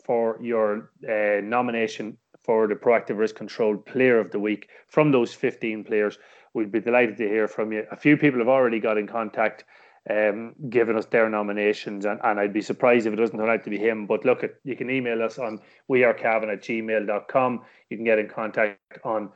for 0.03 0.37
your 0.41 0.91
uh, 1.07 1.41
nomination 1.41 2.17
for 2.43 2.67
the 2.67 2.75
proactive 2.75 3.17
risk 3.17 3.35
control 3.35 3.77
player 3.77 4.19
of 4.19 4.31
the 4.31 4.39
week 4.39 4.69
from 4.89 5.11
those 5.11 5.33
15 5.33 5.83
players 5.83 6.17
we'd 6.55 6.71
be 6.71 6.79
delighted 6.79 7.17
to 7.17 7.27
hear 7.27 7.47
from 7.47 7.71
you. 7.71 7.85
A 7.91 7.97
few 7.97 8.17
people 8.17 8.39
have 8.39 8.47
already 8.47 8.79
got 8.79 8.97
in 8.97 9.05
contact, 9.05 9.65
um, 10.09 10.55
giving 10.69 10.97
us 10.97 11.05
their 11.05 11.29
nominations, 11.29 12.05
and, 12.05 12.19
and 12.23 12.39
I'd 12.39 12.53
be 12.53 12.61
surprised 12.61 13.05
if 13.05 13.13
it 13.13 13.17
doesn't 13.17 13.37
turn 13.37 13.49
out 13.49 13.63
to 13.65 13.69
be 13.69 13.77
him. 13.77 14.07
But 14.07 14.25
look, 14.25 14.43
at, 14.43 14.55
you 14.63 14.75
can 14.75 14.89
email 14.89 15.21
us 15.21 15.37
on 15.37 15.59
wearecavan 15.91 16.51
at 16.51 16.63
gmail.com. 16.63 17.61
You 17.89 17.97
can 17.97 18.05
get 18.05 18.19
in 18.19 18.29
contact 18.29 18.79
on 19.03 19.29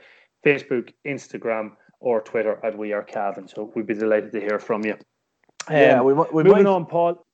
Facebook, 0.46 0.94
Instagram, 1.06 1.74
or 2.00 2.22
Twitter 2.22 2.60
at 2.64 2.76
wearecavan. 2.76 3.50
So 3.54 3.72
we'd 3.76 3.88
be 3.88 3.94
delighted 3.94 4.32
to 4.34 4.40
hear 4.40 4.60
from 4.60 4.86
you. 4.86 4.94
Um, 5.68 5.76
yeah, 5.76 6.02
we, 6.02 6.14
we 6.14 6.44
moving 6.44 6.64
might, 6.64 6.66
on, 6.66 6.86
Paul. 6.86 7.26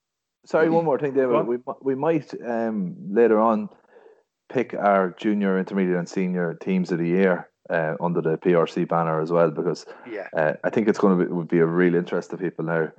Sorry, 0.46 0.70
one 0.70 0.86
more 0.86 1.00
thing, 1.00 1.14
David. 1.14 1.48
We, 1.48 1.58
we 1.82 1.96
might 1.96 2.34
um, 2.46 2.96
later 3.10 3.40
on 3.40 3.70
pick 4.52 4.74
our 4.74 5.16
junior, 5.18 5.58
intermediate, 5.58 5.98
and 5.98 6.08
senior 6.08 6.54
teams 6.56 6.92
of 6.92 7.00
the 7.00 7.08
year 7.08 7.50
uh, 7.70 7.96
under 8.00 8.22
the 8.22 8.38
PRC 8.38 8.88
banner 8.88 9.22
as 9.22 9.32
well, 9.32 9.50
because 9.50 9.86
yeah. 10.10 10.28
uh, 10.38 10.54
I 10.64 10.70
think 10.70 10.88
it's 10.88 11.00
going 11.00 11.18
to 11.18 11.26
be, 11.26 11.32
would 11.32 11.48
be 11.48 11.60
a 11.60 11.66
real 11.66 11.96
interest 11.96 12.30
to 12.32 12.38
people 12.38 12.66
now. 12.66 12.92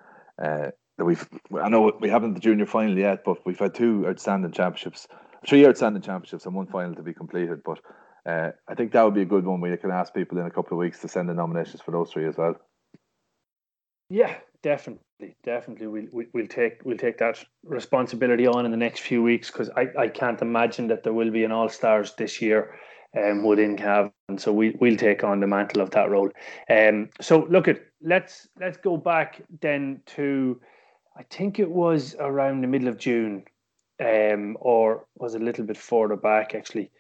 Uh, 0.43 0.71
that 0.99 1.05
we've, 1.05 1.29
I 1.61 1.69
know 1.69 1.93
we 2.01 2.09
haven't 2.09 2.35
the 2.35 2.41
junior 2.41 2.67
final 2.67 2.97
yet, 2.97 3.23
but 3.25 3.45
we've 3.45 3.59
had 3.59 3.75
two 3.75 4.07
outstanding 4.09 4.53
championships, 4.53 5.07
three 5.47 5.67
outstanding 5.67 6.03
championships, 6.03 6.47
and 6.47 6.55
one 6.55 6.67
final 6.67 6.95
to 6.95 7.03
be 7.03 7.13
completed. 7.13 7.61
But 7.65 7.81
uh, 8.27 8.51
I 8.67 8.75
think 8.75 8.93
that 8.93 9.03
would 9.03 9.15
be 9.15 9.23
a 9.23 9.27
good 9.27 9.45
one 9.45 9.61
where 9.61 9.71
you 9.71 9.77
can 9.77 9.91
ask 9.91 10.13
people 10.13 10.39
in 10.39 10.47
a 10.47 10.51
couple 10.51 10.77
of 10.77 10.81
weeks 10.81 11.01
to 11.01 11.09
send 11.09 11.29
the 11.29 11.35
nominations 11.35 11.81
for 11.81 11.93
those 11.93 12.11
three 12.11 12.27
as 12.27 12.37
well. 12.37 12.57
Yeah, 14.11 14.35
definitely, 14.63 15.37
definitely. 15.45 15.87
We'll, 15.87 16.07
we, 16.13 16.27
will 16.33 16.49
take 16.49 16.85
we'll 16.85 16.97
take 16.97 17.19
that 17.19 17.45
responsibility 17.65 18.47
on 18.47 18.65
in 18.65 18.71
the 18.71 18.77
next 18.77 19.01
few 19.01 19.23
weeks 19.23 19.51
because 19.51 19.71
I, 19.77 19.87
I 19.99 20.09
can't 20.09 20.43
imagine 20.43 20.89
that 20.89 21.05
there 21.05 21.13
will 21.13 21.31
be 21.31 21.45
an 21.45 21.53
All 21.53 21.69
Stars 21.69 22.15
this 22.15 22.43
year 22.43 22.79
um, 23.17 23.45
within 23.45 23.77
Cavan. 23.77 24.13
So 24.39 24.53
we 24.53 24.77
we'll 24.81 24.97
take 24.97 25.23
on 25.23 25.41
the 25.41 25.47
mantle 25.47 25.83
of 25.83 25.91
that 25.91 26.11
role. 26.11 26.31
Um, 26.69 27.11
so 27.21 27.47
look 27.49 27.69
at 27.69 27.81
let's 28.03 28.49
let's 28.61 28.77
go 28.77 28.97
back 28.97 29.43
then 29.61 30.03
to 30.07 30.61
I 31.17 31.23
think 31.31 31.59
it 31.59 31.71
was 31.71 32.17
around 32.19 32.61
the 32.61 32.69
middle 32.69 32.89
of 32.89 32.99
June, 32.99 33.45
um, 34.05 34.57
or 34.61 35.07
was 35.17 35.35
a 35.35 35.39
little 35.41 35.65
bit 35.65 35.77
further 35.77 36.17
back 36.17 36.55
actually. 36.55 36.91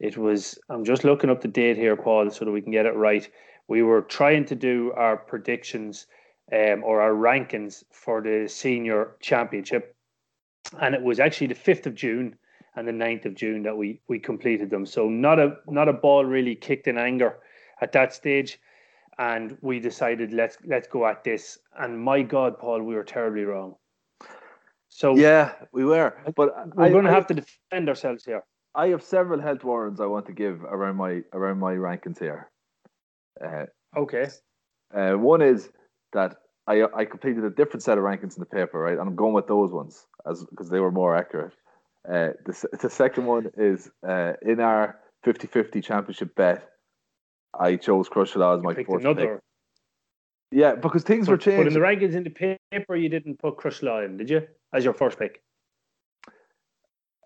It 0.00 0.16
was 0.16 0.58
I'm 0.70 0.84
just 0.84 1.04
looking 1.04 1.30
up 1.30 1.42
the 1.42 1.48
date 1.48 1.76
here, 1.76 1.94
Paul, 1.94 2.30
so 2.30 2.44
that 2.44 2.50
we 2.50 2.62
can 2.62 2.72
get 2.72 2.86
it 2.86 2.96
right. 2.96 3.28
We 3.68 3.82
were 3.82 4.02
trying 4.02 4.46
to 4.46 4.54
do 4.54 4.92
our 4.96 5.16
predictions 5.16 6.06
um, 6.52 6.82
or 6.82 7.00
our 7.00 7.12
rankings 7.12 7.84
for 7.92 8.22
the 8.22 8.48
senior 8.48 9.16
championship, 9.20 9.94
and 10.80 10.94
it 10.94 11.02
was 11.02 11.20
actually 11.20 11.48
the 11.48 11.54
fifth 11.54 11.86
of 11.86 11.94
June 11.94 12.36
and 12.76 12.88
the 12.88 12.92
9th 12.92 13.26
of 13.26 13.34
June 13.34 13.62
that 13.62 13.76
we 13.76 14.00
we 14.08 14.18
completed 14.18 14.70
them. 14.70 14.86
So 14.86 15.08
not 15.08 15.38
a 15.38 15.58
not 15.68 15.88
a 15.88 15.92
ball 15.92 16.24
really 16.24 16.54
kicked 16.54 16.86
in 16.86 16.96
anger 16.96 17.38
at 17.82 17.92
that 17.92 18.14
stage, 18.14 18.58
and 19.18 19.58
we 19.60 19.80
decided 19.80 20.32
let's 20.32 20.56
let's 20.64 20.88
go 20.88 21.06
at 21.06 21.24
this. 21.24 21.58
And 21.78 22.00
my 22.00 22.22
God, 22.22 22.58
Paul, 22.58 22.82
we 22.82 22.94
were 22.94 23.04
terribly 23.04 23.44
wrong. 23.44 23.76
So 24.88 25.14
yeah, 25.14 25.52
we 25.72 25.84
were, 25.84 26.16
but 26.34 26.74
we're 26.74 26.90
going 26.90 27.04
to 27.04 27.12
have 27.12 27.26
to 27.28 27.34
defend 27.34 27.88
ourselves 27.88 28.24
here. 28.24 28.42
I 28.74 28.88
have 28.88 29.02
several 29.02 29.40
health 29.40 29.64
warnings 29.64 30.00
I 30.00 30.06
want 30.06 30.26
to 30.26 30.32
give 30.32 30.62
around 30.62 30.96
my 30.96 31.22
around 31.32 31.58
my 31.58 31.74
rankings 31.74 32.18
here. 32.18 32.50
Uh, 33.44 33.66
okay. 33.96 34.28
Uh, 34.94 35.12
one 35.12 35.42
is 35.42 35.70
that 36.12 36.36
I 36.66 36.82
I 36.94 37.04
completed 37.04 37.44
a 37.44 37.50
different 37.50 37.82
set 37.82 37.98
of 37.98 38.04
rankings 38.04 38.36
in 38.36 38.40
the 38.40 38.46
paper, 38.46 38.78
right? 38.78 38.98
And 38.98 39.08
I'm 39.08 39.16
going 39.16 39.34
with 39.34 39.48
those 39.48 39.72
ones 39.72 40.06
as 40.28 40.44
because 40.44 40.70
they 40.70 40.80
were 40.80 40.92
more 40.92 41.16
accurate. 41.16 41.54
Uh, 42.08 42.30
the, 42.46 42.78
the 42.80 42.90
second 42.90 43.26
one 43.26 43.50
is 43.58 43.90
uh, 44.08 44.32
in 44.42 44.58
our 44.58 44.98
50-50 45.26 45.84
championship 45.84 46.34
bet, 46.34 46.66
I 47.58 47.76
chose 47.76 48.08
Crosserlough 48.08 48.56
as 48.56 48.62
my 48.62 48.72
fourth 48.84 49.02
another. 49.02 49.34
pick. 49.34 49.40
Yeah, 50.50 50.76
because 50.76 51.02
things 51.02 51.26
but, 51.26 51.32
were 51.32 51.38
changing. 51.38 51.64
But 51.64 51.66
in 51.68 51.74
the 51.74 51.80
rankings 51.80 52.14
in 52.14 52.24
the 52.24 52.56
paper, 52.72 52.96
you 52.96 53.08
didn't 53.08 53.38
put 53.38 53.58
Crosserlough 53.58 54.06
in, 54.06 54.16
did 54.16 54.30
you, 54.30 54.46
as 54.72 54.82
your 54.84 54.94
first 54.94 55.18
pick? 55.18 55.42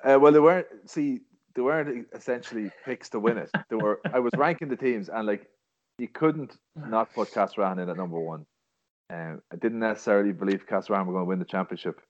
Uh, 0.04 0.18
well, 0.20 0.32
they 0.32 0.40
weren't. 0.40 0.66
See, 0.86 1.20
they 1.54 1.62
weren't 1.62 2.06
essentially 2.14 2.70
picks 2.84 3.08
to 3.10 3.20
win 3.20 3.38
it. 3.38 3.50
They 3.70 3.76
were. 3.76 4.00
I 4.12 4.18
was 4.18 4.32
ranking 4.36 4.68
the 4.68 4.76
teams, 4.76 5.08
and 5.08 5.26
like 5.26 5.46
you 5.98 6.08
couldn't 6.08 6.56
not 6.76 7.12
put 7.14 7.30
Castlerahan 7.30 7.82
in 7.82 7.88
at 7.88 7.96
number 7.96 8.18
one. 8.18 8.46
Um, 9.10 9.42
I 9.52 9.56
didn't 9.56 9.80
necessarily 9.80 10.32
believe 10.32 10.66
Castlerahan 10.66 11.06
were 11.06 11.12
going 11.12 11.24
to 11.24 11.28
win 11.28 11.38
the 11.38 11.44
championship, 11.44 12.00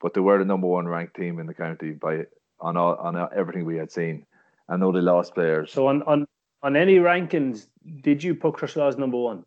but 0.00 0.14
they 0.14 0.20
were 0.20 0.38
the 0.38 0.44
number 0.44 0.66
one 0.66 0.86
ranked 0.86 1.16
team 1.16 1.38
in 1.38 1.46
the 1.46 1.54
county 1.54 1.92
by 1.92 2.24
on 2.60 2.76
all 2.76 2.96
on 2.96 3.16
everything 3.34 3.64
we 3.64 3.76
had 3.76 3.90
seen. 3.90 4.26
I 4.68 4.76
know 4.76 4.92
they 4.92 5.00
lost 5.00 5.34
players. 5.34 5.72
So 5.72 5.86
on 5.86 6.02
on 6.02 6.26
on 6.62 6.76
any 6.76 6.96
rankings, 6.96 7.66
did 8.02 8.22
you 8.22 8.34
put 8.34 8.54
Crosserlough 8.56 8.88
as 8.88 8.98
number 8.98 9.16
one? 9.16 9.44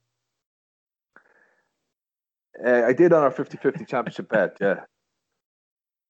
Uh, 2.63 2.84
I 2.86 2.94
did 2.94 3.12
on 3.13 3.24
our 3.24 3.32
50-50 3.32 3.88
championship 3.88 4.30
bet. 4.30 4.58
Yeah, 4.62 4.82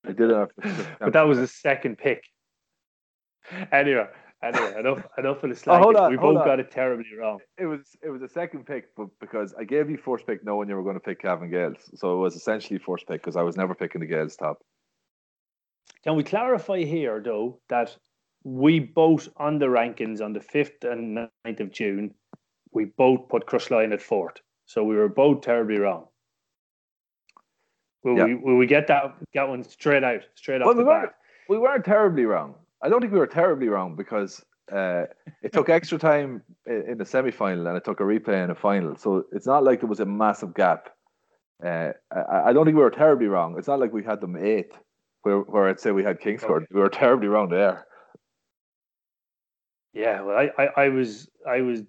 I 0.06 0.12
did 0.12 0.32
on 0.32 0.36
our. 0.36 0.50
but 1.00 1.14
that 1.14 1.24
was 1.24 1.38
the 1.38 1.48
second 1.48 1.98
pick. 1.98 2.24
Anyway, 3.72 4.08
Anyway, 4.44 4.74
enough 4.78 5.06
enough 5.18 5.40
for 5.40 5.48
the 5.48 5.56
slag. 5.56 5.80
Oh, 5.80 5.84
hold 5.84 5.96
on, 5.96 6.12
we 6.12 6.18
both 6.18 6.38
on. 6.38 6.46
got 6.46 6.60
it 6.60 6.70
terribly 6.70 7.06
wrong. 7.18 7.40
It 7.58 7.66
was 7.66 7.96
it 8.02 8.10
was 8.10 8.22
a 8.22 8.28
second 8.28 8.66
pick, 8.66 8.94
but 8.96 9.08
because 9.22 9.54
I 9.58 9.64
gave 9.64 9.90
you 9.90 9.98
first 9.98 10.28
pick 10.28 10.44
knowing 10.44 10.68
you 10.68 10.76
were 10.76 10.84
going 10.84 10.96
to 10.96 11.00
pick 11.00 11.22
Cavan 11.22 11.50
Gaels, 11.50 11.90
so 11.96 12.14
it 12.14 12.20
was 12.20 12.36
essentially 12.36 12.78
first 12.78 13.08
pick 13.08 13.22
because 13.22 13.38
I 13.38 13.42
was 13.42 13.56
never 13.56 13.74
picking 13.74 14.02
the 14.02 14.08
Gaels 14.08 14.36
top. 14.36 14.62
Can 16.04 16.18
we 16.18 16.24
clarify 16.24 16.84
here 16.84 17.22
though 17.24 17.62
that 17.70 17.96
we 18.44 18.80
both 18.80 19.30
on 19.38 19.60
the 19.60 19.68
rankings 19.68 20.22
on 20.22 20.34
the 20.34 20.42
fifth 20.42 20.84
and 20.84 21.30
9th 21.48 21.62
of 21.62 21.72
June, 21.72 22.14
we 22.74 22.86
both 22.86 23.30
put 23.30 23.46
Crosserlough 23.46 23.94
at 23.94 24.02
fourth, 24.02 24.42
so 24.66 24.84
we 24.84 24.98
were 24.98 25.08
both 25.08 25.40
terribly 25.40 25.78
wrong. 25.78 26.08
Will, 28.04 28.18
yeah. 28.18 28.26
we, 28.26 28.36
will 28.36 28.58
we 28.58 28.68
get 28.68 28.88
that 28.88 29.16
that 29.34 29.48
one 29.48 29.64
straight 29.64 30.04
out, 30.04 30.24
straight 30.36 30.60
well, 30.60 30.72
off 30.72 30.76
we 30.76 30.84
the 30.84 30.90
bat? 30.90 31.16
We 31.48 31.58
weren't 31.58 31.86
terribly 31.86 32.26
wrong. 32.26 32.56
I 32.84 32.90
don't 32.90 33.00
think 33.00 33.14
we 33.14 33.20
were 33.20 33.28
terribly 33.28 33.70
wrong 33.70 33.96
because 33.96 34.44
uh, 34.72 35.06
it 35.42 35.54
took 35.54 35.70
extra 35.78 35.98
time 35.98 36.44
in 36.68 36.98
the 36.98 37.06
semi 37.06 37.32
final 37.32 37.68
and 37.68 37.78
it 37.78 37.86
took 37.86 38.02
a 38.02 38.04
replay 38.04 38.44
in 38.44 38.50
a 38.50 38.56
final. 38.56 38.96
So 38.98 39.26
it's 39.32 39.48
not 39.48 39.64
like 39.64 39.80
there 39.80 39.90
was 39.90 40.02
a 40.02 40.06
massive 40.06 40.54
gap. 40.54 40.90
Uh, 41.66 41.92
I, 42.12 42.50
I, 42.50 42.54
don't 42.54 42.66
think 42.66 42.76
we 42.76 42.84
were 42.84 42.90
terribly 42.90 43.28
wrong. 43.28 43.56
It's 43.58 43.70
not 43.70 43.80
like 43.80 43.94
we 43.94 44.04
had 44.04 44.20
them 44.20 44.36
eight, 44.36 44.74
where, 45.22 45.40
where 45.40 45.70
I'd 45.70 45.80
say 45.80 45.92
we 45.92 46.04
had 46.04 46.20
Kingscourt. 46.20 46.64
Okay. 46.64 46.68
We 46.74 46.82
were 46.82 46.90
terribly 46.90 47.30
wrong 47.30 47.48
there. 47.48 47.86
Yeah, 49.94 50.22
well, 50.22 50.38
I, 50.38 50.50
I, 50.62 50.70
I 50.76 50.90
was, 50.90 51.30
I 51.48 51.62
was, 51.62 51.84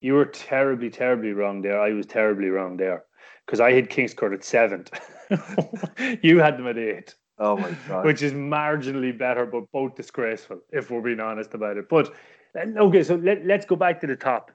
you 0.00 0.14
were 0.14 0.24
terribly, 0.24 0.88
terribly 0.88 1.32
wrong 1.32 1.60
there. 1.60 1.78
I 1.78 1.92
was 1.92 2.06
terribly 2.06 2.48
wrong 2.48 2.78
there 2.78 3.04
because 3.44 3.60
I 3.60 3.72
had 3.72 3.90
Kingscourt 3.90 4.32
at 4.32 4.44
seventh. 4.44 4.90
you 6.22 6.38
had 6.38 6.56
them 6.56 6.68
at 6.68 6.78
eight. 6.78 7.14
Oh 7.40 7.56
my 7.56 7.74
god! 7.88 8.04
Which 8.04 8.22
is 8.22 8.32
marginally 8.32 9.16
better, 9.16 9.46
but 9.46 9.64
both 9.72 9.96
disgraceful, 9.96 10.60
if 10.70 10.90
we're 10.90 11.00
being 11.00 11.20
honest 11.20 11.54
about 11.54 11.78
it. 11.78 11.88
But 11.88 12.12
uh, 12.54 12.78
okay, 12.78 13.02
so 13.02 13.14
let, 13.16 13.46
let's 13.46 13.64
go 13.64 13.76
back 13.76 14.00
to 14.02 14.06
the 14.06 14.16
top. 14.16 14.50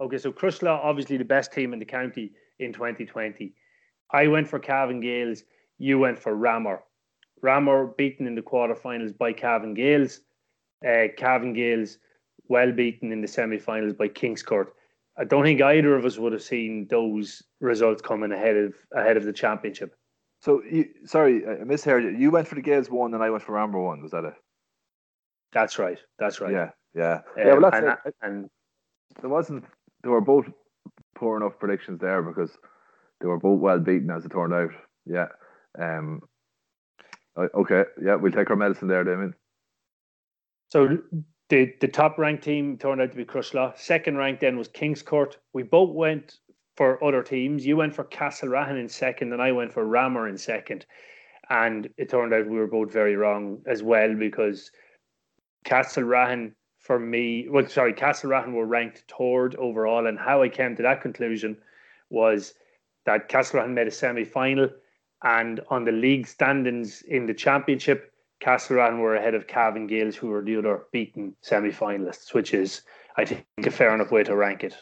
Okay, 0.00 0.18
so 0.18 0.30
Crosserlough, 0.30 0.78
obviously 0.82 1.16
the 1.16 1.24
best 1.24 1.52
team 1.52 1.72
in 1.72 1.80
the 1.80 1.84
county 1.84 2.32
in 2.60 2.72
2020. 2.72 3.52
I 4.12 4.28
went 4.28 4.48
for 4.48 4.60
Cavan 4.60 5.00
Gaels. 5.00 5.42
You 5.78 5.98
went 5.98 6.18
for 6.18 6.36
Ramor. 6.36 6.78
Ramor 7.42 7.96
beaten 7.96 8.26
in 8.28 8.36
the 8.36 8.42
quarterfinals 8.42 9.18
by 9.18 9.32
Cavan 9.32 9.74
Gaels. 9.74 10.20
Uh, 10.86 11.08
Cavan 11.16 11.52
Gaels 11.52 11.98
well 12.48 12.70
beaten 12.70 13.10
in 13.10 13.20
the 13.20 13.28
semi-finals 13.28 13.94
by 13.94 14.08
Kingscourt. 14.08 14.68
I 15.18 15.24
don't 15.24 15.42
think 15.42 15.60
either 15.60 15.96
of 15.96 16.04
us 16.04 16.18
would 16.18 16.32
have 16.32 16.42
seen 16.42 16.86
those 16.88 17.42
results 17.60 18.00
coming 18.00 18.30
ahead 18.30 18.56
of 18.56 18.74
ahead 18.94 19.16
of 19.16 19.24
the 19.24 19.32
championship. 19.32 19.96
So, 20.40 20.62
you, 20.62 20.86
sorry, 21.04 21.46
I 21.46 21.64
misheard 21.64 22.04
you. 22.04 22.10
You 22.10 22.30
went 22.30 22.46
for 22.46 22.54
the 22.54 22.62
Gaels 22.62 22.90
one, 22.90 23.14
and 23.14 23.22
I 23.22 23.30
went 23.30 23.42
for 23.42 23.52
Ramor 23.52 23.84
one. 23.84 24.02
Was 24.02 24.12
that 24.12 24.24
it? 24.24 24.34
That's 25.52 25.78
right. 25.78 25.98
That's 26.18 26.40
right. 26.40 26.52
Yeah, 26.52 26.70
yeah, 26.94 27.14
um, 27.14 27.22
yeah. 27.36 27.52
Well, 27.52 27.60
that's 27.62 27.76
and, 27.76 27.96
it. 28.04 28.14
and 28.22 28.50
there 29.20 29.30
wasn't. 29.30 29.64
They 30.02 30.08
were 30.10 30.20
both 30.20 30.46
poor 31.14 31.36
enough 31.36 31.58
predictions 31.58 32.00
there 32.00 32.22
because 32.22 32.56
they 33.20 33.26
were 33.26 33.38
both 33.38 33.58
well 33.58 33.80
beaten 33.80 34.10
as 34.10 34.24
it 34.24 34.30
turned 34.30 34.54
out. 34.54 34.70
Yeah. 35.06 35.26
Um. 35.78 36.20
Okay. 37.36 37.84
Yeah, 38.02 38.16
we'll 38.16 38.32
take 38.32 38.50
our 38.50 38.56
medicine 38.56 38.88
there, 38.88 39.04
Damien. 39.04 39.34
So 40.68 40.98
the 41.48 41.72
the 41.80 41.88
top 41.88 42.18
ranked 42.18 42.44
team 42.44 42.78
turned 42.78 43.00
out 43.00 43.10
to 43.10 43.16
be 43.16 43.24
Crosserlough. 43.24 43.78
Second 43.78 44.18
ranked 44.18 44.40
then 44.40 44.58
was 44.58 44.68
Kingscourt. 44.68 45.36
We 45.52 45.62
both 45.62 45.94
went 45.94 46.38
for 46.78 47.02
other 47.02 47.24
teams. 47.24 47.66
You 47.66 47.76
went 47.76 47.92
for 47.92 48.04
Castlerahan 48.04 48.78
in 48.78 48.88
second, 48.88 49.32
and 49.32 49.42
I 49.42 49.50
went 49.50 49.72
for 49.72 49.84
Ramor 49.84 50.30
in 50.30 50.38
second. 50.38 50.86
And 51.50 51.90
it 51.96 52.08
turned 52.08 52.32
out 52.32 52.46
we 52.46 52.56
were 52.56 52.68
both 52.68 52.92
very 52.92 53.16
wrong 53.16 53.60
as 53.66 53.82
well 53.82 54.14
because 54.14 54.70
Castlerahan, 55.66 56.52
for 56.78 57.00
me, 57.00 57.48
well, 57.48 57.66
sorry, 57.66 57.92
Castlerahan 57.92 58.52
were 58.52 58.64
ranked 58.64 59.12
third 59.18 59.56
overall. 59.56 60.06
And 60.06 60.16
how 60.16 60.40
I 60.40 60.48
came 60.48 60.76
to 60.76 60.82
that 60.84 61.02
conclusion 61.02 61.56
was 62.10 62.54
that 63.06 63.28
Castlerahan 63.28 63.74
made 63.74 63.88
a 63.88 63.90
semi 63.90 64.24
final. 64.24 64.70
And 65.24 65.58
on 65.70 65.84
the 65.84 65.90
league 65.90 66.28
standings 66.28 67.02
in 67.02 67.26
the 67.26 67.34
championship, 67.34 68.12
Castlerahan 68.40 69.00
were 69.00 69.16
ahead 69.16 69.34
of 69.34 69.48
Cavan 69.48 69.88
Gaels, 69.88 70.14
who 70.14 70.28
were 70.28 70.42
the 70.42 70.56
other 70.56 70.84
beaten 70.92 71.34
semi 71.40 71.70
finalists, 71.70 72.34
which 72.34 72.54
is, 72.54 72.82
I 73.16 73.24
think, 73.24 73.44
a 73.66 73.72
fair 73.72 73.92
enough 73.92 74.12
way 74.12 74.22
to 74.22 74.36
rank 74.36 74.62
it. 74.62 74.76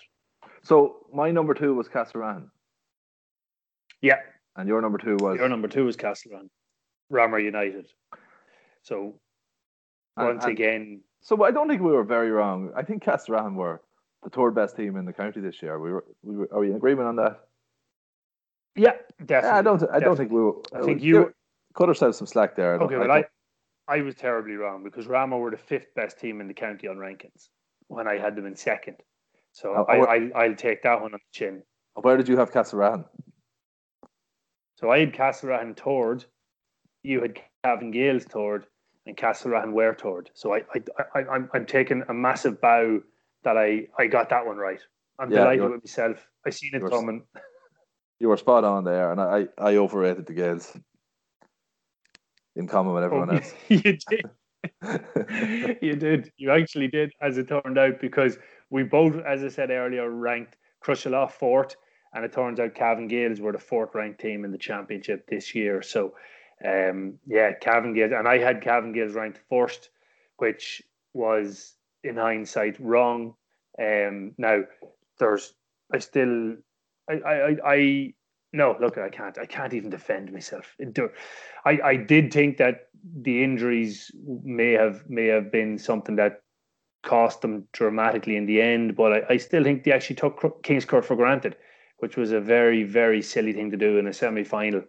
So 0.66 1.06
my 1.14 1.30
number 1.30 1.54
two 1.54 1.74
was 1.74 1.88
Castlerahan. 1.88 2.48
Yeah. 4.02 4.16
And 4.56 4.68
your 4.68 4.82
number 4.82 4.98
two 4.98 5.16
was 5.20 5.38
your 5.38 5.48
number 5.48 5.68
two 5.68 5.84
was 5.84 5.96
Castlerahan. 5.96 6.48
Ramor 7.12 7.40
United. 7.40 7.86
So 8.82 9.14
once 10.16 10.42
and, 10.42 10.52
again. 10.52 11.00
So 11.20 11.44
I 11.44 11.52
don't 11.52 11.68
think 11.68 11.82
we 11.82 11.92
were 11.92 12.02
very 12.02 12.32
wrong. 12.32 12.72
I 12.74 12.82
think 12.82 13.04
Castlerahan 13.04 13.54
were 13.54 13.80
the 14.24 14.30
third 14.30 14.56
best 14.56 14.76
team 14.76 14.96
in 14.96 15.04
the 15.04 15.12
county 15.12 15.40
this 15.40 15.62
year. 15.62 15.78
We 15.78 15.92
were, 15.92 16.04
we 16.24 16.36
were 16.36 16.48
are 16.52 16.58
we 16.58 16.70
in 16.70 16.76
agreement 16.76 17.06
on 17.06 17.16
that? 17.16 17.44
Yeah, 18.74 18.94
definitely. 19.24 19.48
Yeah, 19.48 19.56
I 19.56 19.62
don't. 19.62 19.82
I 19.82 19.86
definitely. 19.86 20.04
don't 20.04 20.16
think 20.16 20.30
we. 20.32 20.40
Were, 20.40 20.54
I 20.74 20.82
think 20.82 21.00
you 21.00 21.32
cut 21.76 21.88
ourselves 21.88 22.18
some 22.18 22.26
slack 22.26 22.56
there. 22.56 22.74
Okay, 22.74 22.96
well, 22.96 23.12
I, 23.12 23.24
I 23.86 24.00
was 24.00 24.16
terribly 24.16 24.54
wrong 24.54 24.82
because 24.82 25.06
Ramor 25.06 25.38
were 25.38 25.52
the 25.52 25.56
fifth 25.56 25.94
best 25.94 26.18
team 26.18 26.40
in 26.40 26.48
the 26.48 26.54
county 26.54 26.88
on 26.88 26.96
rankings 26.96 27.50
when 27.86 28.08
I 28.08 28.18
had 28.18 28.34
them 28.34 28.46
in 28.46 28.56
second. 28.56 28.96
So 29.56 29.72
uh, 29.72 29.84
I, 29.88 30.28
I, 30.34 30.48
will 30.48 30.54
take 30.54 30.82
that 30.82 31.00
one 31.00 31.14
on 31.14 31.18
the 31.18 31.32
chin. 31.32 31.62
Where 31.94 32.18
did 32.18 32.28
you 32.28 32.36
have 32.36 32.52
Castlerahan? 32.52 33.06
So 34.74 34.90
I 34.90 34.98
had 34.98 35.14
Castlerahan 35.14 35.74
third. 35.74 36.26
You 37.02 37.22
had 37.22 37.40
Cavan 37.64 37.90
Gaels 37.90 38.24
third, 38.24 38.66
and 39.06 39.16
Castlerahan 39.16 39.72
were 39.72 39.94
third. 39.94 40.28
So 40.34 40.54
I, 40.54 40.58
I, 40.74 40.80
I, 41.14 41.20
I'm, 41.32 41.48
I'm 41.54 41.64
taking 41.64 42.02
a 42.06 42.12
massive 42.12 42.60
bow 42.60 43.00
that 43.44 43.56
I, 43.56 43.86
I 43.98 44.08
got 44.08 44.28
that 44.28 44.44
one 44.44 44.58
right. 44.58 44.80
I'm 45.18 45.30
yeah, 45.30 45.38
delighted 45.38 45.70
with 45.70 45.84
myself. 45.84 46.28
I 46.46 46.50
seen 46.50 46.74
it 46.74 46.82
coming. 46.90 47.24
You 48.18 48.30
were 48.30 48.38
spot 48.38 48.64
on 48.64 48.84
there, 48.84 49.12
and 49.12 49.20
I, 49.20 49.46
I 49.58 49.76
overrated 49.76 50.24
the 50.24 50.32
Gaels 50.32 50.74
in 52.56 52.66
common 52.66 52.94
with 52.94 53.04
everyone 53.04 53.28
oh, 53.28 53.34
else. 53.36 53.52
you 53.68 53.82
did. 53.82 54.22
you 55.82 55.96
did. 55.96 56.32
You 56.38 56.50
actually 56.50 56.88
did, 56.88 57.12
as 57.20 57.36
it 57.36 57.48
turned 57.48 57.76
out, 57.76 58.00
because 58.00 58.38
we 58.70 58.82
both, 58.82 59.16
as 59.24 59.42
I 59.42 59.48
said 59.48 59.70
earlier, 59.70 60.10
ranked 60.10 60.56
Crosserlough 60.84 61.30
fourth, 61.30 61.76
and 62.12 62.24
it 62.24 62.32
turns 62.32 62.60
out 62.60 62.74
Cavan 62.74 63.08
Gaels 63.08 63.40
were 63.40 63.52
the 63.52 63.58
fourth 63.58 63.94
ranked 63.94 64.20
team 64.20 64.44
in 64.44 64.52
the 64.52 64.58
championship 64.58 65.26
this 65.26 65.54
year. 65.54 65.82
So, 65.82 66.14
um, 66.64 67.18
yeah, 67.26 67.52
Cavan 67.52 67.94
Gaels, 67.94 68.12
and 68.12 68.26
I 68.26 68.38
had 68.38 68.62
Cavan 68.62 68.92
Gaels 68.92 69.14
ranked 69.14 69.40
first, 69.48 69.90
which 70.38 70.82
was 71.12 71.74
in 72.04 72.16
hindsight 72.16 72.78
wrong. 72.80 73.34
Um, 73.78 74.32
now 74.38 74.62
there's, 75.18 75.54
I 75.92 75.98
still, 75.98 76.56
I, 77.10 77.14
I, 77.14 77.56
I, 77.64 78.14
no, 78.52 78.76
look, 78.80 78.96
I 78.96 79.10
can't, 79.10 79.38
I 79.38 79.46
can't 79.46 79.74
even 79.74 79.90
defend 79.90 80.32
myself. 80.32 80.74
I, 81.64 81.78
I 81.84 81.96
did 81.96 82.32
think 82.32 82.56
that 82.56 82.88
the 83.20 83.42
injuries 83.44 84.10
may 84.42 84.72
have, 84.72 85.08
may 85.08 85.26
have 85.26 85.52
been 85.52 85.78
something 85.78 86.16
that 86.16 86.42
cost 87.06 87.40
them 87.40 87.66
dramatically 87.72 88.36
in 88.36 88.44
the 88.44 88.60
end, 88.60 88.96
but 88.96 89.12
I, 89.12 89.34
I 89.34 89.36
still 89.38 89.64
think 89.64 89.84
they 89.84 89.92
actually 89.92 90.16
took 90.16 90.62
Kingscourt 90.62 91.04
for 91.04 91.16
granted, 91.16 91.56
which 91.98 92.16
was 92.16 92.32
a 92.32 92.40
very, 92.40 92.82
very 92.82 93.22
silly 93.22 93.54
thing 93.54 93.70
to 93.70 93.76
do 93.78 93.98
in 93.98 94.06
a 94.06 94.12
semi 94.12 94.44
final. 94.44 94.82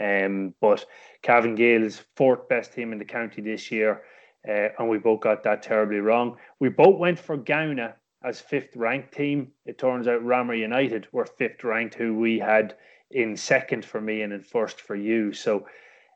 Um, 0.00 0.54
but 0.60 0.84
Cavan 1.22 1.54
Gaels, 1.54 2.02
fourth 2.16 2.48
best 2.48 2.72
team 2.72 2.92
in 2.92 2.98
the 2.98 3.04
county 3.04 3.42
this 3.42 3.70
year, 3.70 4.02
uh, 4.48 4.68
and 4.78 4.88
we 4.88 4.98
both 4.98 5.20
got 5.20 5.44
that 5.44 5.62
terribly 5.62 6.00
wrong. 6.00 6.36
We 6.58 6.70
both 6.70 6.98
went 6.98 7.18
for 7.18 7.36
Gowna 7.36 7.94
as 8.24 8.40
fifth 8.40 8.74
ranked 8.74 9.12
team. 9.12 9.52
It 9.66 9.78
turns 9.78 10.08
out 10.08 10.24
Ramor 10.24 10.58
United 10.58 11.06
were 11.12 11.26
fifth 11.26 11.62
ranked, 11.62 11.94
who 11.94 12.14
we 12.14 12.38
had 12.38 12.74
in 13.10 13.36
second 13.36 13.84
for 13.84 14.00
me 14.00 14.22
and 14.22 14.32
in 14.32 14.42
first 14.42 14.80
for 14.80 14.96
you. 14.96 15.32
So, 15.32 15.66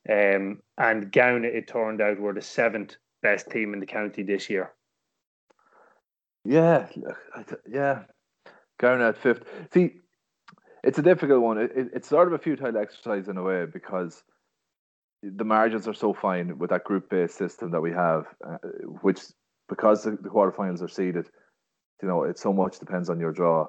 um, 0.08 0.62
and 0.78 1.12
Gowna, 1.12 1.48
it 1.48 1.68
turned 1.68 2.00
out, 2.00 2.18
were 2.18 2.32
the 2.32 2.40
seventh 2.40 2.96
best 3.22 3.50
team 3.50 3.74
in 3.74 3.80
the 3.80 3.86
county 3.86 4.22
this 4.22 4.48
year. 4.48 4.72
Yeah, 6.46 6.88
yeah. 7.68 8.02
Gowna 8.80 9.08
at 9.08 9.18
fifth. 9.18 9.44
See, 9.72 10.00
it's 10.84 10.98
a 10.98 11.02
difficult 11.02 11.42
one. 11.42 11.58
It, 11.58 11.72
it, 11.74 11.88
it's 11.94 12.08
sort 12.08 12.28
of 12.28 12.34
a 12.34 12.38
futile 12.38 12.76
exercise 12.76 13.28
in 13.28 13.36
a 13.36 13.42
way 13.42 13.66
because 13.66 14.22
the 15.22 15.44
margins 15.44 15.88
are 15.88 15.94
so 15.94 16.12
fine 16.12 16.58
with 16.58 16.70
that 16.70 16.84
group 16.84 17.10
based 17.10 17.36
system 17.36 17.70
that 17.72 17.80
we 17.80 17.90
have, 17.90 18.26
uh, 18.46 18.58
which 19.02 19.20
because 19.68 20.04
the, 20.04 20.12
the 20.12 20.28
quarterfinals 20.28 20.82
are 20.82 20.88
seeded, 20.88 21.26
you 22.02 22.08
know, 22.08 22.22
it 22.22 22.38
so 22.38 22.52
much 22.52 22.78
depends 22.78 23.10
on 23.10 23.18
your 23.18 23.32
draw. 23.32 23.66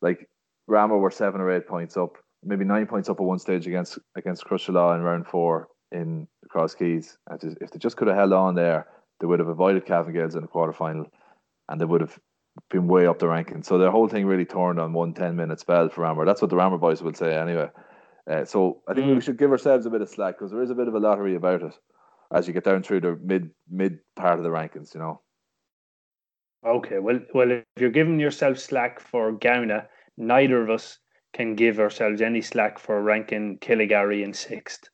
Like 0.00 0.28
Ramor 0.68 1.00
were 1.00 1.10
seven 1.10 1.40
or 1.40 1.50
eight 1.50 1.66
points 1.66 1.96
up, 1.96 2.16
maybe 2.44 2.64
nine 2.64 2.86
points 2.86 3.08
up 3.08 3.18
at 3.18 3.26
one 3.26 3.38
stage 3.40 3.66
against 3.66 3.98
against 4.14 4.44
Crosserlough 4.44 4.94
in 4.94 5.02
round 5.02 5.26
four 5.26 5.68
in 5.90 6.28
Cross 6.48 6.76
Keys. 6.76 7.18
If 7.42 7.70
they 7.70 7.78
just 7.78 7.96
could 7.96 8.08
have 8.08 8.16
held 8.16 8.32
on 8.32 8.54
there, 8.54 8.86
they 9.18 9.26
would 9.26 9.40
have 9.40 9.48
avoided 9.48 9.86
Cavan 9.86 10.12
Gaels 10.12 10.36
in 10.36 10.42
the 10.42 10.48
quarterfinal, 10.48 11.06
and 11.70 11.80
they 11.80 11.84
would 11.86 12.02
have 12.02 12.18
been 12.68 12.88
way 12.88 13.06
up 13.06 13.18
the 13.18 13.28
ranking. 13.28 13.62
So 13.62 13.78
the 13.78 13.90
whole 13.90 14.08
thing 14.08 14.26
really 14.26 14.44
turned 14.44 14.78
on 14.78 14.92
one 14.92 15.14
10 15.14 15.36
minute 15.36 15.60
spell 15.60 15.88
for 15.88 16.02
Ramor. 16.02 16.26
That's 16.26 16.42
what 16.42 16.50
the 16.50 16.56
Ramor 16.56 16.80
boys 16.80 17.00
will 17.00 17.14
say 17.14 17.34
anyway. 17.34 17.70
Uh, 18.30 18.44
so 18.44 18.82
I 18.86 18.94
think 18.94 19.06
mm. 19.06 19.14
we 19.14 19.20
should 19.20 19.38
give 19.38 19.50
ourselves 19.50 19.86
a 19.86 19.90
bit 19.90 20.02
of 20.02 20.08
slack 20.08 20.36
because 20.36 20.50
there 20.50 20.62
is 20.62 20.70
a 20.70 20.74
bit 20.74 20.88
of 20.88 20.94
a 20.94 20.98
lottery 20.98 21.36
about 21.36 21.62
it 21.62 21.72
as 22.32 22.46
you 22.46 22.52
get 22.52 22.64
down 22.64 22.82
through 22.82 23.00
the 23.00 23.18
mid 23.22 23.50
mid 23.70 23.98
part 24.16 24.38
of 24.38 24.44
the 24.44 24.50
rankings, 24.50 24.94
you 24.94 25.00
know. 25.00 25.20
Okay, 26.66 26.98
well, 26.98 27.20
well, 27.32 27.50
if 27.50 27.64
you're 27.78 27.90
giving 27.90 28.20
yourself 28.20 28.58
slack 28.58 29.00
for 29.00 29.32
Gowna, 29.32 29.86
neither 30.18 30.62
of 30.62 30.68
us 30.68 30.98
can 31.32 31.54
give 31.54 31.80
ourselves 31.80 32.20
any 32.20 32.42
slack 32.42 32.78
for 32.78 33.02
ranking 33.02 33.58
Killygarry 33.58 34.22
in 34.22 34.34
sixth. 34.34 34.88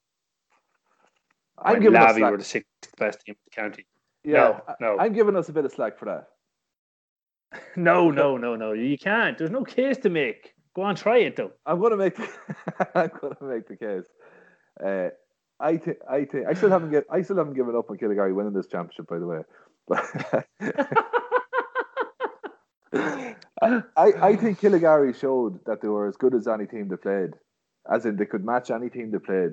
I'm 1.58 1.80
giving 1.80 1.98
Lavey 1.98 2.30
were 2.30 2.36
the 2.36 2.44
sixth 2.44 2.68
best 2.98 3.20
team 3.20 3.34
in 3.34 3.36
the 3.44 3.62
county. 3.62 3.86
Yeah, 4.22 4.60
no, 4.80 4.96
no. 4.96 4.98
I'm 5.00 5.12
giving 5.12 5.36
us 5.36 5.48
a 5.48 5.52
bit 5.52 5.64
of 5.64 5.72
slack 5.72 5.98
for 5.98 6.04
that. 6.04 6.26
No, 7.76 8.10
no, 8.10 8.36
no, 8.36 8.56
no. 8.56 8.72
You 8.72 8.98
can't. 8.98 9.38
There's 9.38 9.50
no 9.50 9.64
case 9.64 9.98
to 9.98 10.10
make. 10.10 10.52
Go 10.74 10.82
on, 10.82 10.94
try 10.94 11.18
it 11.18 11.36
though. 11.36 11.52
I'm 11.64 11.80
gonna 11.80 11.96
make. 11.96 12.18
I'm 12.94 13.10
gonna 13.20 13.36
make 13.40 13.68
the 13.68 13.76
case. 13.76 14.04
Uh, 14.84 15.08
I 15.58 15.78
think. 15.78 15.98
I 16.10 16.24
think. 16.24 16.46
I 16.46 16.54
still 16.54 16.70
haven't 16.70 16.90
get. 16.90 17.04
I 17.10 17.22
still 17.22 17.36
haven't 17.36 17.54
given 17.54 17.74
up 17.74 17.90
on 17.90 17.96
Killygarry 17.96 18.34
winning 18.34 18.52
this 18.52 18.66
championship. 18.66 19.06
By 19.06 19.18
the 19.18 19.26
way, 19.26 19.40
I, 23.62 23.82
I 23.96 24.36
think 24.36 24.60
Killygarry 24.60 25.18
showed 25.18 25.64
that 25.64 25.80
they 25.80 25.88
were 25.88 26.08
as 26.08 26.16
good 26.16 26.34
as 26.34 26.46
any 26.46 26.66
team 26.66 26.88
they 26.88 26.96
played, 26.96 27.30
as 27.90 28.04
in 28.04 28.16
they 28.16 28.26
could 28.26 28.44
match 28.44 28.70
any 28.70 28.90
team 28.90 29.10
they 29.10 29.18
played 29.18 29.52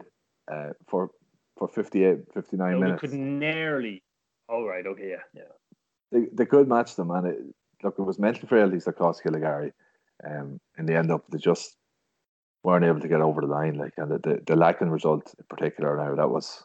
uh, 0.51 0.71
for 0.89 1.11
for 1.57 1.67
58, 1.67 2.33
59 2.33 2.71
no, 2.71 2.79
minutes. 2.79 3.01
They 3.01 3.07
could 3.07 3.17
nearly. 3.17 4.03
All 4.49 4.67
right. 4.67 4.85
okay, 4.85 5.11
yeah, 5.11 5.23
yeah. 5.33 5.43
They 6.11 6.27
they 6.33 6.45
could 6.45 6.67
match 6.67 6.95
them, 6.95 7.11
and 7.11 7.27
it, 7.27 7.37
look, 7.83 7.95
it 7.97 8.03
was 8.03 8.19
mental 8.19 8.47
frailties 8.47 8.85
that 8.85 8.97
cost 8.97 9.23
Killygarry. 9.23 9.71
Um, 10.27 10.59
in 10.77 10.85
the 10.85 10.95
end 10.95 11.11
up, 11.11 11.23
they 11.29 11.37
just 11.37 11.75
weren't 12.63 12.85
able 12.85 13.01
to 13.01 13.07
get 13.07 13.21
over 13.21 13.41
the 13.41 13.47
line. 13.47 13.75
Like, 13.75 13.93
and 13.97 14.11
the 14.11 14.19
the, 14.19 14.41
the 14.45 14.55
Lacken 14.55 14.91
result 14.91 15.33
in 15.37 15.45
particular, 15.49 15.97
now 15.97 16.15
that 16.15 16.29
was 16.29 16.63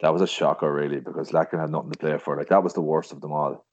that 0.00 0.12
was 0.12 0.22
a 0.22 0.26
shocker 0.26 0.72
really 0.72 1.00
because 1.00 1.30
Lacken 1.30 1.60
had 1.60 1.70
nothing 1.70 1.92
to 1.92 1.98
play 1.98 2.18
for. 2.18 2.36
Like 2.36 2.48
that 2.48 2.62
was 2.62 2.74
the 2.74 2.80
worst 2.80 3.12
of 3.12 3.20
them 3.20 3.32
all. 3.32 3.64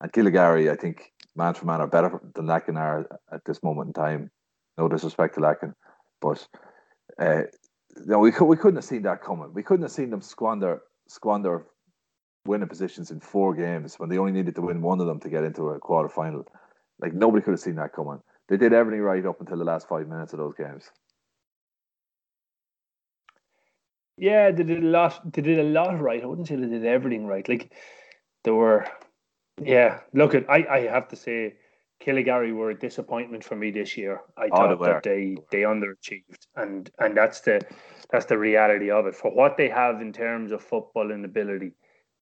And 0.00 0.12
Killygarry, 0.12 0.70
I 0.70 0.76
think, 0.76 1.12
man 1.34 1.54
for 1.54 1.66
man, 1.66 1.80
are 1.80 1.86
better 1.86 2.20
than 2.34 2.46
Lacken 2.46 2.78
are 2.78 3.06
at 3.32 3.44
this 3.44 3.62
moment 3.62 3.88
in 3.88 3.92
time. 3.94 4.30
No 4.78 4.88
disrespect 4.88 5.34
to 5.34 5.40
Lacken, 5.40 5.74
but 6.20 6.46
uh, 7.18 7.42
no, 8.04 8.18
we 8.18 8.30
could, 8.30 8.44
we 8.44 8.56
couldn't 8.56 8.76
have 8.76 8.84
seen 8.84 9.02
that 9.02 9.22
coming. 9.22 9.52
We 9.54 9.62
couldn't 9.62 9.84
have 9.84 9.92
seen 9.92 10.10
them 10.10 10.20
squander 10.20 10.82
squander 11.08 11.66
winning 12.46 12.68
positions 12.68 13.10
in 13.10 13.20
four 13.20 13.54
games 13.54 13.98
when 13.98 14.08
they 14.08 14.18
only 14.18 14.32
needed 14.32 14.54
to 14.54 14.62
win 14.62 14.82
one 14.82 15.00
of 15.00 15.06
them 15.06 15.20
to 15.20 15.28
get 15.28 15.44
into 15.44 15.70
a 15.70 15.78
quarter 15.78 16.08
final. 16.08 16.46
Like 16.98 17.12
nobody 17.14 17.42
could 17.42 17.52
have 17.52 17.60
seen 17.60 17.76
that 17.76 17.92
coming. 17.92 18.20
They 18.48 18.56
did 18.56 18.72
everything 18.72 19.02
right 19.02 19.24
up 19.26 19.40
until 19.40 19.58
the 19.58 19.64
last 19.64 19.88
five 19.88 20.08
minutes 20.08 20.32
of 20.32 20.38
those 20.38 20.54
games. 20.54 20.90
Yeah, 24.16 24.50
they 24.50 24.62
did 24.62 24.82
a 24.82 24.86
lot. 24.86 25.32
They 25.32 25.42
did 25.42 25.58
a 25.58 25.62
lot 25.62 26.00
right. 26.00 26.22
I 26.22 26.26
wouldn't 26.26 26.48
say 26.48 26.56
they 26.56 26.66
did 26.66 26.86
everything 26.86 27.26
right. 27.26 27.46
Like 27.46 27.72
there 28.44 28.54
were 28.54 28.86
yeah, 29.62 30.00
look 30.12 30.34
at 30.34 30.48
I, 30.48 30.66
I 30.70 30.80
have 30.88 31.08
to 31.08 31.16
say 31.16 31.54
Killygarry 32.02 32.54
were 32.54 32.70
a 32.70 32.78
disappointment 32.78 33.44
for 33.44 33.56
me 33.56 33.70
this 33.70 33.96
year. 33.96 34.20
I 34.36 34.48
oh, 34.52 34.56
thought 34.56 34.80
that 34.80 35.02
they 35.02 35.36
they 35.50 35.62
underachieved 35.62 36.46
and 36.56 36.90
and 36.98 37.16
that's 37.16 37.40
the 37.40 37.60
that's 38.10 38.26
the 38.26 38.38
reality 38.38 38.90
of 38.90 39.06
it. 39.06 39.14
For 39.14 39.30
what 39.30 39.56
they 39.56 39.68
have 39.68 40.00
in 40.00 40.12
terms 40.12 40.52
of 40.52 40.62
football 40.62 41.10
and 41.10 41.24
ability, 41.24 41.72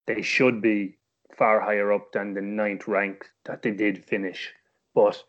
they 0.07 0.23
should 0.23 0.61
be 0.61 0.97
far 1.37 1.61
higher 1.61 1.93
up 1.93 2.13
than 2.13 2.35
the 2.35 2.41
ninth 2.41 2.87
rank 2.87 3.27
that 3.45 3.63
they 3.63 3.71
did 3.71 4.05
finish. 4.05 4.53
But 4.95 5.23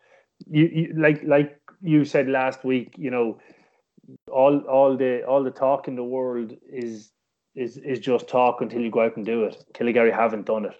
you, 0.47 0.69
you 0.71 0.93
like 0.97 1.23
like 1.23 1.59
you 1.81 2.05
said 2.05 2.27
last 2.27 2.63
week, 2.63 2.95
you 2.97 3.11
know, 3.11 3.39
all 4.31 4.59
all 4.61 4.97
the 4.97 5.23
all 5.23 5.43
the 5.43 5.51
talk 5.51 5.87
in 5.87 5.95
the 5.95 6.03
world 6.03 6.53
is 6.69 7.11
is 7.55 7.77
is 7.77 7.99
just 7.99 8.27
talk 8.27 8.61
until 8.61 8.81
you 8.81 8.91
go 8.91 9.01
out 9.01 9.17
and 9.17 9.25
do 9.25 9.45
it. 9.45 9.63
Killygarry 9.73 10.13
haven't 10.13 10.45
done 10.45 10.65
it 10.65 10.75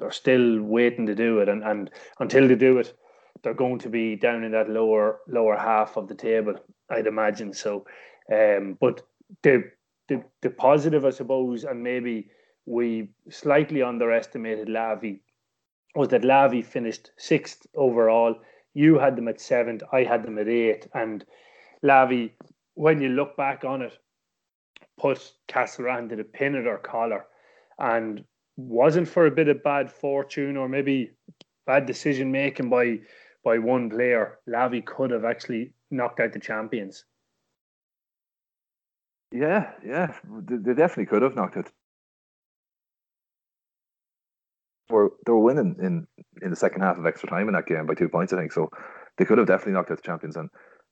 they're 0.00 0.10
still 0.10 0.60
waiting 0.62 1.06
to 1.06 1.14
do 1.14 1.38
it, 1.38 1.48
and, 1.48 1.62
and 1.62 1.90
until 2.18 2.48
they 2.48 2.56
do 2.56 2.78
it, 2.78 2.94
they're 3.42 3.54
going 3.54 3.78
to 3.80 3.88
be 3.88 4.16
down 4.16 4.42
in 4.42 4.52
that 4.52 4.68
lower 4.68 5.20
lower 5.28 5.56
half 5.56 5.96
of 5.96 6.08
the 6.08 6.14
table, 6.14 6.54
I'd 6.90 7.06
imagine. 7.06 7.52
So, 7.52 7.86
um, 8.32 8.76
but 8.80 9.02
the 9.42 9.70
the 10.08 10.24
the 10.40 10.50
positive, 10.50 11.04
I 11.04 11.10
suppose, 11.10 11.64
and 11.64 11.82
maybe 11.82 12.28
we 12.66 13.08
slightly 13.30 13.82
underestimated 13.82 14.68
Lavey 14.68 15.20
was 15.94 16.08
that 16.08 16.22
Lavey 16.22 16.64
finished 16.64 17.10
sixth 17.16 17.66
overall. 17.74 18.36
You 18.74 18.98
had 18.98 19.16
them 19.16 19.28
at 19.28 19.40
seventh. 19.40 19.82
I 19.92 20.04
had 20.04 20.22
them 20.22 20.38
at 20.38 20.48
eight. 20.48 20.86
And 20.94 21.24
Lavey, 21.82 22.32
when 22.74 23.00
you 23.00 23.08
look 23.08 23.36
back 23.36 23.64
on 23.64 23.82
it, 23.82 23.98
put 24.98 25.32
Castlerahan 25.48 26.08
to 26.10 26.16
the 26.16 26.24
pin 26.24 26.54
of 26.54 26.64
their 26.64 26.78
collar, 26.78 27.26
and 27.78 28.24
wasn't 28.56 29.08
for 29.08 29.26
a 29.26 29.30
bit 29.30 29.48
of 29.48 29.62
bad 29.62 29.90
fortune 29.90 30.56
or 30.56 30.68
maybe 30.68 31.10
bad 31.66 31.86
decision 31.86 32.30
making 32.30 32.68
by 32.68 33.00
by 33.42 33.58
one 33.58 33.88
player, 33.88 34.38
Lavey 34.46 34.84
could 34.84 35.10
have 35.10 35.24
actually 35.24 35.72
knocked 35.90 36.20
out 36.20 36.32
the 36.32 36.38
champions. 36.38 37.04
Yeah, 39.32 39.72
yeah, 39.84 40.14
they 40.28 40.74
definitely 40.74 41.06
could 41.06 41.22
have 41.22 41.36
knocked 41.36 41.56
it. 41.56 41.72
Were 44.90 45.10
they 45.26 45.32
were 45.32 45.40
winning 45.40 45.76
in 45.80 46.06
in 46.42 46.50
the 46.50 46.56
second 46.56 46.82
half 46.82 46.98
of 46.98 47.06
extra 47.06 47.28
time 47.28 47.48
in 47.48 47.54
that 47.54 47.66
game 47.66 47.86
by 47.86 47.94
two 47.94 48.08
points, 48.08 48.32
I 48.32 48.38
think. 48.38 48.52
So 48.52 48.70
they 49.18 49.24
could 49.24 49.38
have 49.38 49.46
definitely 49.46 49.74
knocked 49.74 49.90
out 49.90 49.98
the 49.98 50.02
champions. 50.02 50.36
And 50.36 50.48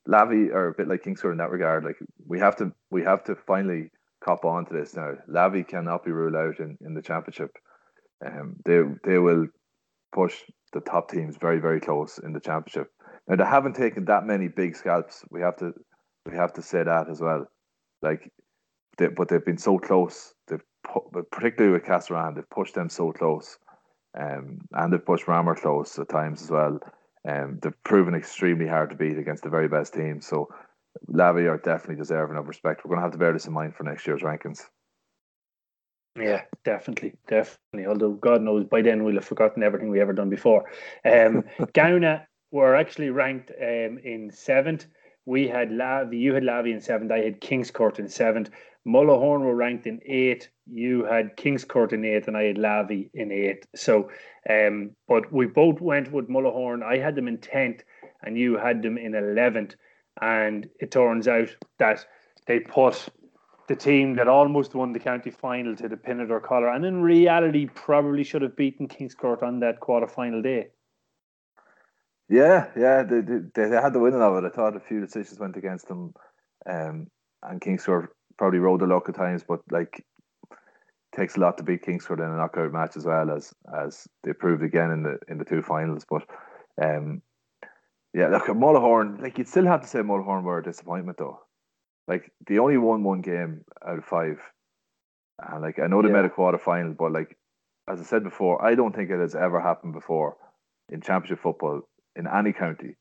Lavey 0.09 0.53
are 0.53 0.69
a 0.69 0.75
bit 0.75 0.89
like 0.89 1.03
Kingscourt 1.03 1.33
in 1.33 1.39
that 1.39 1.51
regard. 1.51 1.85
Like 1.85 1.97
we 2.27 2.39
have 2.39 2.57
to 2.57 2.73
we 2.91 3.03
have 3.03 3.25
to 3.25 3.35
finally 3.35 3.91
cop 4.25 4.45
on 4.45 4.67
to 4.67 4.75
this 4.75 4.95
now. 4.95 5.15
Lavey 5.29 5.67
cannot 5.67 6.05
be 6.05 6.13
ruled 6.13 6.37
out 6.37 6.59
in, 6.61 6.79
in 6.81 6.95
the 6.95 7.03
championship. 7.03 7.51
Um, 8.25 8.57
they 8.65 8.81
they 9.05 9.19
will 9.19 9.47
push 10.13 10.35
the 10.73 10.81
top 10.81 11.11
teams 11.11 11.37
very 11.37 11.61
very 11.61 11.81
close 11.81 12.19
in 12.19 12.33
the 12.33 12.41
championship. 12.41 12.91
Now 13.27 13.37
they 13.37 13.45
haven't 13.45 13.77
taken 13.77 14.05
that 14.07 14.27
many 14.27 14.49
big 14.49 14.77
scalps. 14.77 15.25
We 15.31 15.41
have 15.41 15.57
to 15.57 15.73
we 16.27 16.37
have 16.37 16.53
to 16.55 16.63
say 16.63 16.83
that 16.83 17.09
as 17.11 17.21
well. 17.21 17.47
Like, 18.03 18.31
they, 18.99 19.09
but 19.09 19.29
they've 19.29 19.45
been 19.45 19.59
so 19.59 19.79
close. 19.79 20.35
They've 20.47 20.63
particularly 21.31 21.73
with 21.73 21.85
Castlerahan, 21.85 22.35
they've 22.35 22.51
pushed 22.51 22.75
them 22.75 22.89
so 22.89 23.13
close, 23.13 23.59
um, 24.19 24.61
and 24.73 24.93
they've 24.93 25.05
pushed 25.05 25.27
Ramor 25.27 25.57
close 25.61 25.99
at 25.99 26.09
times 26.09 26.43
as 26.43 26.51
well. 26.51 26.81
Um, 27.29 27.59
they've 27.63 27.83
proven 27.85 28.15
extremely 28.15 28.67
hard 28.67 28.91
to 28.91 28.97
beat 28.97 29.19
against 29.19 29.43
the 29.43 29.51
very 29.51 29.69
best 29.69 29.95
teams. 29.95 30.27
So, 30.27 30.49
Lavey 31.09 31.49
are 31.49 31.59
definitely 31.59 31.97
deserving 31.97 32.37
of 32.37 32.49
respect. 32.49 32.85
We're 32.85 32.91
going 32.91 33.01
to 33.01 33.03
have 33.03 33.13
to 33.13 33.19
bear 33.19 33.33
this 33.33 33.47
in 33.47 33.53
mind 33.53 33.75
for 33.75 33.85
next 33.85 34.07
year's 34.07 34.23
rankings. 34.23 34.65
Yeah, 36.21 36.43
definitely, 36.65 37.15
definitely. 37.29 37.87
Although 37.87 38.13
God 38.13 38.43
knows 38.43 38.65
by 38.65 38.83
then 38.83 39.05
we'll 39.05 39.15
have 39.15 39.25
forgotten 39.25 39.63
everything 39.63 39.91
we 39.91 40.01
ever 40.01 40.13
done 40.13 40.31
before. 40.31 40.65
Um, 41.05 41.45
Gowna 41.75 42.27
were 42.51 42.75
actually 42.75 43.11
ranked 43.11 43.51
um, 43.51 43.99
in 44.03 44.31
seventh. 44.33 44.87
We 45.27 45.47
had 45.47 45.71
Lavey, 45.71 46.19
you 46.19 46.35
had 46.35 46.43
Lavey 46.43 46.73
in 46.73 46.81
seventh. 46.81 47.13
I 47.13 47.19
had 47.19 47.41
Kingscourt 47.41 47.99
in 47.99 48.09
seventh. 48.09 48.51
Mullahoran 48.89 49.41
were 49.41 49.55
ranked 49.55 49.87
in 49.87 50.01
eight. 50.07 50.49
You 50.67 51.05
had 51.05 51.37
Kingscourt 51.37 51.93
in 51.93 52.05
eight, 52.05 52.27
and 52.27 52.37
I 52.37 52.45
had 52.45 52.57
Lavey 52.57 53.11
in 53.13 53.31
eight. 53.31 53.67
So, 53.77 54.11
um, 54.49 54.93
but 55.07 55.31
we 55.33 55.47
both 55.47 55.81
went 55.81 56.11
with 56.11 56.29
Mullahoran. 56.29 56.83
I 56.83 56.97
had 56.97 57.15
them 57.15 57.29
in 57.29 57.39
tenth, 57.39 57.83
and 58.23 58.39
you 58.39 58.57
had 58.57 58.83
them 58.83 58.97
in 58.97 59.15
eleventh. 59.15 59.75
And 60.21 60.69
it 60.81 60.91
turns 60.91 61.29
out 61.29 61.55
that 61.79 62.05
they 62.47 62.61
put 62.61 63.09
the 63.69 63.77
team 63.77 64.17
that 64.17 64.29
almost 64.29 64.75
won 64.75 64.93
the 64.93 64.99
county 64.99 65.31
final 65.31 65.77
to 65.77 65.89
the 65.89 65.97
pin 65.97 66.21
of 66.21 66.29
their 66.29 66.41
collar, 66.41 66.71
and 66.71 66.85
in 66.87 67.03
reality, 67.03 67.67
probably 67.67 68.25
should 68.25 68.43
have 68.43 68.57
beaten 68.57 68.89
Kingscourt 68.89 69.43
on 69.43 69.61
that 69.61 69.81
quarter 69.81 70.09
final 70.09 70.41
day. 70.41 70.69
Yeah, 72.31 72.69
yeah, 72.77 73.03
they, 73.03 73.21
they, 73.21 73.69
they 73.69 73.77
had 73.77 73.93
the 73.93 74.01
winning 74.01 74.23
of 74.23 74.37
it. 74.37 74.47
I 74.47 74.51
thought 74.51 74.77
a 74.77 74.81
few 74.81 75.01
decisions 75.01 75.39
went 75.39 75.57
against 75.57 75.89
them, 75.89 76.15
um, 76.67 77.09
and 77.43 77.61
Kingscourt 77.61 78.09
probably 78.39 78.61
rode 78.61 78.81
the 78.81 78.87
luck 78.87 79.09
at 79.09 79.15
times, 79.15 79.45
but 79.47 79.61
like 79.71 80.05
takes 81.15 81.37
a 81.37 81.41
lot 81.41 81.59
to 81.59 81.65
beat 81.65 81.85
Kingscourt 81.85 82.19
in 82.19 82.31
a 82.31 82.37
knockout 82.37 82.73
match 82.73 82.97
as 82.97 83.05
well 83.05 83.31
as 83.31 83.53
as 83.77 84.07
they 84.23 84.33
proved 84.33 84.63
again 84.63 84.91
in 84.91 85.03
the 85.03 85.19
in 85.29 85.39
the 85.39 85.45
two 85.45 85.63
finals. 85.63 86.07
But 86.09 86.23
um, 86.81 87.23
yeah, 88.15 88.29
look 88.29 88.49
at 88.49 88.57
Mullahoran. 88.57 89.21
Like 89.21 89.39
you'd 89.39 89.49
still 89.49 89.67
have 89.67 89.83
to 89.83 89.89
say 89.89 89.99
Mullahoran 90.01 90.45
were 90.45 90.59
a 90.59 90.63
disappointment 90.63 91.19
though. 91.19 91.41
Like 92.07 92.33
they 92.47 92.59
only 92.59 92.79
won 92.79 93.05
one 93.05 93.21
game 93.21 93.65
out 93.87 93.99
of 93.99 94.05
five, 94.05 94.41
and 95.39 95.63
like 95.63 95.79
I 95.79 95.87
know 95.89 96.01
they 96.01 96.09
yeah. 96.09 96.15
made 96.15 96.25
a 96.25 96.31
quarter 96.31 96.59
final, 96.59 96.95
but 96.95 97.13
like 97.13 97.37
as 97.89 98.01
I 98.01 98.05
said 98.05 98.23
before, 98.23 98.65
I 98.65 98.75
don't 98.75 98.95
think 98.95 99.11
it 99.11 99.19
has 99.19 99.35
ever 99.35 99.61
happened 99.61 99.95
before 99.95 100.37
in 100.91 101.01
championship 101.01 101.41
football 101.41 101.83
in 102.17 102.27
any 102.27 102.53
county 102.53 102.97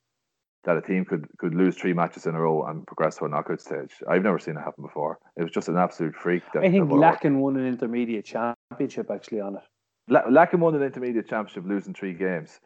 that 0.64 0.78
a 0.78 0.82
team 0.82 1.06
could 1.06 1.28
could 1.38 1.56
lose 1.56 1.76
three 1.76 1.94
matches 1.94 2.26
in 2.26 2.36
a 2.36 2.42
row 2.42 2.66
and 2.66 2.86
progress 2.86 3.18
to 3.18 3.26
a 3.26 3.30
knockout 3.30 3.62
stage. 3.62 3.94
I've 4.10 4.24
never 4.24 4.40
seen 4.40 4.58
it 4.58 4.62
happen 4.62 4.84
before. 4.84 5.20
It 5.38 5.44
was 5.44 5.52
just 5.52 5.70
an 5.70 5.78
absolute 5.78 6.16
freak. 6.16 6.44
I 6.56 6.70
think 6.70 6.90
Lacken 6.90 7.38
won 7.38 7.56
an 7.58 7.66
intermediate 7.66 8.26
championship 8.26 9.10
actually 9.10 9.42
on 9.42 9.56
it. 9.56 9.64
Lacken 10.10 10.60
won 10.60 10.76
an 10.76 10.84
intermediate 10.84 11.28
championship, 11.28 11.64
losing 11.66 11.94
three 11.94 12.14
games. 12.14 12.60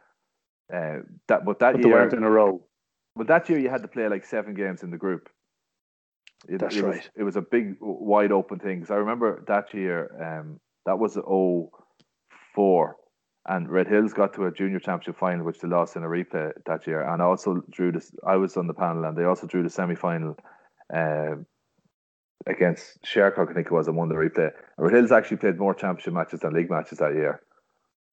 Uh, 0.74 1.00
that 1.28 1.46
but 1.46 1.60
that 1.60 1.74
but 1.74 1.86
year 1.86 2.08
in 2.10 2.24
a 2.24 2.30
row. 2.30 2.64
But 3.16 3.28
that 3.28 3.50
year 3.50 3.60
you 3.60 3.70
had 3.70 3.82
to 3.82 3.88
play 3.88 4.08
like 4.08 4.26
seven 4.26 4.54
games 4.54 4.84
in 4.84 4.89
the 4.89 4.98
group. 4.98 5.30
It, 6.48 6.60
That's 6.60 6.76
it 6.76 6.84
right. 6.84 6.96
Was, 6.96 7.10
it 7.16 7.24
was 7.24 7.36
a 7.36 7.42
big, 7.42 7.76
wide 7.82 8.32
open 8.32 8.58
thing. 8.58 8.80
Because 8.80 8.92
I 8.92 8.96
remember 8.96 9.44
that 9.48 9.74
year, 9.74 10.39
um, 10.39 10.60
that 10.86 10.98
was 10.98 11.16
04 12.56 12.96
and 13.48 13.70
Red 13.70 13.88
Hills 13.88 14.14
got 14.14 14.34
to 14.36 14.46
a 14.46 14.52
junior 14.52 14.80
championship 14.80 15.18
final, 15.18 15.46
which 15.46 15.60
they 15.60 15.68
lost 15.68 15.96
in 15.96 16.04
a 16.04 16.08
replay 16.08 16.52
that 16.66 16.86
year, 16.86 17.02
and 17.02 17.22
also 17.22 17.64
drew 17.72 17.92
this. 17.92 18.12
I 18.26 18.36
was 18.36 18.58
on 18.58 18.68
the 18.68 18.74
panel, 18.74 19.06
and 19.06 19.18
they 19.18 19.24
also 19.24 19.48
drew 19.48 19.64
the 19.64 19.70
semi 19.70 19.96
final 19.96 20.38
uh, 20.94 21.36
against 22.46 23.02
Shercock, 23.04 23.50
I 23.50 23.54
think 23.54 23.68
it 23.68 23.74
was, 23.74 23.88
and 23.88 23.98
won 23.98 24.10
the 24.10 24.16
replay. 24.16 24.52
And 24.78 24.86
Red 24.86 24.94
Hills 24.94 25.12
actually 25.12 25.38
played 25.38 25.58
more 25.58 25.74
championship 25.74 26.14
matches 26.14 26.42
than 26.42 26.54
league 26.54 26.70
matches 26.70 27.00
that 27.00 27.16
year 27.16 27.42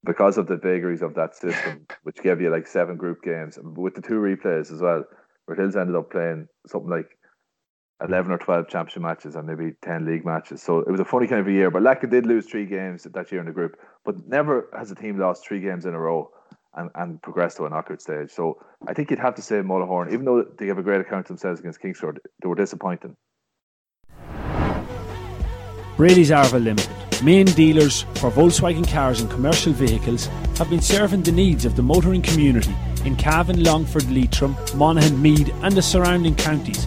because 0.05 0.39
of 0.39 0.47
the 0.47 0.57
vagaries 0.57 1.03
of 1.03 1.15
that 1.15 1.37
system, 1.37 1.87
which 2.05 2.23
gave 2.23 2.41
you 2.41 2.51
like 2.51 2.67
seven 2.67 2.97
group 2.97 3.23
games 3.23 3.59
with 3.63 3.95
the 3.95 4.03
two 4.03 4.21
replays 4.21 4.73
as 4.73 4.81
well. 4.81 5.05
Red 5.47 5.59
Hills 5.59 5.77
ended 5.77 5.97
up 5.97 6.11
playing 6.11 6.47
something 6.67 6.91
like 6.91 7.18
11 8.07 8.31
or 8.31 8.39
12 8.39 8.69
championship 8.69 9.03
matches 9.03 9.35
and 9.35 9.47
maybe 9.47 9.73
10 9.83 10.07
league 10.07 10.25
matches. 10.25 10.63
So 10.63 10.81
it 10.81 10.91
was 10.91 11.01
a 11.01 11.05
funny 11.05 11.27
kind 11.27 11.41
of 11.41 11.49
a 11.49 11.53
year. 11.53 11.71
But 11.71 11.83
Lacken 11.83 12.11
did 12.11 12.27
lose 12.27 12.47
three 12.47 12.65
games 12.65 13.03
that 13.03 13.33
year 13.33 13.41
in 13.41 13.47
the 13.47 13.53
group, 13.53 13.77
but 14.05 14.27
never 14.29 14.69
has 14.77 14.91
a 14.91 14.95
team 14.95 15.19
lost 15.19 15.45
three 15.47 15.61
games 15.61 15.85
in 15.85 15.95
a 15.95 15.99
row 15.99 16.31
and, 16.75 16.91
and 16.95 17.21
progressed 17.21 17.57
to 17.57 17.65
a 17.65 17.71
knockout 17.71 18.01
stage. 18.01 18.31
So 18.31 18.63
I 18.87 18.95
think 18.95 19.11
you'd 19.11 19.19
have 19.19 19.35
to 19.35 19.43
say 19.43 19.57
Mullahoran, 19.57 20.13
even 20.13 20.25
though 20.25 20.45
they 20.45 20.69
have 20.69 20.79
a 20.79 20.83
great 20.83 21.01
account 21.01 21.27
themselves 21.27 21.59
against 21.59 21.83
Kingscourt, 21.83 22.19
they 22.41 22.49
were 22.49 22.55
disappointing. 22.55 23.17
Brady's 25.97 26.31
Arva 26.31 26.61
Limited, 26.61 27.25
main 27.25 27.47
dealers 27.47 28.03
for 28.15 28.31
Volkswagen 28.31 28.89
cars 28.89 29.21
and 29.21 29.29
commercial 29.29 29.73
vehicles, 29.73 30.27
have 30.57 30.71
been 30.71 30.81
serving 30.81 31.23
the 31.23 31.33
needs 31.33 31.65
of 31.65 31.75
the 31.75 31.83
motoring 31.83 32.23
community 32.23 32.75
in 33.05 33.17
Cavan, 33.17 33.65
Longford, 33.65 34.09
Leitrim, 34.09 34.55
Monaghan, 34.77 35.21
Meath, 35.21 35.53
and 35.65 35.75
the 35.75 35.83
surrounding 35.83 36.37
counties 36.37 36.87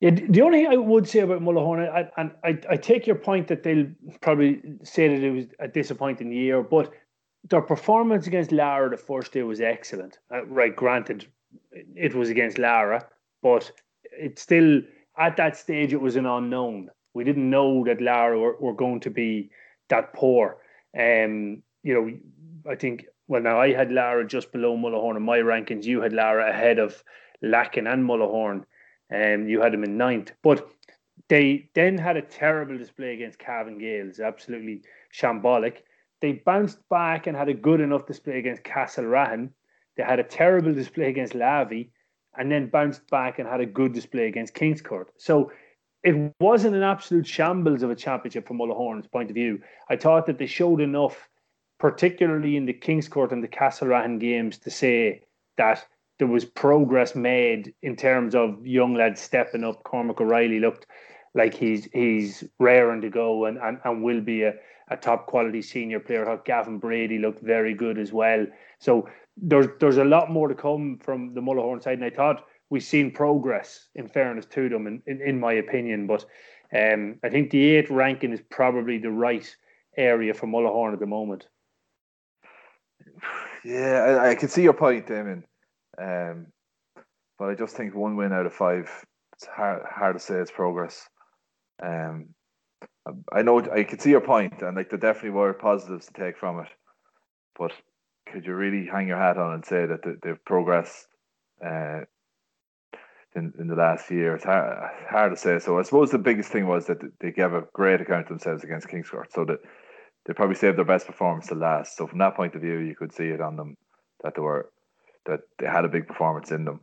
Yeah, 0.00 0.10
the 0.10 0.42
only 0.42 0.64
thing 0.64 0.72
I 0.72 0.76
would 0.76 1.08
say 1.08 1.20
about 1.20 1.40
Mullahoran, 1.40 2.10
and 2.18 2.30
I, 2.44 2.58
I 2.68 2.76
take 2.76 3.06
your 3.06 3.16
point 3.16 3.48
that 3.48 3.62
they'll 3.62 3.86
probably 4.20 4.60
say 4.82 5.08
that 5.08 5.22
it 5.22 5.30
was 5.30 5.46
a 5.58 5.68
disappointing 5.68 6.30
year, 6.30 6.62
but 6.62 6.92
their 7.48 7.62
performance 7.62 8.26
against 8.26 8.52
Lara 8.52 8.90
the 8.90 8.98
first 8.98 9.32
day 9.32 9.42
was 9.42 9.60
excellent. 9.60 10.18
Uh, 10.30 10.44
right, 10.46 10.74
granted, 10.74 11.26
it 11.72 12.14
was 12.14 12.28
against 12.28 12.58
Lara, 12.58 13.06
but 13.42 13.72
it's 14.12 14.42
still 14.42 14.82
at 15.18 15.36
that 15.38 15.56
stage 15.56 15.92
it 15.92 16.00
was 16.00 16.16
an 16.16 16.26
unknown. 16.26 16.90
We 17.14 17.24
didn't 17.24 17.48
know 17.48 17.84
that 17.84 18.00
Lara 18.00 18.38
were, 18.38 18.56
were 18.60 18.74
going 18.74 19.00
to 19.00 19.10
be 19.10 19.50
that 19.88 20.12
poor. 20.12 20.58
Um, 20.98 21.62
you 21.82 21.94
know, 21.94 22.70
I 22.70 22.74
think 22.74 23.06
well 23.28 23.42
now 23.42 23.60
I 23.60 23.72
had 23.72 23.92
Lara 23.92 24.26
just 24.26 24.52
below 24.52 24.76
Mullahoran 24.76 25.16
in 25.16 25.22
my 25.22 25.38
rankings. 25.38 25.84
You 25.84 26.00
had 26.02 26.12
Lara 26.12 26.50
ahead 26.50 26.78
of 26.78 27.02
Lacken 27.42 27.90
and 27.90 28.04
Mullahoran. 28.04 28.64
Um, 29.12 29.48
you 29.48 29.60
had 29.60 29.72
them 29.72 29.84
in 29.84 29.96
ninth, 29.96 30.32
but 30.42 30.68
they 31.28 31.70
then 31.74 31.98
had 31.98 32.16
a 32.16 32.22
terrible 32.22 32.76
display 32.76 33.14
against 33.14 33.38
Cavan 33.38 33.78
Gaels, 33.78 34.20
absolutely 34.20 34.82
shambolic. 35.14 35.78
They 36.20 36.32
bounced 36.32 36.78
back 36.88 37.26
and 37.26 37.36
had 37.36 37.48
a 37.48 37.54
good 37.54 37.80
enough 37.80 38.06
display 38.06 38.38
against 38.38 38.64
Castlerahan. 38.64 39.50
They 39.96 40.02
had 40.02 40.18
a 40.18 40.24
terrible 40.24 40.74
display 40.74 41.08
against 41.08 41.34
Lavey 41.34 41.90
and 42.36 42.50
then 42.50 42.68
bounced 42.68 43.08
back 43.10 43.38
and 43.38 43.48
had 43.48 43.60
a 43.60 43.66
good 43.66 43.92
display 43.92 44.26
against 44.26 44.54
Kingscourt. 44.54 45.06
So 45.16 45.52
it 46.02 46.32
wasn't 46.38 46.76
an 46.76 46.82
absolute 46.82 47.26
shambles 47.26 47.82
of 47.82 47.90
a 47.90 47.96
championship 47.96 48.46
from 48.46 48.58
Mullahoran's 48.58 49.08
point 49.08 49.30
of 49.30 49.34
view. 49.34 49.60
I 49.88 49.96
thought 49.96 50.26
that 50.26 50.38
they 50.38 50.46
showed 50.46 50.80
enough, 50.80 51.28
particularly 51.78 52.56
in 52.56 52.66
the 52.66 52.74
Kingscourt 52.74 53.32
and 53.32 53.42
the 53.42 53.48
Castlerahan 53.48 54.20
games, 54.20 54.58
to 54.58 54.70
say 54.70 55.22
that 55.56 55.84
there 56.18 56.28
was 56.28 56.44
progress 56.44 57.14
made 57.14 57.74
in 57.82 57.96
terms 57.96 58.34
of 58.34 58.66
young 58.66 58.94
lads 58.94 59.20
stepping 59.20 59.64
up. 59.64 59.82
Cormac 59.84 60.20
O'Reilly 60.20 60.60
looked 60.60 60.86
like 61.34 61.54
he's 61.54 61.88
he's 61.92 62.44
raring 62.58 63.02
to 63.02 63.10
go 63.10 63.44
and, 63.44 63.58
and, 63.58 63.78
and 63.84 64.02
will 64.02 64.20
be 64.20 64.42
a, 64.42 64.54
a 64.88 64.96
top 64.96 65.26
quality 65.26 65.60
senior 65.62 66.00
player. 66.00 66.40
Gavin 66.44 66.78
Brady 66.78 67.18
looked 67.18 67.42
very 67.42 67.74
good 67.74 67.98
as 67.98 68.12
well. 68.12 68.46
So 68.78 69.08
there's 69.36 69.68
there's 69.80 69.98
a 69.98 70.04
lot 70.04 70.30
more 70.30 70.48
to 70.48 70.54
come 70.54 70.98
from 71.02 71.34
the 71.34 71.40
Mullahoran 71.40 71.82
side, 71.82 71.98
and 71.98 72.04
I 72.04 72.10
thought 72.10 72.46
we've 72.70 72.82
seen 72.82 73.10
progress 73.10 73.88
in 73.94 74.08
fairness 74.08 74.46
to 74.46 74.68
them, 74.68 74.86
in, 74.86 75.02
in, 75.06 75.20
in 75.20 75.40
my 75.40 75.52
opinion. 75.52 76.06
But 76.06 76.24
um, 76.74 77.16
I 77.22 77.28
think 77.28 77.50
the 77.50 77.76
eighth 77.76 77.90
ranking 77.90 78.32
is 78.32 78.40
probably 78.50 78.98
the 78.98 79.10
right 79.10 79.54
area 79.96 80.34
for 80.34 80.46
Mullahoran 80.46 80.94
at 80.94 81.00
the 81.00 81.06
moment. 81.06 81.46
Yeah, 83.64 84.20
I, 84.22 84.30
I 84.30 84.34
can 84.36 84.48
see 84.48 84.62
your 84.62 84.74
point, 84.74 85.08
Damien. 85.08 85.42
Um, 86.00 86.46
but 87.38 87.50
I 87.50 87.54
just 87.54 87.76
think 87.76 87.94
one 87.94 88.16
win 88.16 88.32
out 88.32 88.46
of 88.46 88.52
five, 88.52 88.90
it's 89.34 89.46
hard, 89.46 89.82
hard 89.88 90.16
to 90.16 90.20
say 90.20 90.34
it's 90.34 90.50
progress. 90.50 91.08
Um, 91.82 92.34
I 93.32 93.42
know 93.42 93.60
I 93.60 93.84
can 93.84 93.98
see 93.98 94.10
your 94.10 94.20
point, 94.20 94.62
and 94.62 94.76
like 94.76 94.90
there 94.90 94.98
definitely 94.98 95.30
were 95.30 95.52
positives 95.52 96.06
to 96.06 96.12
take 96.12 96.38
from 96.38 96.60
it. 96.60 96.68
But 97.58 97.72
could 98.30 98.44
you 98.44 98.54
really 98.54 98.86
hang 98.86 99.08
your 99.08 99.18
hat 99.18 99.38
on 99.38 99.54
and 99.54 99.64
say 99.64 99.86
that 99.86 100.00
they've 100.22 100.44
progressed 100.44 101.06
uh, 101.64 102.00
in 103.34 103.52
in 103.58 103.68
the 103.68 103.76
last 103.76 104.10
year? 104.10 104.34
It's 104.34 104.44
hard, 104.44 104.90
hard 105.08 105.32
to 105.32 105.36
say. 105.36 105.58
So 105.60 105.78
I 105.78 105.82
suppose 105.82 106.10
the 106.10 106.18
biggest 106.18 106.50
thing 106.50 106.66
was 106.66 106.86
that 106.86 106.98
they 107.20 107.30
gave 107.30 107.52
a 107.52 107.64
great 107.72 108.00
account 108.00 108.22
of 108.22 108.28
themselves 108.28 108.64
against 108.64 108.88
Kingscourt, 108.88 109.32
so 109.32 109.44
that 109.44 109.60
they 110.26 110.34
probably 110.34 110.56
saved 110.56 110.76
their 110.76 110.84
best 110.84 111.06
performance 111.06 111.46
to 111.48 111.54
last. 111.54 111.96
So 111.96 112.06
from 112.06 112.18
that 112.18 112.34
point 112.34 112.56
of 112.56 112.62
view, 112.62 112.78
you 112.78 112.96
could 112.96 113.12
see 113.12 113.28
it 113.28 113.40
on 113.40 113.56
them 113.56 113.76
that 114.24 114.34
they 114.34 114.42
were 114.42 114.70
that 115.26 115.40
they 115.58 115.66
had 115.66 115.84
a 115.84 115.88
big 115.88 116.06
performance 116.06 116.50
in 116.50 116.64
them. 116.64 116.80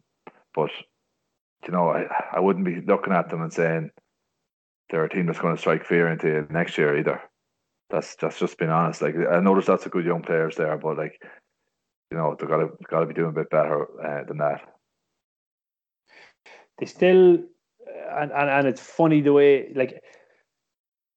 But 0.54 0.70
you 1.66 1.72
know, 1.72 1.89
I 1.89 2.06
I 2.34 2.39
wouldn't 2.39 2.66
be 2.66 2.82
looking 2.82 3.14
at 3.14 3.30
them 3.30 3.41
and 3.41 3.54
saying 3.54 3.91
they're 4.89 5.06
a 5.06 5.10
team 5.10 5.26
that's 5.26 5.39
going 5.39 5.56
to 5.56 5.60
strike 5.60 5.86
fear 5.86 6.08
into 6.08 6.28
you 6.28 6.48
next 6.50 6.78
year 6.78 6.98
either. 6.98 7.22
That's 7.89 8.16
that's 8.16 8.39
just 8.39 8.58
being 8.58 8.72
honest. 8.72 9.02
Like 9.02 9.16
I 9.16 9.39
there's 9.39 9.68
lots 9.68 9.86
of 9.86 9.91
good 9.91 10.06
young 10.06 10.22
players 10.22 10.56
there, 10.56 10.78
but 10.78 10.98
like 10.98 11.22
you 12.12 12.18
know 12.18 12.36
they've 12.38 12.50
got 12.50 12.58
to 12.58 12.70
got 12.89 13.02
to 13.02 13.06
be 13.06 13.14
doing 13.14 13.30
a 13.30 13.34
bit 13.34 13.50
better 13.50 13.88
uh, 14.02 14.24
than 14.26 14.38
that. 14.38 14.62
They 16.80 16.86
still, 16.86 17.38
and, 18.12 18.32
and 18.32 18.50
and 18.50 18.68
it's 18.68 18.82
funny 18.82 19.22
the 19.22 19.34
way 19.34 19.72
like 19.76 20.02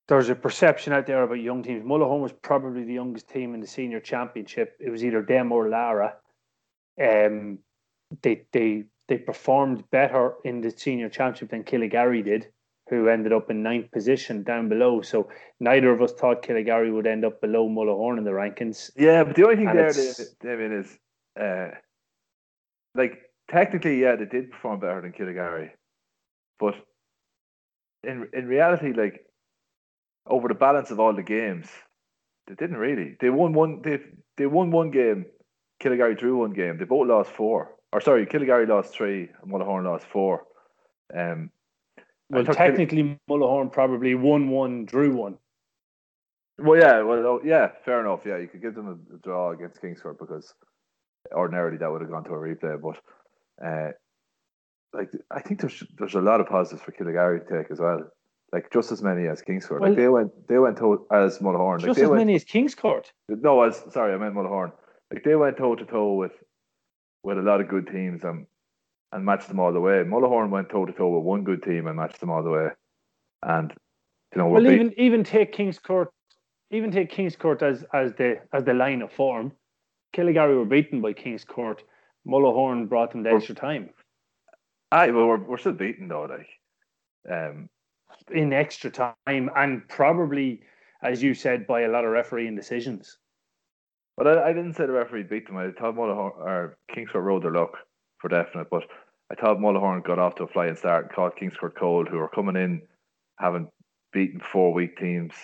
there's 0.08 0.28
a 0.28 0.34
perception 0.34 0.92
out 0.92 1.06
there 1.06 1.22
about 1.22 1.40
young 1.40 1.62
teams. 1.62 1.84
Mullahoran 1.84 2.20
was 2.20 2.32
probably 2.32 2.84
the 2.84 2.94
youngest 2.94 3.28
team 3.28 3.54
in 3.54 3.60
the 3.60 3.66
senior 3.66 4.00
championship. 4.00 4.76
It 4.78 4.90
was 4.90 5.04
either 5.04 5.22
them 5.22 5.50
or 5.50 5.68
Lara. 5.68 6.14
Um, 7.02 7.58
they 8.22 8.46
they 8.52 8.84
they 9.08 9.18
performed 9.18 9.88
better 9.90 10.34
in 10.44 10.60
the 10.60 10.70
senior 10.70 11.08
championship 11.08 11.50
than 11.50 11.64
Killygarry 11.64 12.24
did 12.24 12.48
who 12.88 13.08
ended 13.08 13.32
up 13.32 13.50
in 13.50 13.62
ninth 13.62 13.90
position 13.90 14.42
down 14.42 14.68
below. 14.68 15.02
So 15.02 15.28
neither 15.58 15.90
of 15.90 16.00
us 16.00 16.12
thought 16.12 16.42
Killygarry 16.42 16.92
would 16.92 17.06
end 17.06 17.24
up 17.24 17.40
below 17.40 17.68
Mullahoran 17.68 18.18
in 18.18 18.24
the 18.24 18.30
rankings. 18.30 18.90
Yeah, 18.96 19.24
but 19.24 19.34
the 19.34 19.42
only 19.44 19.56
thing 19.56 19.68
and 19.68 19.78
there, 19.78 19.92
David, 20.40 20.72
is 20.72 20.98
uh, 21.40 21.70
like 22.94 23.18
technically, 23.50 24.00
yeah, 24.00 24.16
they 24.16 24.24
did 24.24 24.50
perform 24.50 24.80
better 24.80 25.00
than 25.00 25.12
Killygarry, 25.12 25.70
but 26.58 26.74
in 28.04 28.28
in 28.32 28.46
reality, 28.46 28.92
like 28.92 29.26
over 30.26 30.48
the 30.48 30.54
balance 30.54 30.90
of 30.90 31.00
all 31.00 31.14
the 31.14 31.22
games, 31.22 31.68
they 32.46 32.54
didn't 32.54 32.76
really. 32.76 33.16
They 33.20 33.30
won 33.30 33.52
one. 33.52 33.82
They 33.82 33.98
they 34.36 34.46
won 34.46 34.70
one 34.70 34.92
game. 34.92 35.26
Killygarry 35.82 36.18
drew 36.18 36.38
one 36.38 36.52
game. 36.52 36.78
They 36.78 36.84
both 36.84 37.06
lost 37.08 37.30
four. 37.30 37.74
Or 37.92 38.00
sorry, 38.00 38.26
Killygarry 38.26 38.68
lost 38.68 38.94
three, 38.94 39.30
and 39.42 39.52
Mullahoran 39.52 39.84
lost 39.84 40.06
four. 40.06 40.44
Um, 41.14 41.50
well, 42.30 42.44
technically, 42.44 43.18
Mullahoran 43.30 43.70
probably 43.70 44.14
won 44.14 44.50
one, 44.50 44.84
drew 44.84 45.14
one. 45.14 45.38
Well, 46.58 46.80
yeah, 46.80 47.02
well, 47.02 47.18
oh, 47.26 47.40
yeah, 47.44 47.68
fair 47.84 48.00
enough. 48.00 48.20
Yeah, 48.24 48.38
you 48.38 48.48
could 48.48 48.62
give 48.62 48.74
them 48.74 48.88
a, 48.88 49.14
a 49.14 49.18
draw 49.18 49.50
against 49.50 49.80
Kingscourt 49.80 50.18
because 50.18 50.54
ordinarily 51.32 51.76
that 51.78 51.90
would 51.90 52.00
have 52.00 52.10
gone 52.10 52.24
to 52.24 52.30
a 52.30 52.36
replay. 52.36 52.80
But 52.80 53.64
uh, 53.64 53.92
like, 54.92 55.10
I 55.30 55.40
think 55.40 55.60
there's 55.60 55.82
there's 55.98 56.14
a 56.14 56.20
lot 56.20 56.40
of 56.40 56.48
positives 56.48 56.82
for 56.82 56.92
Killygarry 56.92 57.46
to 57.46 57.58
take 57.58 57.70
as 57.70 57.78
well. 57.78 58.10
Like 58.52 58.72
just 58.72 58.90
as 58.90 59.02
many 59.02 59.26
as 59.26 59.42
Kingscourt. 59.42 59.80
Well, 59.80 59.90
like 59.90 59.98
they 59.98 60.08
went 60.08 60.48
they 60.48 60.58
went 60.58 60.78
to 60.78 61.06
as 61.10 61.38
Mullahoran. 61.38 61.80
Just 61.80 61.88
like 61.88 61.98
as 61.98 62.08
went, 62.08 62.20
many 62.20 62.34
as 62.34 62.44
Kingscourt. 62.44 63.06
No, 63.28 63.62
as 63.62 63.82
sorry, 63.90 64.14
I 64.14 64.16
meant 64.16 64.34
Mullahoran. 64.34 64.72
Like 65.12 65.24
they 65.24 65.36
went 65.36 65.56
toe 65.56 65.76
to 65.76 65.84
toe 65.84 66.14
with 66.14 66.32
with 67.22 67.38
a 67.38 67.42
lot 67.42 67.60
of 67.60 67.68
good 67.68 67.88
teams 67.88 68.24
and 68.24 68.46
and 69.12 69.24
matched 69.24 69.48
them 69.48 69.60
all 69.60 69.72
the 69.72 69.80
way. 69.80 70.02
Mullahoran 70.04 70.50
went 70.50 70.68
toe 70.68 70.84
to 70.84 70.92
toe 70.92 71.08
with 71.08 71.24
one 71.24 71.44
good 71.44 71.62
team 71.62 71.86
and 71.86 71.96
matched 71.96 72.20
them 72.20 72.30
all 72.30 72.42
the 72.42 72.50
way. 72.50 72.68
And 73.42 73.72
you 74.34 74.38
know, 74.38 74.48
well, 74.48 74.66
even 74.66 74.92
even 74.96 75.24
take 75.24 75.54
Kingscourt, 75.54 76.08
even 76.70 76.90
take 76.90 77.12
Kingscourt 77.12 77.62
as 77.62 77.84
as 77.92 78.12
the 78.14 78.40
as 78.52 78.64
the 78.64 78.74
line 78.74 79.02
of 79.02 79.12
form. 79.12 79.52
Killygarry 80.14 80.56
were 80.56 80.64
beaten 80.64 81.00
by 81.00 81.12
Kingscourt. 81.12 81.80
Mullahoran 82.26 82.88
brought 82.88 83.12
them 83.12 83.22
the 83.22 83.30
extra 83.30 83.54
time. 83.54 83.90
Aye, 84.90 85.10
well, 85.10 85.26
we're 85.26 85.44
we're 85.44 85.58
still 85.58 85.72
beaten 85.72 86.08
though, 86.08 86.24
like, 86.24 86.48
um, 87.30 87.68
in 88.30 88.52
extra 88.52 88.90
time, 88.90 89.14
and 89.26 89.88
probably, 89.88 90.62
as 91.02 91.22
you 91.22 91.34
said, 91.34 91.66
by 91.66 91.82
a 91.82 91.88
lot 91.88 92.04
of 92.04 92.10
refereeing 92.10 92.56
decisions. 92.56 93.18
But 94.16 94.26
I, 94.26 94.48
I 94.48 94.52
didn't 94.52 94.74
say 94.74 94.86
the 94.86 94.92
referee 94.92 95.24
beat 95.24 95.46
them. 95.46 95.56
I 95.56 95.70
thought 95.70 95.94
Mullahoran 95.94 96.38
or 96.38 96.78
Kingscourt 96.94 97.22
rode 97.22 97.42
their 97.42 97.52
luck 97.52 97.76
for 98.18 98.28
definite. 98.28 98.68
But 98.70 98.84
I 99.30 99.34
thought 99.34 99.58
Mullahoran 99.58 100.04
got 100.04 100.18
off 100.18 100.36
to 100.36 100.44
a 100.44 100.48
flying 100.48 100.76
start 100.76 101.04
and 101.06 101.14
caught 101.14 101.38
Kingscourt 101.38 101.76
cold, 101.78 102.08
who 102.08 102.18
were 102.18 102.28
coming 102.28 102.56
in 102.56 102.82
having 103.38 103.68
beaten 104.12 104.40
four 104.40 104.72
weak 104.72 104.96
teams. 104.96 105.34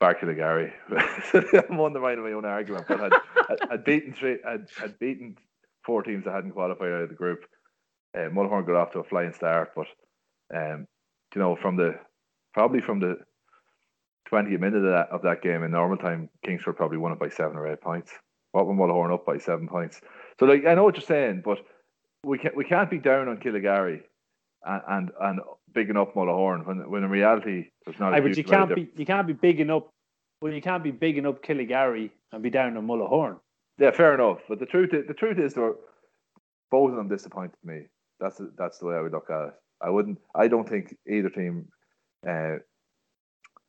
bar 0.00 0.14
Killygarry. 0.14 0.72
I'm 1.70 1.80
undermining 1.80 2.24
my 2.24 2.32
own 2.32 2.44
argument, 2.44 2.86
but 2.86 3.00
I'd, 3.00 3.12
I'd, 3.70 3.84
beaten 3.84 4.12
three, 4.12 4.38
I'd, 4.46 4.66
I'd 4.82 4.98
beaten 4.98 5.36
four 5.84 6.02
teams 6.02 6.24
that 6.24 6.34
hadn't 6.34 6.52
qualified 6.52 6.92
out 6.92 7.02
of 7.02 7.08
the 7.08 7.14
group. 7.14 7.44
Uh, 8.14 8.28
Mullahoran 8.28 8.66
got 8.66 8.76
off 8.76 8.92
to 8.92 9.00
a 9.00 9.04
flying 9.04 9.32
start, 9.32 9.72
but 9.74 9.86
um, 10.54 10.86
you 11.34 11.40
know, 11.40 11.56
from 11.56 11.76
the 11.76 11.94
probably 12.52 12.80
from 12.80 13.00
the 13.00 13.16
20th 14.30 14.60
minute 14.60 14.84
of 14.84 14.92
that, 14.92 15.08
of 15.10 15.22
that 15.22 15.42
game 15.42 15.62
in 15.62 15.70
normal 15.70 15.96
time, 15.96 16.28
Kingscourt 16.46 16.76
probably 16.76 16.98
won 16.98 17.12
it 17.12 17.18
by 17.18 17.28
seven 17.28 17.56
or 17.56 17.70
eight 17.70 17.80
points. 17.80 18.12
What 18.52 18.66
when 18.66 18.76
Mullahoran 18.76 19.12
up 19.12 19.26
by 19.26 19.38
seven 19.38 19.66
points? 19.66 20.00
So 20.38 20.46
like 20.46 20.64
I 20.66 20.74
know 20.74 20.84
what 20.84 20.96
you're 20.96 21.02
saying, 21.02 21.42
but 21.44 21.58
we 22.24 22.38
can't 22.38 22.56
we 22.56 22.64
can't 22.64 22.90
be 22.90 22.98
down 22.98 23.28
on 23.28 23.38
Killygarry 23.38 24.02
and 24.64 24.82
and, 24.88 25.10
and 25.20 25.40
bigging 25.72 25.96
up 25.96 26.14
Mullahoran 26.14 26.66
when 26.66 26.88
when 26.90 27.04
in 27.04 27.10
reality 27.10 27.70
there's 27.84 27.98
not. 27.98 28.14
Aye, 28.14 28.20
but 28.20 28.36
you 28.36 28.44
can't 28.44 28.74
be 28.74 28.88
you 28.96 29.06
can't 29.06 29.26
be 29.26 29.32
bigging 29.32 29.70
up. 29.70 29.90
Well, 30.40 30.52
you 30.52 30.62
can't 30.62 30.84
be 30.84 30.90
bigging 30.90 31.26
up 31.26 31.42
Killygarry 31.42 32.10
and 32.32 32.42
be 32.42 32.50
down 32.50 32.76
on 32.76 32.86
Mullahoran. 32.86 33.38
Yeah, 33.78 33.90
fair 33.90 34.14
enough. 34.14 34.38
But 34.48 34.60
the 34.60 34.66
truth 34.66 34.94
is, 34.94 35.06
the 35.06 35.14
truth 35.14 35.38
is, 35.38 35.54
though, 35.54 35.76
both 36.70 36.90
of 36.90 36.96
them 36.96 37.08
disappointed 37.08 37.56
me. 37.64 37.86
That's 38.20 38.40
that's 38.56 38.78
the 38.78 38.86
way 38.86 38.96
I 38.96 39.00
would 39.00 39.12
look 39.12 39.30
at 39.30 39.48
it. 39.48 39.54
I 39.80 39.90
wouldn't. 39.90 40.18
I 40.34 40.48
don't 40.48 40.68
think 40.68 40.96
either 41.08 41.28
team 41.28 41.68
uh, 42.28 42.56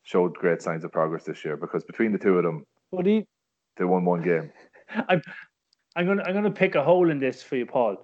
showed 0.05 0.33
great 0.35 0.61
signs 0.61 0.83
of 0.85 0.91
progress 0.91 1.25
this 1.25 1.43
year 1.43 1.57
because 1.57 1.83
between 1.83 2.13
the 2.13 2.17
two 2.17 2.37
of 2.37 2.43
them, 2.43 2.63
what 2.91 3.05
you, 3.05 3.25
they 3.75 3.83
won 3.83 4.05
one 4.05 4.21
game. 4.21 4.51
I'm, 5.09 5.21
I'm 5.95 6.05
gonna 6.05 6.23
I'm 6.23 6.33
gonna 6.33 6.51
pick 6.51 6.75
a 6.75 6.83
hole 6.83 7.09
in 7.09 7.19
this 7.19 7.43
for 7.43 7.57
you, 7.57 7.65
Paul. 7.65 7.97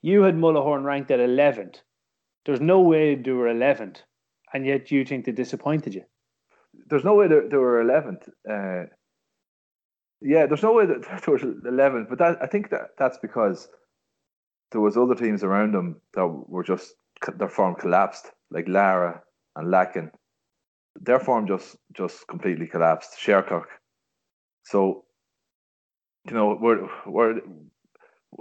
You 0.00 0.22
had 0.22 0.36
Mullahoran 0.36 0.84
ranked 0.84 1.10
at 1.10 1.18
11th. 1.18 1.76
There's 2.46 2.60
no 2.60 2.80
way 2.80 3.16
they 3.16 3.32
were 3.32 3.52
11th, 3.52 3.96
and 4.54 4.64
yet 4.64 4.90
you 4.90 5.04
think 5.04 5.26
they 5.26 5.32
disappointed 5.32 5.94
you. 5.94 6.04
There's 6.88 7.04
no 7.04 7.14
way 7.14 7.26
they, 7.26 7.40
they 7.50 7.56
were 7.56 7.84
11th. 7.84 8.28
Uh, 8.48 8.86
yeah, 10.20 10.46
there's 10.46 10.62
no 10.62 10.72
way 10.72 10.86
that 10.86 11.02
they 11.26 11.32
were 11.32 11.38
11th, 11.38 12.08
but 12.08 12.18
that, 12.18 12.38
I 12.40 12.46
think 12.46 12.70
that 12.70 12.90
that's 12.96 13.18
because 13.18 13.68
there 14.70 14.80
was 14.80 14.96
other 14.96 15.14
teams 15.14 15.42
around 15.42 15.74
them 15.74 16.00
that 16.14 16.26
were 16.26 16.62
just 16.62 16.94
their 17.36 17.48
form 17.48 17.74
collapsed, 17.74 18.30
like 18.50 18.68
Lara 18.68 19.20
and 19.56 19.68
Lacken. 19.68 20.10
Their 21.00 21.20
form 21.20 21.46
just 21.46 21.76
just 21.92 22.26
completely 22.28 22.66
collapsed. 22.66 23.16
Shercock. 23.18 23.64
So, 24.64 25.04
you 26.26 26.34
know, 26.34 26.58
we're 26.60 26.88
we're 27.06 27.40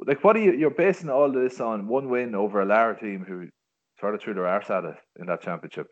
like 0.05 0.23
what 0.23 0.35
are 0.35 0.41
you 0.41 0.53
you're 0.53 0.69
basing 0.71 1.09
all 1.09 1.31
this 1.31 1.59
on 1.59 1.87
one 1.87 2.09
win 2.09 2.35
over 2.35 2.61
a 2.61 2.65
Lara 2.65 2.99
team 2.99 3.25
who 3.27 3.47
sort 3.99 4.15
of 4.15 4.21
threw 4.21 4.33
their 4.33 4.47
arse 4.47 4.69
at 4.69 4.83
it 4.83 4.95
in 5.19 5.27
that 5.27 5.41
championship 5.41 5.87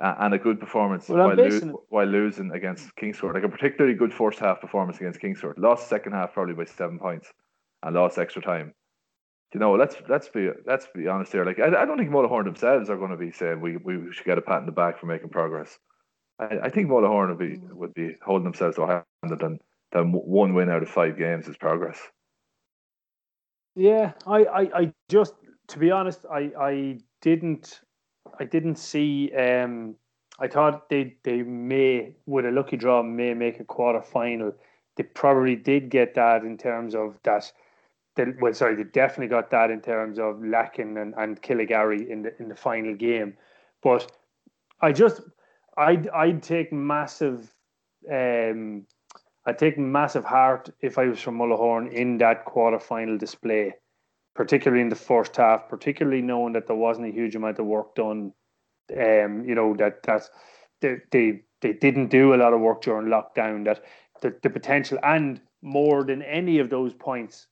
uh, 0.00 0.14
and 0.20 0.34
a 0.34 0.38
good 0.38 0.60
performance 0.60 1.08
well, 1.08 1.28
while, 1.28 1.36
lo- 1.36 1.84
while 1.88 2.06
losing 2.06 2.52
against 2.52 2.94
Kingscourt. 2.96 3.34
Like 3.34 3.44
a 3.44 3.48
particularly 3.48 3.96
good 3.96 4.12
first 4.12 4.38
half 4.38 4.60
performance 4.60 4.98
against 4.98 5.20
Kingscourt. 5.20 5.54
Lost 5.58 5.88
second 5.88 6.12
half 6.12 6.32
probably 6.32 6.54
by 6.54 6.64
seven 6.64 6.98
points 6.98 7.32
and 7.82 7.94
lost 7.94 8.18
extra 8.18 8.42
time. 8.42 8.74
You 9.54 9.60
know 9.60 9.74
let's 9.74 9.96
let's 10.08 10.28
be 10.28 10.48
let's 10.66 10.86
be 10.94 11.08
honest 11.08 11.32
here. 11.32 11.44
Like 11.44 11.58
I, 11.58 11.66
I 11.82 11.84
don't 11.84 11.98
think 11.98 12.10
Mullahoran 12.10 12.44
themselves 12.44 12.88
are 12.88 12.96
going 12.96 13.10
to 13.10 13.16
be 13.16 13.32
saying 13.32 13.60
we, 13.60 13.76
we 13.78 14.12
should 14.12 14.26
get 14.26 14.38
a 14.38 14.42
pat 14.42 14.60
in 14.60 14.66
the 14.66 14.72
back 14.72 15.00
for 15.00 15.06
making 15.06 15.30
progress 15.30 15.76
I, 16.40 16.70
think 16.70 16.88
Mullahoran 16.88 17.28
would 17.28 17.38
be 17.38 17.60
would 17.72 17.94
be 17.94 18.16
holding 18.24 18.44
themselves 18.44 18.76
to 18.76 18.82
a 18.82 19.04
than 19.22 19.58
than 19.92 20.12
one 20.12 20.54
win 20.54 20.70
out 20.70 20.82
of 20.82 20.88
five 20.88 21.18
games 21.18 21.48
is 21.48 21.56
progress 21.56 22.00
Yeah, 23.74 24.12
I, 24.26 24.44
I, 24.44 24.60
I 24.80 24.92
just 25.08 25.34
to 25.68 25.78
be 25.78 25.90
honest, 25.90 26.24
I, 26.30 26.50
I 26.58 26.98
didn't 27.20 27.80
I 28.38 28.44
didn't 28.44 28.76
see 28.76 29.32
um 29.36 29.96
I 30.38 30.48
thought 30.48 30.88
they 30.88 31.16
they 31.22 31.42
may 31.42 32.14
with 32.26 32.46
a 32.46 32.50
lucky 32.50 32.76
draw 32.76 33.02
may 33.02 33.34
make 33.34 33.60
a 33.60 33.64
quarter 33.64 34.02
final. 34.02 34.52
They 34.96 35.04
probably 35.04 35.56
did 35.56 35.90
get 35.90 36.14
that 36.14 36.42
in 36.42 36.56
terms 36.56 36.94
of 36.94 37.18
that 37.24 37.52
well 38.40 38.54
sorry, 38.54 38.76
they 38.76 38.84
definitely 38.84 39.28
got 39.28 39.50
that 39.50 39.70
in 39.70 39.80
terms 39.80 40.18
of 40.18 40.36
Lacken 40.36 41.00
and, 41.00 41.14
and 41.16 41.40
Killygarry 41.42 42.08
in 42.08 42.22
the 42.22 42.32
in 42.40 42.48
the 42.48 42.56
final 42.56 42.94
game. 42.94 43.36
But 43.82 44.10
I 44.80 44.92
just 44.92 45.20
I'd 45.80 46.08
I'd 46.08 46.42
take 46.42 46.72
massive 46.72 47.52
um 48.10 48.86
I'd 49.46 49.58
take 49.58 49.78
massive 49.78 50.24
heart 50.24 50.70
if 50.80 50.98
I 50.98 51.06
was 51.06 51.20
from 51.20 51.38
Mullahoran 51.38 51.92
in 51.92 52.18
that 52.18 52.44
quarter 52.44 52.78
final 52.78 53.16
display, 53.16 53.74
particularly 54.34 54.82
in 54.82 54.90
the 54.90 54.96
first 54.96 55.36
half, 55.36 55.68
particularly 55.68 56.22
knowing 56.22 56.52
that 56.52 56.66
there 56.66 56.76
wasn't 56.76 57.08
a 57.08 57.12
huge 57.12 57.34
amount 57.34 57.58
of 57.58 57.66
work 57.66 57.94
done. 57.94 58.32
Um, 58.92 59.44
you 59.48 59.54
know, 59.54 59.74
that 59.76 60.02
that 60.02 60.28
they, 60.80 60.96
they 61.10 61.42
they 61.62 61.72
didn't 61.72 62.08
do 62.08 62.34
a 62.34 62.40
lot 62.42 62.52
of 62.52 62.60
work 62.60 62.82
during 62.82 63.08
lockdown, 63.08 63.64
that 63.64 63.84
the, 64.20 64.34
the 64.42 64.50
potential 64.50 64.98
and 65.02 65.40
more 65.62 66.04
than 66.04 66.22
any 66.22 66.58
of 66.58 66.70
those 66.70 66.92
points, 66.94 67.46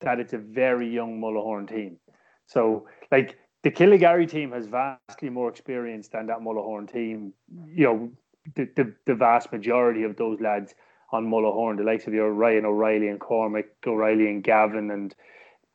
that 0.00 0.18
it's 0.18 0.32
a 0.32 0.38
very 0.38 0.88
young 0.88 1.20
Mullahoran 1.20 1.68
team. 1.68 1.98
So 2.46 2.88
like 3.12 3.38
the 3.62 3.70
Killygarry 3.70 4.28
team 4.28 4.52
has 4.52 4.66
vastly 4.66 5.28
more 5.28 5.48
experience 5.48 6.08
than 6.08 6.26
that 6.26 6.40
Mullahoran 6.40 6.90
team. 6.90 7.32
You 7.66 7.84
know, 7.84 8.12
the, 8.54 8.68
the, 8.76 8.94
the 9.06 9.14
vast 9.14 9.52
majority 9.52 10.02
of 10.02 10.16
those 10.16 10.40
lads 10.40 10.74
on 11.12 11.26
Mullahoran, 11.26 11.76
the 11.76 11.84
likes 11.84 12.06
of 12.06 12.14
your 12.14 12.32
Ryan 12.32 12.64
O'Reilly 12.64 13.08
and 13.08 13.20
Cormac 13.20 13.66
O'Reilly 13.86 14.28
and 14.28 14.42
Gavin 14.42 14.90
and 14.90 15.14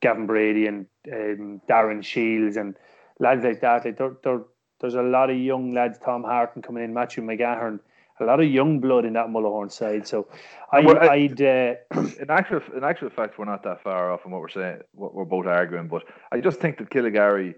Gavin 0.02 0.26
Brady 0.26 0.66
and 0.68 0.88
um, 1.12 1.62
Darren 1.70 2.04
Shields 2.04 2.58
and 2.58 2.76
lads 3.20 3.44
like 3.44 3.62
that. 3.62 3.86
Like 3.86 3.98
they're, 3.98 4.16
they're, 4.24 4.42
there's 4.80 4.96
a 4.96 5.02
lot 5.02 5.30
of 5.30 5.38
young 5.38 5.74
lads, 5.74 6.00
Tom 6.04 6.24
Harton 6.24 6.62
coming 6.62 6.84
in, 6.84 6.94
Matthew 6.94 7.24
McGahern, 7.24 7.80
a 8.20 8.26
lot 8.26 8.40
of 8.40 8.50
young 8.50 8.80
blood 8.80 9.06
in 9.06 9.14
that 9.14 9.28
Mullahoran 9.28 9.72
side. 9.72 10.08
So 10.08 10.28
I, 10.72 10.80
would 10.82 10.98
uh, 11.42 11.76
in 12.20 12.30
actual 12.30 12.62
in 12.76 12.84
actual 12.84 13.10
fact, 13.10 13.38
we're 13.38 13.46
not 13.46 13.64
that 13.64 13.84
far 13.84 14.12
off 14.12 14.22
from 14.22 14.32
what 14.32 14.42
we're 14.42 14.50
saying. 14.50 14.80
What 14.94 15.14
we're 15.14 15.26
both 15.26 15.46
arguing, 15.46 15.88
but 15.88 16.04
I 16.32 16.40
just 16.40 16.60
think 16.60 16.78
that 16.78 16.90
Killygarry 16.90 17.56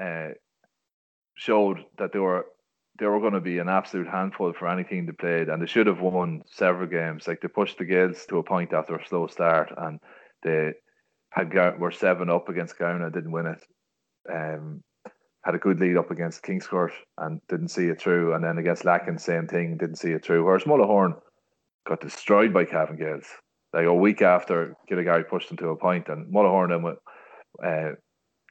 uh, 0.00 0.28
showed 1.34 1.84
that 1.98 2.12
they 2.12 2.18
were 2.18 2.46
they 2.98 3.06
were 3.06 3.20
going 3.20 3.32
to 3.32 3.40
be 3.40 3.58
an 3.58 3.68
absolute 3.68 4.08
handful 4.08 4.52
for 4.52 4.68
any 4.68 4.84
team 4.84 5.06
they 5.06 5.12
played, 5.12 5.48
and 5.48 5.62
they 5.62 5.66
should 5.66 5.86
have 5.86 6.00
won 6.00 6.42
several 6.46 6.86
games. 6.86 7.26
Like 7.26 7.40
they 7.40 7.48
pushed 7.48 7.78
the 7.78 7.84
Gaels 7.84 8.26
to 8.26 8.38
a 8.38 8.42
point 8.42 8.74
after 8.74 8.94
a 8.94 9.06
slow 9.06 9.26
start, 9.26 9.72
and 9.76 9.98
they 10.42 10.72
had 11.30 11.52
were 11.78 11.92
seven 11.92 12.28
up 12.28 12.48
against 12.48 12.78
Gowna, 12.78 13.10
didn't 13.10 13.32
win 13.32 13.46
it. 13.46 13.64
Um, 14.30 14.82
had 15.44 15.54
a 15.54 15.58
good 15.58 15.80
lead 15.80 15.96
up 15.96 16.10
against 16.10 16.42
Kingscourt 16.42 16.92
and 17.16 17.40
didn't 17.48 17.68
see 17.68 17.86
it 17.86 18.00
through, 18.00 18.34
and 18.34 18.44
then 18.44 18.58
against 18.58 18.84
Lacken, 18.84 19.18
same 19.18 19.46
thing, 19.46 19.78
didn't 19.78 19.96
see 19.96 20.10
it 20.10 20.24
through. 20.24 20.44
Whereas 20.44 20.64
Mullahoran 20.64 21.14
got 21.86 22.00
destroyed 22.00 22.52
by 22.52 22.64
Cavan 22.64 22.98
Gaels. 22.98 23.26
Like 23.72 23.86
a 23.86 23.94
week 23.94 24.20
after 24.20 24.74
Killygarry 24.90 25.26
pushed 25.28 25.48
them 25.48 25.56
to 25.58 25.68
a 25.68 25.76
point, 25.76 26.08
and 26.08 26.32
Mullahoran 26.32 26.68
then 26.68 26.96
uh, 27.64 27.94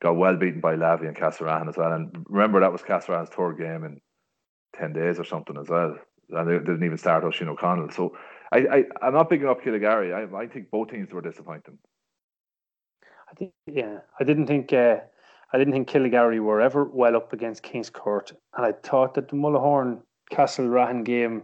got 0.01 0.15
well 0.15 0.35
beaten 0.35 0.61
by 0.61 0.75
Lavey 0.75 1.07
and 1.07 1.17
Castlerahan 1.17 1.67
as 1.67 1.77
well. 1.77 1.91
And 1.91 2.25
remember 2.27 2.59
that 2.59 2.71
was 2.71 2.81
Castlerahan's 2.81 3.29
third 3.29 3.57
game 3.57 3.83
in 3.83 3.99
ten 4.75 4.93
days 4.93 5.19
or 5.19 5.25
something 5.25 5.57
as 5.57 5.69
well. 5.69 5.97
And 6.29 6.47
they 6.47 6.57
didn't 6.59 6.83
even 6.83 6.97
start 6.97 7.23
Oisin 7.23 7.49
O'Connell. 7.49 7.89
So 7.91 8.15
I, 8.51 8.57
I 8.57 8.83
I'm 9.01 9.13
not 9.13 9.29
picking 9.29 9.47
up 9.47 9.61
Killygarry. 9.61 10.13
I 10.13 10.43
I 10.43 10.47
think 10.47 10.69
both 10.71 10.89
teams 10.89 11.11
were 11.11 11.21
disappointing. 11.21 11.77
I 13.29 13.33
think 13.35 13.51
yeah, 13.67 13.99
I 14.19 14.23
didn't 14.23 14.47
think 14.47 14.73
uh, 14.73 14.97
I 15.53 15.57
didn't 15.57 15.73
think 15.73 15.89
Killygarry 15.89 16.39
were 16.39 16.61
ever 16.61 16.85
well 16.85 17.15
up 17.15 17.33
against 17.33 17.63
Kingscourt, 17.63 18.31
and 18.55 18.65
I 18.65 18.71
thought 18.71 19.15
that 19.15 19.29
the 19.29 19.35
Mullahoran 19.35 20.01
Castlerahan 20.31 21.03
game 21.03 21.43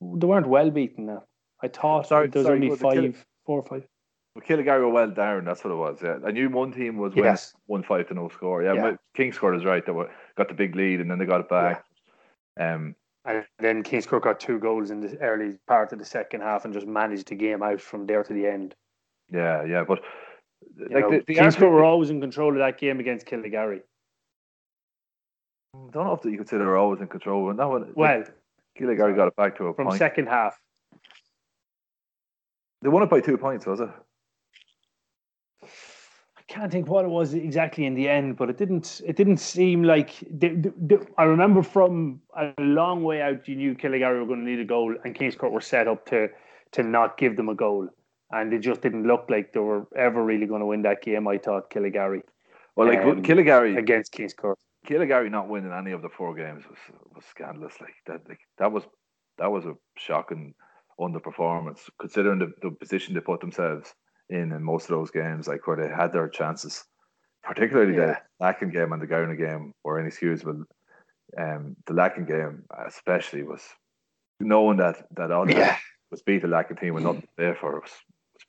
they 0.00 0.26
weren't 0.26 0.48
well 0.48 0.70
beaten. 0.70 1.06
Now 1.06 1.24
I 1.62 1.68
thought 1.68 2.08
sorry, 2.08 2.28
was 2.28 2.44
sorry, 2.44 2.56
only 2.56 2.76
five, 2.76 2.94
Kill- 2.94 3.22
four 3.46 3.60
or 3.60 3.66
five. 3.66 3.86
Well, 4.34 4.44
Killygarry 4.44 4.80
were 4.80 4.88
well 4.88 5.10
down. 5.10 5.44
That's 5.44 5.62
what 5.62 5.72
it 5.72 5.76
was. 5.76 5.98
Yeah, 6.02 6.18
I 6.24 6.30
knew 6.30 6.48
one 6.48 6.72
team 6.72 6.96
was 6.96 7.12
yes. 7.14 7.54
one 7.66 7.82
five 7.82 8.08
to 8.08 8.14
no 8.14 8.28
score. 8.30 8.62
Yeah, 8.62 8.74
yeah. 8.74 8.96
Kingscourt 9.16 9.56
is 9.56 9.64
right. 9.64 9.84
They 9.84 9.92
were, 9.92 10.10
got 10.36 10.48
the 10.48 10.54
big 10.54 10.74
lead 10.74 11.00
and 11.00 11.10
then 11.10 11.18
they 11.18 11.26
got 11.26 11.40
it 11.40 11.48
back. 11.48 11.84
Yeah. 12.56 12.74
Um, 12.74 12.96
and 13.24 13.44
then 13.58 13.82
Kingscourt 13.82 14.22
got 14.22 14.40
two 14.40 14.58
goals 14.58 14.90
in 14.90 15.00
the 15.00 15.16
early 15.18 15.58
part 15.68 15.92
of 15.92 15.98
the 15.98 16.04
second 16.04 16.40
half 16.40 16.64
and 16.64 16.72
just 16.72 16.86
managed 16.86 17.28
the 17.28 17.34
game 17.34 17.62
out 17.62 17.80
from 17.80 18.06
there 18.06 18.24
to 18.24 18.32
the 18.32 18.46
end. 18.46 18.74
Yeah, 19.30 19.64
yeah, 19.64 19.84
but 19.86 20.00
you 20.76 20.88
like 20.90 21.04
know, 21.04 21.10
the, 21.10 21.24
the 21.26 21.34
Kingscourt 21.34 21.70
were 21.70 21.84
always 21.84 22.10
in 22.10 22.20
control 22.20 22.52
of 22.52 22.58
that 22.58 22.78
game 22.78 23.00
against 23.00 23.26
Killygarry. 23.26 23.80
I 25.74 25.78
don't 25.92 26.06
know 26.06 26.14
if 26.14 26.24
you 26.24 26.36
consider 26.36 26.64
they're 26.64 26.76
always 26.76 27.00
in 27.00 27.06
control. 27.06 27.50
And 27.50 27.58
that 27.58 27.68
one, 27.68 27.92
well, 27.94 28.18
like, 28.18 28.34
Killygarry 28.78 29.14
got 29.14 29.28
it 29.28 29.36
back 29.36 29.56
to 29.58 29.66
a 29.66 29.74
from 29.74 29.86
point. 29.86 29.98
second 29.98 30.26
half. 30.26 30.58
They 32.82 32.88
won 32.88 33.02
it 33.02 33.10
by 33.10 33.20
two 33.20 33.38
points, 33.38 33.66
was 33.66 33.80
it? 33.80 33.88
I 36.52 36.54
can't 36.54 36.72
think 36.72 36.88
what 36.88 37.04
it 37.04 37.08
was 37.08 37.32
exactly 37.32 37.86
in 37.86 37.94
the 37.94 38.08
end, 38.08 38.36
but 38.36 38.50
it 38.50 38.58
didn't. 38.58 39.00
It 39.06 39.16
didn't 39.16 39.38
seem 39.38 39.82
like. 39.84 40.10
They, 40.30 40.50
they, 40.50 40.70
they, 40.76 40.98
I 41.16 41.24
remember 41.24 41.62
from 41.62 42.20
a 42.36 42.52
long 42.58 43.02
way 43.02 43.22
out, 43.22 43.48
you 43.48 43.56
knew 43.56 43.74
Killygarry 43.74 44.20
were 44.20 44.26
going 44.26 44.44
to 44.44 44.50
need 44.50 44.60
a 44.60 44.64
goal, 44.64 44.94
and 45.04 45.14
Kingscourt 45.14 45.50
were 45.50 45.62
set 45.62 45.88
up 45.88 46.04
to 46.06 46.28
to 46.72 46.82
not 46.82 47.16
give 47.16 47.36
them 47.36 47.48
a 47.48 47.54
goal 47.54 47.88
and 48.32 48.52
it 48.52 48.60
just 48.60 48.80
didn't 48.80 49.06
look 49.06 49.26
like 49.28 49.52
they 49.52 49.60
were 49.60 49.86
ever 49.94 50.24
really 50.24 50.46
going 50.46 50.60
to 50.60 50.66
win 50.66 50.82
that 50.82 51.02
game. 51.02 51.28
I 51.28 51.38
thought 51.38 51.70
Killygarry. 51.70 52.22
Well, 52.74 52.88
like 52.88 53.00
um, 53.00 53.22
Killygarry 53.22 53.76
against 53.76 54.12
Kingscourt. 54.12 54.54
Killygarry 54.86 55.30
not 55.30 55.48
winning 55.48 55.72
any 55.72 55.92
of 55.92 56.02
the 56.02 56.08
four 56.08 56.34
games 56.34 56.64
was 56.68 56.78
was 57.14 57.24
scandalous. 57.26 57.74
Like 57.80 57.94
that, 58.06 58.28
like, 58.28 58.40
that 58.58 58.72
was 58.72 58.84
that 59.38 59.50
was 59.50 59.64
a 59.66 59.74
shocking 59.96 60.54
underperformance 60.98 61.88
considering 62.00 62.38
the, 62.38 62.52
the 62.62 62.70
position 62.70 63.14
they 63.14 63.20
put 63.20 63.40
themselves 63.40 63.94
in 64.28 64.52
in 64.52 64.62
most 64.62 64.84
of 64.84 64.96
those 64.96 65.10
games, 65.10 65.48
like 65.48 65.66
where 65.66 65.76
they 65.76 65.94
had 65.94 66.12
their 66.12 66.28
chances. 66.28 66.84
Particularly 67.42 67.96
yeah. 67.96 68.18
the 68.38 68.44
Lacken 68.44 68.72
game 68.72 68.92
and 68.92 69.02
the 69.02 69.06
Gowna 69.06 69.36
game 69.36 69.74
were 69.82 69.98
inexcusable. 69.98 70.64
Um, 71.36 71.76
the 71.86 71.92
Lacken 71.92 72.26
game, 72.26 72.64
especially, 72.86 73.42
was 73.42 73.62
knowing 74.38 74.78
that 74.78 75.06
that 75.16 75.32
all 75.32 75.50
yeah. 75.50 75.76
was 76.10 76.22
beat 76.22 76.42
the 76.42 76.48
Lacken 76.48 76.80
team 76.80 76.96
and 76.96 77.04
nothing 77.04 77.26
there 77.36 77.56
for 77.56 77.78
it 77.78 77.82
was 77.82 77.92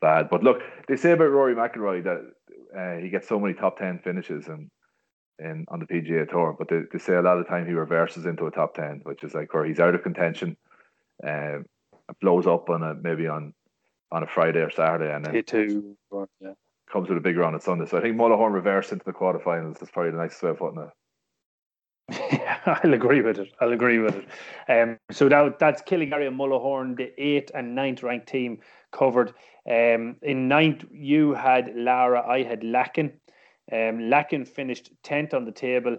bad. 0.02 0.30
But 0.30 0.44
look, 0.44 0.62
they 0.88 0.96
say 0.96 1.12
about 1.12 1.32
Rory 1.32 1.56
McIlroy 1.56 2.04
that 2.04 2.34
uh, 2.78 3.02
he 3.02 3.10
gets 3.10 3.28
so 3.28 3.40
many 3.40 3.54
top 3.54 3.78
ten 3.78 4.00
finishes 4.00 4.48
and 4.48 4.70
in 5.40 5.66
on 5.70 5.80
the 5.80 5.86
PGA 5.86 6.30
Tour, 6.30 6.56
but 6.58 6.70
they, 6.70 6.82
they 6.92 7.00
say 7.00 7.16
a 7.16 7.22
lot 7.22 7.38
of 7.38 7.46
the 7.46 7.50
time 7.50 7.66
he 7.66 7.74
reverses 7.74 8.26
into 8.26 8.46
a 8.46 8.52
top 8.52 8.76
ten, 8.76 9.02
which 9.04 9.24
is 9.24 9.34
like 9.34 9.54
where 9.54 9.66
he's 9.66 9.80
out 9.80 9.96
of 9.96 10.04
contention, 10.04 10.56
uh, 11.26 11.60
blows 12.22 12.46
up 12.46 12.70
on 12.70 12.84
a 12.84 12.94
maybe 12.94 13.28
on 13.28 13.54
on 14.14 14.22
a 14.22 14.28
Friday 14.28 14.60
or 14.60 14.70
Saturday, 14.70 15.14
and 15.14 15.26
then 15.26 15.44
two, 15.44 15.98
yeah. 16.40 16.54
comes 16.90 17.10
with 17.10 17.18
a 17.18 17.22
big 17.22 17.36
run 17.36 17.56
on 17.56 17.60
Sunday. 17.60 17.88
So 17.88 17.98
I 17.98 18.02
think 18.02 18.16
Mullahoran 18.16 18.54
reversed 18.54 18.92
into 18.92 19.04
the 19.04 19.12
quarterfinals. 19.12 19.80
That's 19.80 19.92
probably 19.92 20.12
the 20.12 20.18
nicest 20.18 20.44
way 20.44 20.52
of 20.52 20.60
putting 20.60 20.82
it. 20.82 20.90
I'll 22.66 22.94
agree 22.94 23.22
with 23.22 23.40
it. 23.40 23.52
I'll 23.60 23.74
agree 23.74 23.98
with 23.98 24.16
it. 24.16 24.28
Um, 24.70 25.00
so 25.12 25.28
now 25.28 25.54
that's 25.60 25.82
Killygarry 25.82 26.28
and 26.28 26.40
Mullahoran, 26.40 26.96
the 26.96 27.12
eighth 27.22 27.52
and 27.56 27.74
ninth 27.74 28.04
ranked 28.04 28.28
team 28.28 28.60
covered. 28.92 29.34
Um, 29.68 30.18
in 30.22 30.48
ninth, 30.48 30.86
you 30.92 31.34
had 31.34 31.74
Lara, 31.76 32.26
I 32.28 32.44
had 32.44 32.62
Lacken. 32.62 33.14
Um, 33.72 34.10
Lacken 34.12 34.48
finished 34.48 34.92
10th 35.04 35.34
on 35.34 35.46
the 35.46 35.52
table. 35.52 35.98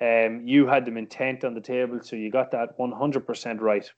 Um, 0.00 0.42
you 0.46 0.66
had 0.66 0.84
them 0.84 0.98
in 0.98 1.08
10th 1.08 1.42
on 1.44 1.54
the 1.54 1.60
table, 1.60 2.00
so 2.02 2.14
you 2.14 2.30
got 2.30 2.52
that 2.52 2.78
100% 2.78 3.60
right. 3.60 3.90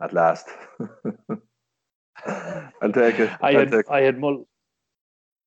At 0.00 0.14
last. 0.14 0.48
I'll 2.82 2.92
take 2.92 3.18
it. 3.18 3.30
I 3.40 3.52
had, 3.52 3.74
I 3.90 4.00
had 4.02 4.18
Mull. 4.18 4.46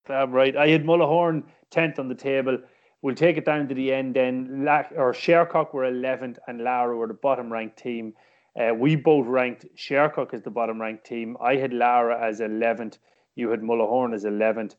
I'm 0.07 0.31
right. 0.31 0.55
I 0.55 0.69
had 0.69 0.85
Mullahoran 0.85 1.43
10th 1.71 1.99
on 1.99 2.07
the 2.07 2.15
table. 2.15 2.57
We'll 3.01 3.15
take 3.15 3.37
it 3.37 3.45
down 3.45 3.67
to 3.69 3.75
the 3.75 3.93
end 3.93 4.15
then. 4.15 4.65
La- 4.65 4.83
or 4.95 5.13
Shercock 5.13 5.73
were 5.73 5.83
11th 5.83 6.37
and 6.47 6.61
Lara 6.61 6.95
were 6.95 7.07
the 7.07 7.13
bottom 7.13 7.51
ranked 7.51 7.77
team. 7.77 8.13
Uh, 8.59 8.73
we 8.73 8.95
both 8.95 9.25
ranked 9.27 9.65
Shercock 9.77 10.33
as 10.33 10.41
the 10.41 10.49
bottom 10.49 10.81
ranked 10.81 11.05
team. 11.05 11.37
I 11.41 11.55
had 11.55 11.73
Lara 11.73 12.19
as 12.21 12.39
11th. 12.39 12.97
You 13.35 13.49
had 13.49 13.61
Mullahoran 13.61 14.13
as 14.13 14.25
11th. 14.25 14.75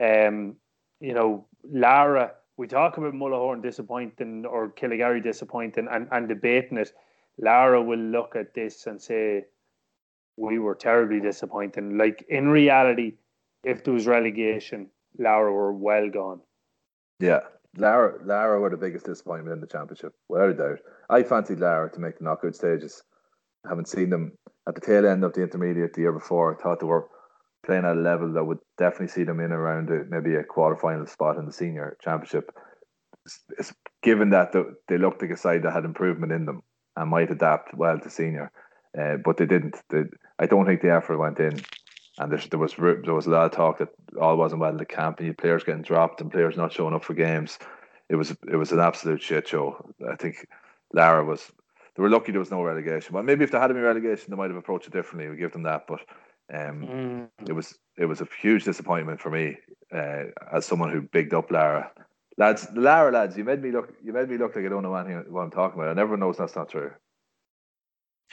Um, 0.00 0.56
you 1.00 1.14
know, 1.14 1.46
Lara, 1.68 2.32
we 2.56 2.66
talk 2.68 2.96
about 2.98 3.14
Mullahoran 3.14 3.62
disappointing 3.62 4.46
or 4.46 4.70
Killygarry 4.70 5.22
disappointing 5.22 5.88
and, 5.90 6.06
and 6.12 6.28
debating 6.28 6.78
it. 6.78 6.92
Lara 7.38 7.82
will 7.82 7.98
look 7.98 8.36
at 8.36 8.54
this 8.54 8.86
and 8.86 9.00
say, 9.02 9.44
we 10.36 10.58
were 10.58 10.74
terribly 10.74 11.20
disappointing. 11.20 11.98
Like 11.98 12.24
in 12.28 12.48
reality, 12.48 13.14
if 13.62 13.84
there 13.84 13.94
was 13.94 14.06
relegation, 14.06 14.90
Lara 15.18 15.52
were 15.52 15.72
well 15.72 16.08
gone. 16.10 16.40
Yeah, 17.20 17.40
Lara, 17.76 18.18
Lara 18.24 18.60
were 18.60 18.70
the 18.70 18.76
biggest 18.76 19.06
disappointment 19.06 19.54
in 19.54 19.60
the 19.60 19.66
championship, 19.66 20.14
without 20.28 20.50
a 20.50 20.54
doubt. 20.54 20.78
I 21.08 21.22
fancied 21.22 21.60
Lara 21.60 21.90
to 21.92 22.00
make 22.00 22.18
the 22.18 22.24
knockout 22.24 22.54
stages 22.54 23.02
haven't 23.68 23.88
seen 23.88 24.10
them 24.10 24.32
at 24.68 24.74
the 24.74 24.80
tail 24.80 25.06
end 25.06 25.24
of 25.24 25.32
the 25.32 25.42
intermediate 25.42 25.94
the 25.94 26.02
year 26.02 26.12
before. 26.12 26.54
I 26.54 26.62
thought 26.62 26.80
they 26.80 26.86
were 26.86 27.08
playing 27.64 27.84
at 27.84 27.96
a 27.96 28.00
level 28.00 28.32
that 28.32 28.44
would 28.44 28.58
definitely 28.78 29.08
see 29.08 29.24
them 29.24 29.40
in 29.40 29.52
around 29.52 29.90
a, 29.90 30.04
maybe 30.08 30.34
a 30.34 30.44
quarter 30.44 30.76
final 30.76 31.06
spot 31.06 31.36
in 31.36 31.46
the 31.46 31.52
senior 31.52 31.96
championship. 32.02 32.50
It's, 33.24 33.40
it's, 33.58 33.74
given 34.02 34.30
that 34.30 34.52
the, 34.52 34.74
they 34.86 34.98
looked 34.98 35.22
like 35.22 35.30
a 35.30 35.36
side 35.36 35.62
that 35.62 35.72
had 35.72 35.86
improvement 35.86 36.30
in 36.30 36.44
them 36.44 36.62
and 36.96 37.10
might 37.10 37.30
adapt 37.30 37.74
well 37.74 37.98
to 37.98 38.10
senior, 38.10 38.52
uh, 38.98 39.16
but 39.24 39.36
they 39.36 39.46
didn't. 39.46 39.76
They, 39.90 40.04
I 40.38 40.46
don't 40.46 40.66
think 40.66 40.82
the 40.82 40.92
effort 40.92 41.18
went 41.18 41.38
in, 41.38 41.60
and 42.18 42.32
there, 42.32 42.42
there 42.50 42.58
was 42.58 42.74
there 42.76 43.14
was 43.14 43.26
a 43.26 43.30
lot 43.30 43.46
of 43.46 43.52
talk 43.52 43.78
that 43.78 43.88
all 44.20 44.36
wasn't 44.36 44.60
well 44.60 44.70
in 44.70 44.76
the 44.76 44.84
camp, 44.84 45.20
and 45.20 45.36
players 45.36 45.64
getting 45.64 45.82
dropped 45.82 46.20
and 46.20 46.30
players 46.30 46.56
not 46.56 46.72
showing 46.72 46.94
up 46.94 47.04
for 47.04 47.14
games. 47.14 47.58
It 48.08 48.16
was 48.16 48.30
it 48.30 48.56
was 48.56 48.72
an 48.72 48.80
absolute 48.80 49.22
shit 49.22 49.48
show. 49.48 49.92
I 50.10 50.16
think 50.16 50.46
Lara 50.92 51.24
was. 51.24 51.50
They 51.96 52.02
were 52.02 52.10
lucky 52.10 52.32
there 52.32 52.40
was 52.40 52.50
no 52.50 52.62
relegation. 52.62 53.14
Well, 53.14 53.22
maybe 53.22 53.44
if 53.44 53.52
they 53.52 53.58
had 53.58 53.70
any 53.70 53.78
relegation, 53.78 54.26
they 54.28 54.36
might 54.36 54.50
have 54.50 54.56
approached 54.56 54.88
it 54.88 54.92
differently. 54.92 55.30
We 55.30 55.36
give 55.36 55.52
them 55.52 55.62
that, 55.62 55.86
but 55.86 56.00
um, 56.52 57.28
mm. 57.38 57.48
it 57.48 57.52
was 57.52 57.78
it 57.96 58.06
was 58.06 58.20
a 58.20 58.28
huge 58.40 58.64
disappointment 58.64 59.20
for 59.20 59.30
me 59.30 59.58
uh, 59.92 60.24
as 60.52 60.66
someone 60.66 60.90
who 60.90 61.02
bigged 61.02 61.34
up 61.34 61.52
Lara 61.52 61.92
Lads, 62.36 62.66
Lara 62.74 63.12
lads, 63.12 63.36
you 63.36 63.44
made 63.44 63.62
me 63.62 63.70
look. 63.70 63.94
You 64.02 64.12
made 64.12 64.28
me 64.28 64.38
look 64.38 64.56
like 64.56 64.64
I 64.64 64.68
don't 64.68 64.82
know 64.82 64.94
anything 64.94 65.32
what 65.32 65.42
I'm 65.42 65.50
talking 65.50 65.78
about, 65.78 65.90
and 65.90 66.00
everyone 66.00 66.20
knows 66.20 66.36
that's 66.36 66.56
not 66.56 66.68
true. 66.68 66.90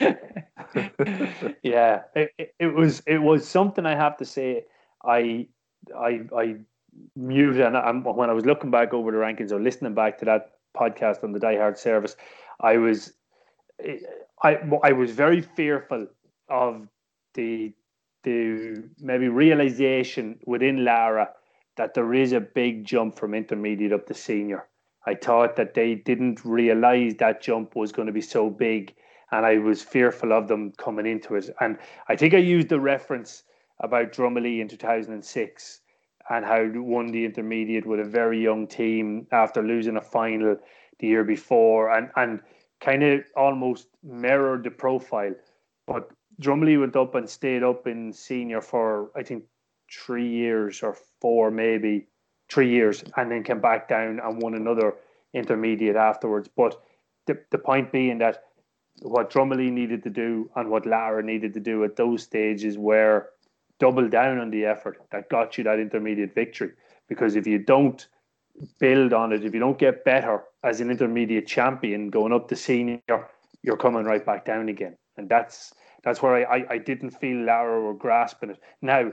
yeah, 1.62 2.02
it, 2.14 2.54
it 2.58 2.74
was 2.74 3.02
it 3.06 3.18
was 3.18 3.46
something 3.46 3.86
I 3.86 3.94
have 3.94 4.16
to 4.18 4.24
say. 4.24 4.64
I 5.04 5.48
I 5.96 6.20
I 6.36 6.56
muted 7.16 7.60
and 7.60 7.76
I, 7.76 7.90
when 7.90 8.30
I 8.30 8.32
was 8.32 8.44
looking 8.44 8.70
back 8.70 8.92
over 8.94 9.10
the 9.10 9.18
rankings 9.18 9.52
or 9.52 9.60
listening 9.60 9.94
back 9.94 10.18
to 10.18 10.24
that 10.26 10.52
podcast 10.76 11.24
on 11.24 11.32
the 11.32 11.40
Die 11.40 11.56
Hard 11.56 11.78
service, 11.78 12.16
I 12.60 12.76
was 12.76 13.12
I 14.42 14.58
I 14.82 14.92
was 14.92 15.10
very 15.10 15.40
fearful 15.40 16.06
of 16.48 16.88
the 17.34 17.72
the 18.24 18.84
maybe 19.00 19.28
realization 19.28 20.38
within 20.46 20.84
Lara 20.84 21.30
that 21.76 21.94
there 21.94 22.14
is 22.14 22.32
a 22.32 22.40
big 22.40 22.84
jump 22.84 23.18
from 23.18 23.34
intermediate 23.34 23.92
up 23.92 24.06
to 24.06 24.14
senior. 24.14 24.68
I 25.06 25.14
thought 25.14 25.56
that 25.56 25.74
they 25.74 25.96
didn't 25.96 26.44
realize 26.44 27.16
that 27.16 27.42
jump 27.42 27.74
was 27.74 27.90
going 27.90 28.06
to 28.06 28.12
be 28.12 28.20
so 28.20 28.48
big, 28.50 28.94
and 29.32 29.46
I 29.46 29.58
was 29.58 29.82
fearful 29.82 30.32
of 30.32 30.46
them 30.46 30.72
coming 30.76 31.06
into 31.06 31.34
it. 31.34 31.50
And 31.60 31.78
I 32.08 32.16
think 32.16 32.34
I 32.34 32.38
used 32.38 32.68
the 32.68 32.78
reference 32.78 33.42
about 33.80 34.12
Drumalee 34.12 34.60
in 34.60 34.68
2006 34.68 35.80
and 36.30 36.44
how 36.44 36.64
won 36.74 37.06
the 37.10 37.24
intermediate 37.24 37.86
with 37.86 37.98
a 37.98 38.04
very 38.04 38.40
young 38.40 38.66
team 38.66 39.26
after 39.32 39.62
losing 39.62 39.96
a 39.96 40.02
final 40.02 40.56
the 41.00 41.06
year 41.06 41.24
before, 41.24 41.90
and 41.90 42.10
and 42.14 42.40
kind 42.80 43.02
of 43.02 43.24
almost 43.36 43.88
mirrored 44.04 44.64
the 44.64 44.70
profile. 44.70 45.34
But 45.86 46.10
Drumalee 46.40 46.78
went 46.78 46.94
up 46.94 47.14
and 47.14 47.28
stayed 47.28 47.62
up 47.64 47.86
in 47.86 48.12
senior 48.12 48.60
for 48.60 49.10
I 49.16 49.22
think 49.24 49.44
three 49.90 50.28
years 50.28 50.82
or 50.82 50.96
four 51.20 51.50
maybe 51.50 52.06
three 52.48 52.70
years, 52.70 53.02
and 53.16 53.30
then 53.30 53.42
came 53.42 53.60
back 53.60 53.88
down 53.88 54.20
and 54.22 54.42
won 54.42 54.54
another 54.54 54.94
intermediate 55.34 55.96
afterwards. 55.96 56.48
But 56.54 56.80
the 57.26 57.38
the 57.50 57.58
point 57.58 57.90
being 57.90 58.18
that 58.18 58.44
what 59.00 59.30
Drumalee 59.30 59.72
needed 59.72 60.02
to 60.04 60.10
do 60.10 60.50
and 60.56 60.70
what 60.70 60.86
Lara 60.86 61.22
needed 61.22 61.54
to 61.54 61.60
do 61.60 61.84
at 61.84 61.96
those 61.96 62.22
stages 62.22 62.78
were 62.78 63.28
double 63.78 64.08
down 64.08 64.38
on 64.38 64.50
the 64.50 64.64
effort 64.64 64.98
that 65.10 65.28
got 65.28 65.58
you 65.58 65.64
that 65.64 65.80
intermediate 65.80 66.34
victory. 66.34 66.72
Because 67.08 67.34
if 67.34 67.46
you 67.46 67.58
don't 67.58 68.06
build 68.78 69.12
on 69.12 69.32
it, 69.32 69.44
if 69.44 69.54
you 69.54 69.60
don't 69.60 69.78
get 69.78 70.04
better 70.04 70.44
as 70.62 70.80
an 70.80 70.90
intermediate 70.90 71.46
champion 71.46 72.10
going 72.10 72.32
up 72.32 72.48
to 72.48 72.56
senior, 72.56 73.00
you're 73.62 73.76
coming 73.76 74.04
right 74.04 74.24
back 74.24 74.44
down 74.44 74.68
again. 74.68 74.96
And 75.16 75.28
that's 75.28 75.72
that's 76.04 76.22
where 76.22 76.36
I, 76.36 76.58
I, 76.58 76.66
I 76.70 76.78
didn't 76.78 77.10
feel 77.10 77.44
Lara 77.44 77.80
were 77.80 77.94
grasping 77.94 78.50
it. 78.50 78.60
Now, 78.80 79.12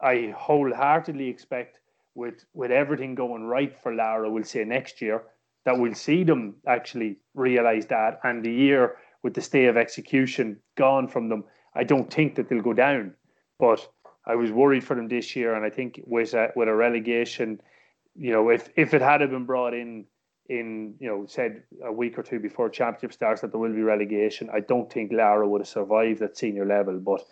I 0.00 0.32
wholeheartedly 0.36 1.28
expect 1.28 1.80
with 2.14 2.44
with 2.54 2.70
everything 2.70 3.14
going 3.14 3.44
right 3.44 3.76
for 3.78 3.94
Lara, 3.94 4.30
we'll 4.30 4.44
say 4.44 4.64
next 4.64 5.00
year, 5.00 5.22
that 5.64 5.78
we'll 5.78 5.94
see 5.94 6.24
them 6.24 6.56
actually 6.66 7.18
realise 7.34 7.86
that. 7.86 8.20
And 8.24 8.44
the 8.44 8.52
year 8.52 8.96
with 9.22 9.34
the 9.34 9.40
stay 9.40 9.66
of 9.66 9.76
execution 9.76 10.58
gone 10.76 11.08
from 11.08 11.28
them, 11.28 11.44
I 11.74 11.84
don't 11.84 12.12
think 12.12 12.34
that 12.36 12.48
they'll 12.48 12.62
go 12.62 12.72
down. 12.72 13.14
But 13.58 13.86
I 14.26 14.36
was 14.36 14.50
worried 14.50 14.84
for 14.84 14.94
them 14.94 15.08
this 15.08 15.34
year, 15.34 15.54
and 15.54 15.64
I 15.64 15.70
think 15.70 16.00
with 16.04 16.34
a, 16.34 16.52
with 16.54 16.68
a 16.68 16.74
relegation, 16.74 17.60
you 18.14 18.32
know, 18.32 18.50
if 18.50 18.68
if 18.76 18.94
it 18.94 19.02
had 19.02 19.18
been 19.30 19.46
brought 19.46 19.74
in 19.74 20.06
in 20.48 20.94
you 20.98 21.08
know 21.08 21.26
said 21.26 21.62
a 21.84 21.92
week 21.92 22.18
or 22.18 22.22
two 22.22 22.38
before 22.38 22.70
championship 22.70 23.12
starts 23.12 23.42
that 23.42 23.52
there 23.52 23.60
will 23.60 23.72
be 23.72 23.82
relegation. 23.82 24.48
I 24.52 24.60
don't 24.60 24.90
think 24.92 25.12
Laragh 25.12 25.48
would 25.48 25.60
have 25.60 25.68
survived 25.68 26.22
at 26.22 26.36
senior 26.36 26.66
level, 26.66 26.98
but 26.98 27.22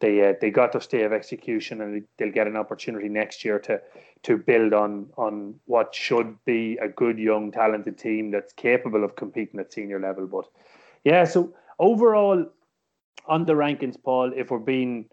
they 0.00 0.28
uh, 0.28 0.34
they 0.40 0.50
got 0.50 0.72
their 0.72 0.80
stay 0.80 1.02
of 1.02 1.12
execution 1.12 1.80
and 1.80 2.04
they'll 2.18 2.32
get 2.32 2.46
an 2.46 2.56
opportunity 2.56 3.08
next 3.08 3.44
year 3.44 3.58
to 3.60 3.80
to 4.24 4.36
build 4.36 4.72
on 4.72 5.08
on 5.16 5.54
what 5.64 5.94
should 5.94 6.36
be 6.44 6.78
a 6.80 6.88
good 6.88 7.18
young 7.18 7.50
talented 7.50 7.98
team 7.98 8.30
that's 8.30 8.52
capable 8.52 9.04
of 9.04 9.16
competing 9.16 9.60
at 9.60 9.72
senior 9.72 10.00
level. 10.00 10.26
But 10.26 10.46
yeah, 11.08 11.24
so 11.24 11.54
overall 11.78 12.44
on 13.26 13.46
the 13.46 13.54
rankings, 13.54 13.96
Paul, 14.02 14.32
if 14.36 14.50
we're 14.50 14.58
being 14.58 15.06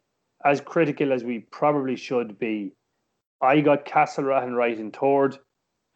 as 0.43 0.59
critical 0.59 1.13
as 1.13 1.23
we 1.23 1.39
probably 1.51 1.95
should 1.95 2.37
be, 2.37 2.73
I 3.41 3.61
got 3.61 3.85
Castlerahan 3.85 4.53
right 4.55 4.77
in 4.77 4.91
third, 4.91 5.37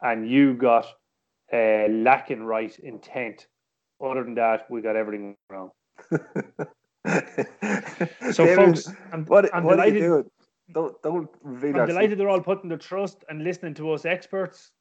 and 0.01 0.29
you 0.29 0.53
got 0.53 0.85
uh, 1.51 1.89
Lacken 2.05 2.45
right 2.45 2.79
intent. 2.79 3.47
Other 4.01 4.23
than 4.23 4.35
that, 4.35 4.71
we 4.71 4.81
got 4.81 4.95
everything 4.95 5.35
wrong. 5.49 5.71
so, 6.11 6.19
David, 8.45 8.55
folks, 8.55 8.89
I'm, 9.11 9.25
what, 9.25 9.53
I'm 9.53 9.65
what 9.65 9.75
delighted. 9.75 9.99
Do 9.99 10.31
don't 10.71 11.01
don't 11.01 11.29
reveal. 11.43 11.81
I'm 11.81 11.87
delighted 11.87 12.17
they're 12.17 12.29
all 12.29 12.39
putting 12.39 12.69
their 12.69 12.77
trust 12.77 13.25
and 13.27 13.43
listening 13.43 13.73
to 13.73 13.91
us 13.91 14.05
experts 14.05 14.71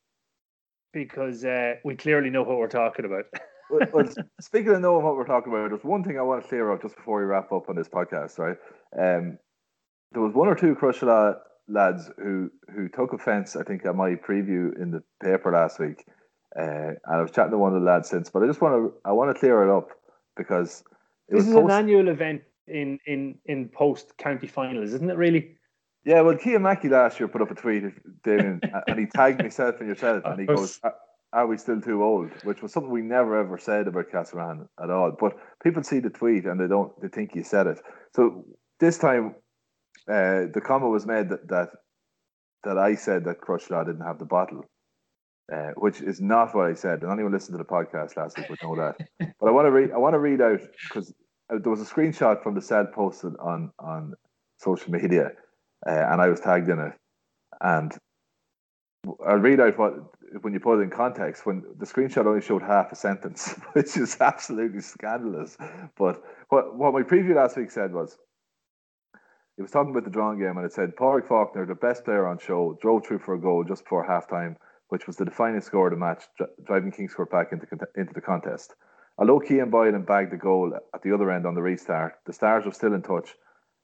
because 0.93 1.45
uh, 1.45 1.75
we 1.85 1.97
clearly 1.97 2.31
know 2.31 2.45
what 2.45 2.59
we're 2.59 2.69
talking 2.69 3.05
about. 3.05 3.25
well, 3.71 3.89
well, 3.93 4.09
speaking 4.41 4.71
of 4.71 4.81
knowing 4.81 5.05
what 5.05 5.17
we're 5.17 5.27
talking 5.27 5.53
about, 5.53 5.71
there's 5.71 5.85
one 5.85 6.05
thing 6.05 6.19
I 6.19 6.23
want 6.23 6.43
to 6.43 6.49
clear 6.49 6.73
up 6.73 6.83
just 6.83 6.97
before 6.97 7.19
we 7.21 7.25
wrap 7.25 7.53
up 7.53 7.69
on 7.69 7.77
this 7.77 7.89
podcast. 7.89 8.39
Right, 8.39 8.57
um, 8.99 9.39
there 10.13 10.23
was 10.23 10.35
one 10.35 10.49
or 10.49 10.55
two 10.55 10.75
Crosserlough 10.75 11.37
lads 11.69 12.11
who 12.17 12.51
who 12.75 12.89
took 12.89 13.13
offence. 13.13 13.57
I 13.57 13.63
think 13.63 13.85
at 13.85 13.95
my 13.95 14.15
preview 14.15 14.81
in 14.81 14.91
the 14.91 15.03
paper 15.23 15.53
last 15.53 15.79
week 15.79 16.05
uh, 16.57 16.63
and 16.63 16.99
I 17.07 17.21
was 17.21 17.31
chatting 17.31 17.53
to 17.53 17.59
one 17.59 17.75
of 17.75 17.81
the 17.81 17.87
lads 17.87 18.09
since, 18.09 18.31
but 18.31 18.43
I 18.43 18.47
just 18.47 18.61
want 18.61 18.75
to 18.75 18.95
I 19.05 19.13
want 19.13 19.35
to 19.35 19.39
clear 19.39 19.63
it 19.63 19.77
up 19.77 19.91
because 20.37 20.83
it 21.29 21.37
this 21.37 21.47
is 21.47 21.55
post- 21.55 21.65
an 21.65 21.71
annual 21.71 22.09
event 22.09 22.43
in 22.67 22.99
in 23.07 23.39
in 23.47 23.69
post 23.69 24.17
county 24.19 24.47
finals, 24.47 24.93
isn't 24.95 25.11
it? 25.11 25.17
Really? 25.17 25.57
Yeah. 26.05 26.23
Well, 26.23 26.39
Mackey 26.59 26.89
last 26.89 27.21
year 27.21 27.29
put 27.29 27.43
up 27.43 27.51
a 27.51 27.55
tweet, 27.55 27.85
Damien, 28.25 28.61
and 28.87 28.99
he 28.99 29.07
tagged 29.07 29.43
myself 29.43 29.77
and 29.81 29.89
yourself, 29.89 30.23
and 30.25 30.41
he 30.41 30.47
goes, 30.47 30.81
"Are 31.33 31.47
we 31.47 31.57
still 31.59 31.81
too 31.81 32.03
old?" 32.03 32.31
Which 32.45 32.63
was 32.63 32.73
something 32.73 32.91
we 32.91 33.03
never 33.03 33.39
ever 33.39 33.59
said 33.59 33.89
about 33.89 34.11
Castlerahan 34.11 34.69
at 34.83 34.91
all. 34.91 35.13
But 35.19 35.37
people 35.63 35.83
see 35.83 36.01
the 36.01 36.11
tweet 36.11 36.45
and 36.45 36.61
they 36.61 36.69
don't 36.69 36.93
they 37.01 37.09
think 37.09 37.35
you 37.35 37.45
said 37.45 37.67
it. 37.67 37.81
So 38.15 38.45
this 38.81 38.99
time, 38.99 39.35
uh, 40.09 40.47
the 40.53 40.63
comment 40.65 40.93
was 40.93 41.07
made 41.07 41.29
that 41.31 41.49
that 41.49 41.71
that 42.65 42.79
I 42.79 42.95
said 42.95 43.25
that 43.25 43.41
Crosserlough 43.41 43.87
didn't 43.87 44.07
have 44.07 44.19
the 44.19 44.25
bottle 44.25 44.65
uh, 45.53 45.71
which 45.77 46.01
is 46.01 46.21
not 46.21 46.55
what 46.55 46.67
I 46.67 46.75
said. 46.75 47.03
And 47.03 47.13
anyone 47.13 47.33
listened 47.33 47.59
to 47.59 47.63
the 47.63 47.69
podcast 47.69 48.17
last 48.17 48.39
week 48.39 48.49
would 48.51 48.63
know 48.63 48.77
that. 48.77 48.97
but 49.41 49.49
I 49.49 49.51
want 49.51 49.67
to 49.67 49.71
read. 49.71 49.93
I 49.93 49.99
want 49.99 50.15
to 50.15 50.19
read 50.19 50.41
out 50.41 50.61
because 50.89 51.13
uh, 51.53 51.59
there 51.63 51.71
was 51.71 51.81
a 51.81 51.85
screenshot 51.85 52.43
from 52.43 52.55
the 52.55 52.61
set 52.63 52.93
posted 52.93 53.33
on 53.41 53.73
on 53.79 54.15
social 54.59 54.93
media, 54.93 55.33
uh, 55.87 55.91
and 55.91 56.21
I 56.21 56.29
was 56.29 56.41
tagged 56.41 56.69
in 56.69 56.79
it. 56.79 56.93
And 57.61 57.93
I'll 59.27 59.37
read 59.37 59.61
out 59.61 59.79
what 59.79 59.95
when 60.43 60.53
you 60.53 60.61
put 60.61 60.81
it 60.81 60.83
in 60.83 60.91
context. 60.91 61.47
When 61.47 61.65
the 61.79 61.87
screenshot 61.87 62.27
only 62.27 62.41
showed 62.41 62.63
half 62.63 62.93
a 62.93 62.97
sentence, 62.97 63.53
which 63.73 63.97
is 63.97 64.17
absolutely 64.21 64.81
scandalous. 64.81 65.57
But 65.97 66.23
what 66.49 66.77
what 66.77 66.93
my 66.93 67.03
preview 67.03 67.35
last 67.35 67.57
week 67.57 67.71
said 67.71 67.93
was. 67.93 68.19
It 69.57 69.63
was 69.63 69.73
talking 69.73 69.91
about 69.91 70.05
the 70.05 70.11
drawn 70.11 70.39
game, 70.39 70.57
and 70.57 70.65
it 70.65 70.73
said 70.73 70.95
Pádraig 70.95 71.27
Faulkner, 71.27 71.67
the 71.67 71.75
best 71.75 72.05
player 72.05 72.29
on 72.29 72.39
show, 72.39 72.79
drove 72.81 73.05
through 73.05 73.19
for 73.19 73.35
a 73.35 73.41
goal 73.41 73.65
just 73.65 73.83
before 73.83 74.07
halftime 74.07 74.55
which 74.89 75.07
was 75.07 75.17
the 75.17 75.25
defining 75.25 75.61
score 75.61 75.89
of 75.89 75.93
the 75.93 75.99
match, 75.99 76.25
driving 76.65 76.91
Kingscourt 76.91 77.31
back 77.31 77.53
into, 77.53 77.67
into 77.95 78.15
the 78.15 78.21
contest. 78.21 78.75
Although 79.19 79.43
Cian 79.47 79.71
Boylan 79.71 80.05
bagged 80.05 80.33
the 80.33 80.37
goal 80.37 80.73
at 80.95 81.03
the 81.03 81.13
other 81.13 81.31
end 81.31 81.47
on 81.47 81.55
the 81.55 81.63
restart, 81.63 82.15
the 82.25 82.33
Stars 82.33 82.65
were 82.65 82.73
still 82.73 82.95
in 82.95 83.03
touch 83.03 83.35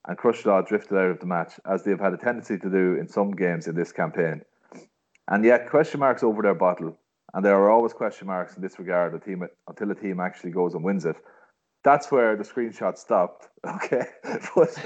and 0.07 0.18
Crosserlough 0.18 0.66
drifted 0.66 0.99
out 0.99 1.11
of 1.11 1.20
the 1.20 1.27
match, 1.27 1.55
as 1.66 1.83
they 1.83 1.91
have 1.91 2.01
had 2.01 2.12
a 2.12 2.18
tendency 2.18 2.59
to 2.59 2.70
do 2.70 2.97
in 3.01 3.09
some 3.09 3.31
games 3.31 3.66
in 3.66 3.75
this 3.75 3.91
campaign. 3.91 4.43
And 5.29 5.45
yet, 5.45 5.70
question 5.70 6.01
marks 6.01 6.22
over 6.22 6.43
their 6.43 6.55
bottle, 6.55 6.99
and 7.33 7.45
there 7.45 7.57
are 7.57 7.70
always 7.70 7.93
question 7.93 8.27
marks 8.27 8.57
in 8.57 8.62
this 8.62 8.79
regard 8.79 9.20
team, 9.25 9.47
until 9.66 9.91
a 9.91 9.95
team 9.95 10.20
actually 10.20 10.51
goes 10.51 10.75
and 10.75 10.85
wins 10.85 11.05
it. 11.05 11.16
That's 11.83 12.11
where 12.11 12.37
the 12.37 12.45
screenshot 12.45 12.99
stopped. 12.99 13.49
Okay, 13.66 14.05
but 14.55 14.79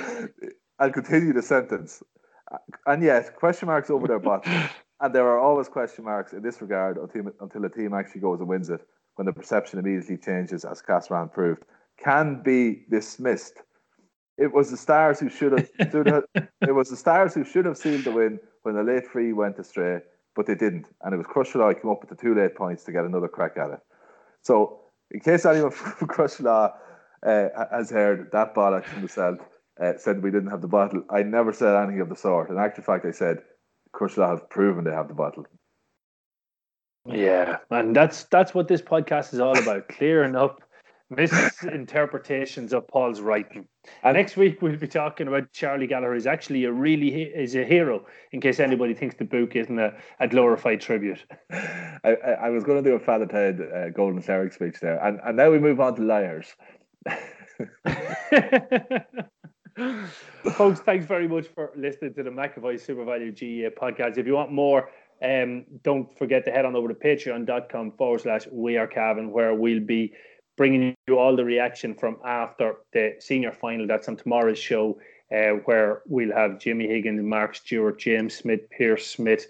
I'll 0.78 0.93
continue 0.93 1.32
the 1.32 1.43
sentence. 1.43 2.03
And 2.86 3.03
yet, 3.03 3.36
question 3.36 3.66
marks 3.66 3.91
over 3.91 4.07
their 4.07 4.20
bottle, 4.20 4.53
and 5.01 5.14
there 5.14 5.26
are 5.26 5.39
always 5.39 5.68
question 5.68 6.05
marks 6.05 6.32
in 6.32 6.43
this 6.43 6.62
regard 6.62 6.97
until, 6.97 7.32
until 7.41 7.64
a 7.64 7.68
team 7.78 7.93
actually 7.95 8.20
goes 8.20 8.39
and 8.39 8.49
wins 8.49 8.70
it, 8.70 8.80
when 9.16 9.26
the 9.26 9.32
perception 9.32 9.78
immediately 9.78 10.16
changes, 10.16 10.64
as 10.64 10.80
Castlerahan 10.80 11.32
proved, 11.32 11.64
can 12.03 12.43
be 12.43 12.84
dismissed 12.89 13.62
it 14.39 14.55
was 14.55 14.70
the 14.70 14.76
Stars 14.76 15.18
who 15.18 15.28
should 15.28 15.53
have. 15.53 15.68
it 16.61 16.74
was 16.74 16.89
the 16.89 16.97
Stars 16.97 17.34
who 17.34 17.45
should 17.45 17.64
have 17.66 17.76
sealed 17.76 18.05
the 18.05 18.12
win 18.12 18.39
when 18.62 18.76
the 18.76 18.82
late 18.82 19.07
free 19.07 19.32
went 19.32 19.59
astray, 19.59 20.01
but 20.39 20.47
they 20.47 20.55
didn't, 20.55 20.86
and 21.03 21.12
it 21.12 21.16
was 21.16 21.26
Crosserlough 21.26 21.82
came 21.82 21.91
up 21.91 22.01
with 22.01 22.11
the 22.11 22.14
two 22.14 22.32
late 22.32 22.55
points 22.55 22.84
to 22.84 22.93
get 22.93 23.05
another 23.05 23.26
crack 23.26 23.57
at 23.57 23.70
it. 23.70 23.80
So, 24.43 24.82
in 25.11 25.18
case 25.18 25.45
anyone 25.45 25.70
from 25.72 26.07
Crosserlough 26.07 26.74
uh, 27.26 27.49
has 27.72 27.91
heard 27.91 28.30
that 28.30 28.55
bollocks 28.55 28.84
from 28.84 29.03
the 29.03 29.39
uh, 29.84 29.99
said 29.99 30.22
we 30.22 30.30
didn't 30.30 30.51
have 30.51 30.61
the 30.61 30.68
bottle. 30.68 31.03
I 31.11 31.24
never 31.24 31.53
said 31.53 31.74
anything 31.74 32.01
of 32.01 32.09
the 32.09 32.14
sort. 32.14 32.51
In 32.51 32.57
actual 32.57 32.84
fact, 32.84 33.05
I 33.05 33.11
said 33.11 33.39
Crosserlough 33.93 34.30
have 34.30 34.49
proven 34.49 34.84
they 34.84 34.93
have 34.93 35.09
the 35.09 35.14
bottle. 35.14 35.45
Yeah, 37.05 37.57
and 37.70 37.97
that's 37.97 38.22
that's 38.24 38.55
what 38.55 38.68
this 38.68 38.80
podcast 38.80 39.34
is 39.34 39.41
all 39.41 39.59
about: 39.59 39.89
clearing 39.89 40.36
up 40.36 40.62
misinterpretations 41.11 42.72
of 42.72 42.86
Paul's 42.88 43.20
writing. 43.20 43.66
And 44.02 44.16
next 44.16 44.36
week 44.36 44.61
we'll 44.61 44.76
be 44.76 44.86
talking 44.86 45.28
about 45.28 45.52
Charlie 45.52 45.86
Gallagher 45.86 46.14
is 46.14 46.26
actually 46.26 46.64
a 46.64 46.72
really 46.72 47.22
is 47.22 47.54
a 47.54 47.64
hero. 47.64 48.04
In 48.32 48.40
case 48.40 48.61
anybody 48.61 48.94
thinks 48.94 49.16
the 49.16 49.24
book 49.24 49.56
isn't 49.56 49.78
a, 49.78 49.94
a 50.20 50.28
glorified 50.28 50.80
tribute. 50.80 51.24
I, 51.50 51.98
I, 52.04 52.30
I 52.42 52.48
was 52.50 52.64
going 52.64 52.82
to 52.82 52.90
do 52.90 52.96
a 52.96 53.00
Father 53.00 53.26
Ted 53.26 53.61
uh, 53.61 53.90
Golden 53.90 54.22
Cleric 54.22 54.52
speech 54.52 54.80
there, 54.80 55.02
and 55.04 55.20
and 55.24 55.36
now 55.36 55.50
we 55.50 55.59
move 55.59 55.80
on 55.80 55.94
to 55.96 56.02
liars. 56.02 56.46
Folks, 60.54 60.80
thanks 60.80 61.06
very 61.06 61.28
much 61.28 61.46
for 61.46 61.70
listening 61.76 62.14
to 62.14 62.22
the 62.22 62.30
McAvoy 62.30 62.80
Super 62.80 63.04
Value 63.04 63.30
GAA 63.30 63.70
podcast. 63.80 64.18
If 64.18 64.26
you 64.26 64.34
want 64.34 64.50
more, 64.50 64.90
um, 65.22 65.64
don't 65.82 66.16
forget 66.18 66.44
to 66.44 66.50
head 66.50 66.64
on 66.64 66.76
over 66.76 66.88
to 66.88 66.94
patreon.com 66.94 67.92
forward 67.92 68.20
slash 68.20 68.46
we 68.50 68.76
are 68.76 68.86
Cavan, 68.86 69.30
where 69.30 69.54
we'll 69.54 69.80
be 69.80 70.12
bringing 70.59 70.94
you 71.06 71.18
all 71.18 71.34
the 71.34 71.44
reaction 71.44 71.94
from 71.94 72.18
after 72.24 72.74
the 72.92 73.14
senior 73.20 73.52
final. 73.52 73.86
That's 73.86 74.09
on 74.09 74.16
tomorrow's 74.16 74.59
show, 74.59 75.00
uh, 75.34 75.52
where 75.64 76.02
we'll 76.06 76.34
have 76.34 76.59
Jimmy 76.59 76.86
Higgins, 76.86 77.22
Mark 77.22 77.54
Stewart, 77.54 77.98
James 77.98 78.34
Smith, 78.34 78.68
Pierce 78.68 79.06
Smith, 79.06 79.46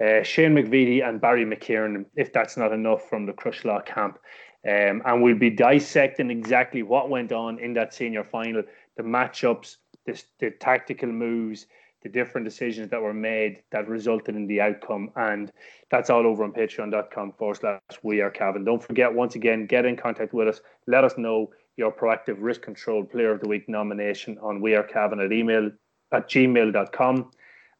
uh, 0.00 0.22
Shane 0.22 0.54
McVeety, 0.54 1.02
and 1.06 1.20
Barry 1.20 1.44
McKiernan, 1.44 2.04
if 2.14 2.32
that's 2.32 2.56
not 2.56 2.72
enough 2.72 3.08
from 3.08 3.26
the 3.26 3.32
Crosserlough 3.32 3.86
camp. 3.86 4.18
Um, 4.64 5.02
and 5.04 5.22
we'll 5.22 5.38
be 5.38 5.50
dissecting 5.50 6.30
exactly 6.30 6.84
what 6.84 7.10
went 7.10 7.32
on 7.32 7.58
in 7.58 7.72
that 7.74 7.92
senior 7.92 8.22
final, 8.22 8.62
the 8.96 9.02
matchups, 9.02 9.78
the, 10.06 10.22
the 10.38 10.50
tactical 10.50 11.08
moves, 11.08 11.66
the 12.02 12.08
different 12.08 12.44
decisions 12.44 12.90
that 12.90 13.00
were 13.00 13.14
made 13.14 13.62
that 13.70 13.88
resulted 13.88 14.34
in 14.36 14.46
the 14.46 14.60
outcome. 14.60 15.10
And 15.16 15.52
that's 15.90 16.10
all 16.10 16.26
over 16.26 16.44
on 16.44 16.52
patreon.com 16.52 17.32
forward 17.32 17.58
slash 17.58 17.80
we 18.02 18.20
are 18.20 18.30
Cavan. 18.30 18.64
Don't 18.64 18.82
forget, 18.82 19.12
once 19.12 19.34
again, 19.34 19.66
get 19.66 19.84
in 19.84 19.96
contact 19.96 20.34
with 20.34 20.48
us. 20.48 20.60
Let 20.86 21.04
us 21.04 21.16
know 21.16 21.50
your 21.76 21.92
proactive 21.92 22.36
risk 22.38 22.62
control 22.62 23.04
player 23.04 23.32
of 23.32 23.40
the 23.40 23.48
week 23.48 23.68
nomination 23.68 24.38
on 24.38 24.60
we 24.60 24.74
are 24.74 24.82
Cavan 24.82 25.20
at 25.20 25.32
email 25.32 25.70
at 26.12 26.28
gmail.com 26.28 27.30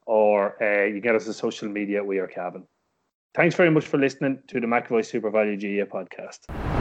or 0.05 0.63
uh, 0.63 0.85
you 0.85 0.99
get 0.99 1.15
us 1.15 1.27
on 1.27 1.33
social 1.33 1.69
media 1.69 2.03
we 2.03 2.17
are 2.19 2.27
Cavan. 2.27 2.65
Thanks 3.35 3.55
very 3.55 3.71
much 3.71 3.85
for 3.85 3.97
listening 3.97 4.39
to 4.47 4.59
the 4.59 4.67
McAvoy 4.67 5.05
Super 5.05 5.31
Value 5.31 5.57
GAA 5.57 5.85
podcast. 5.85 6.72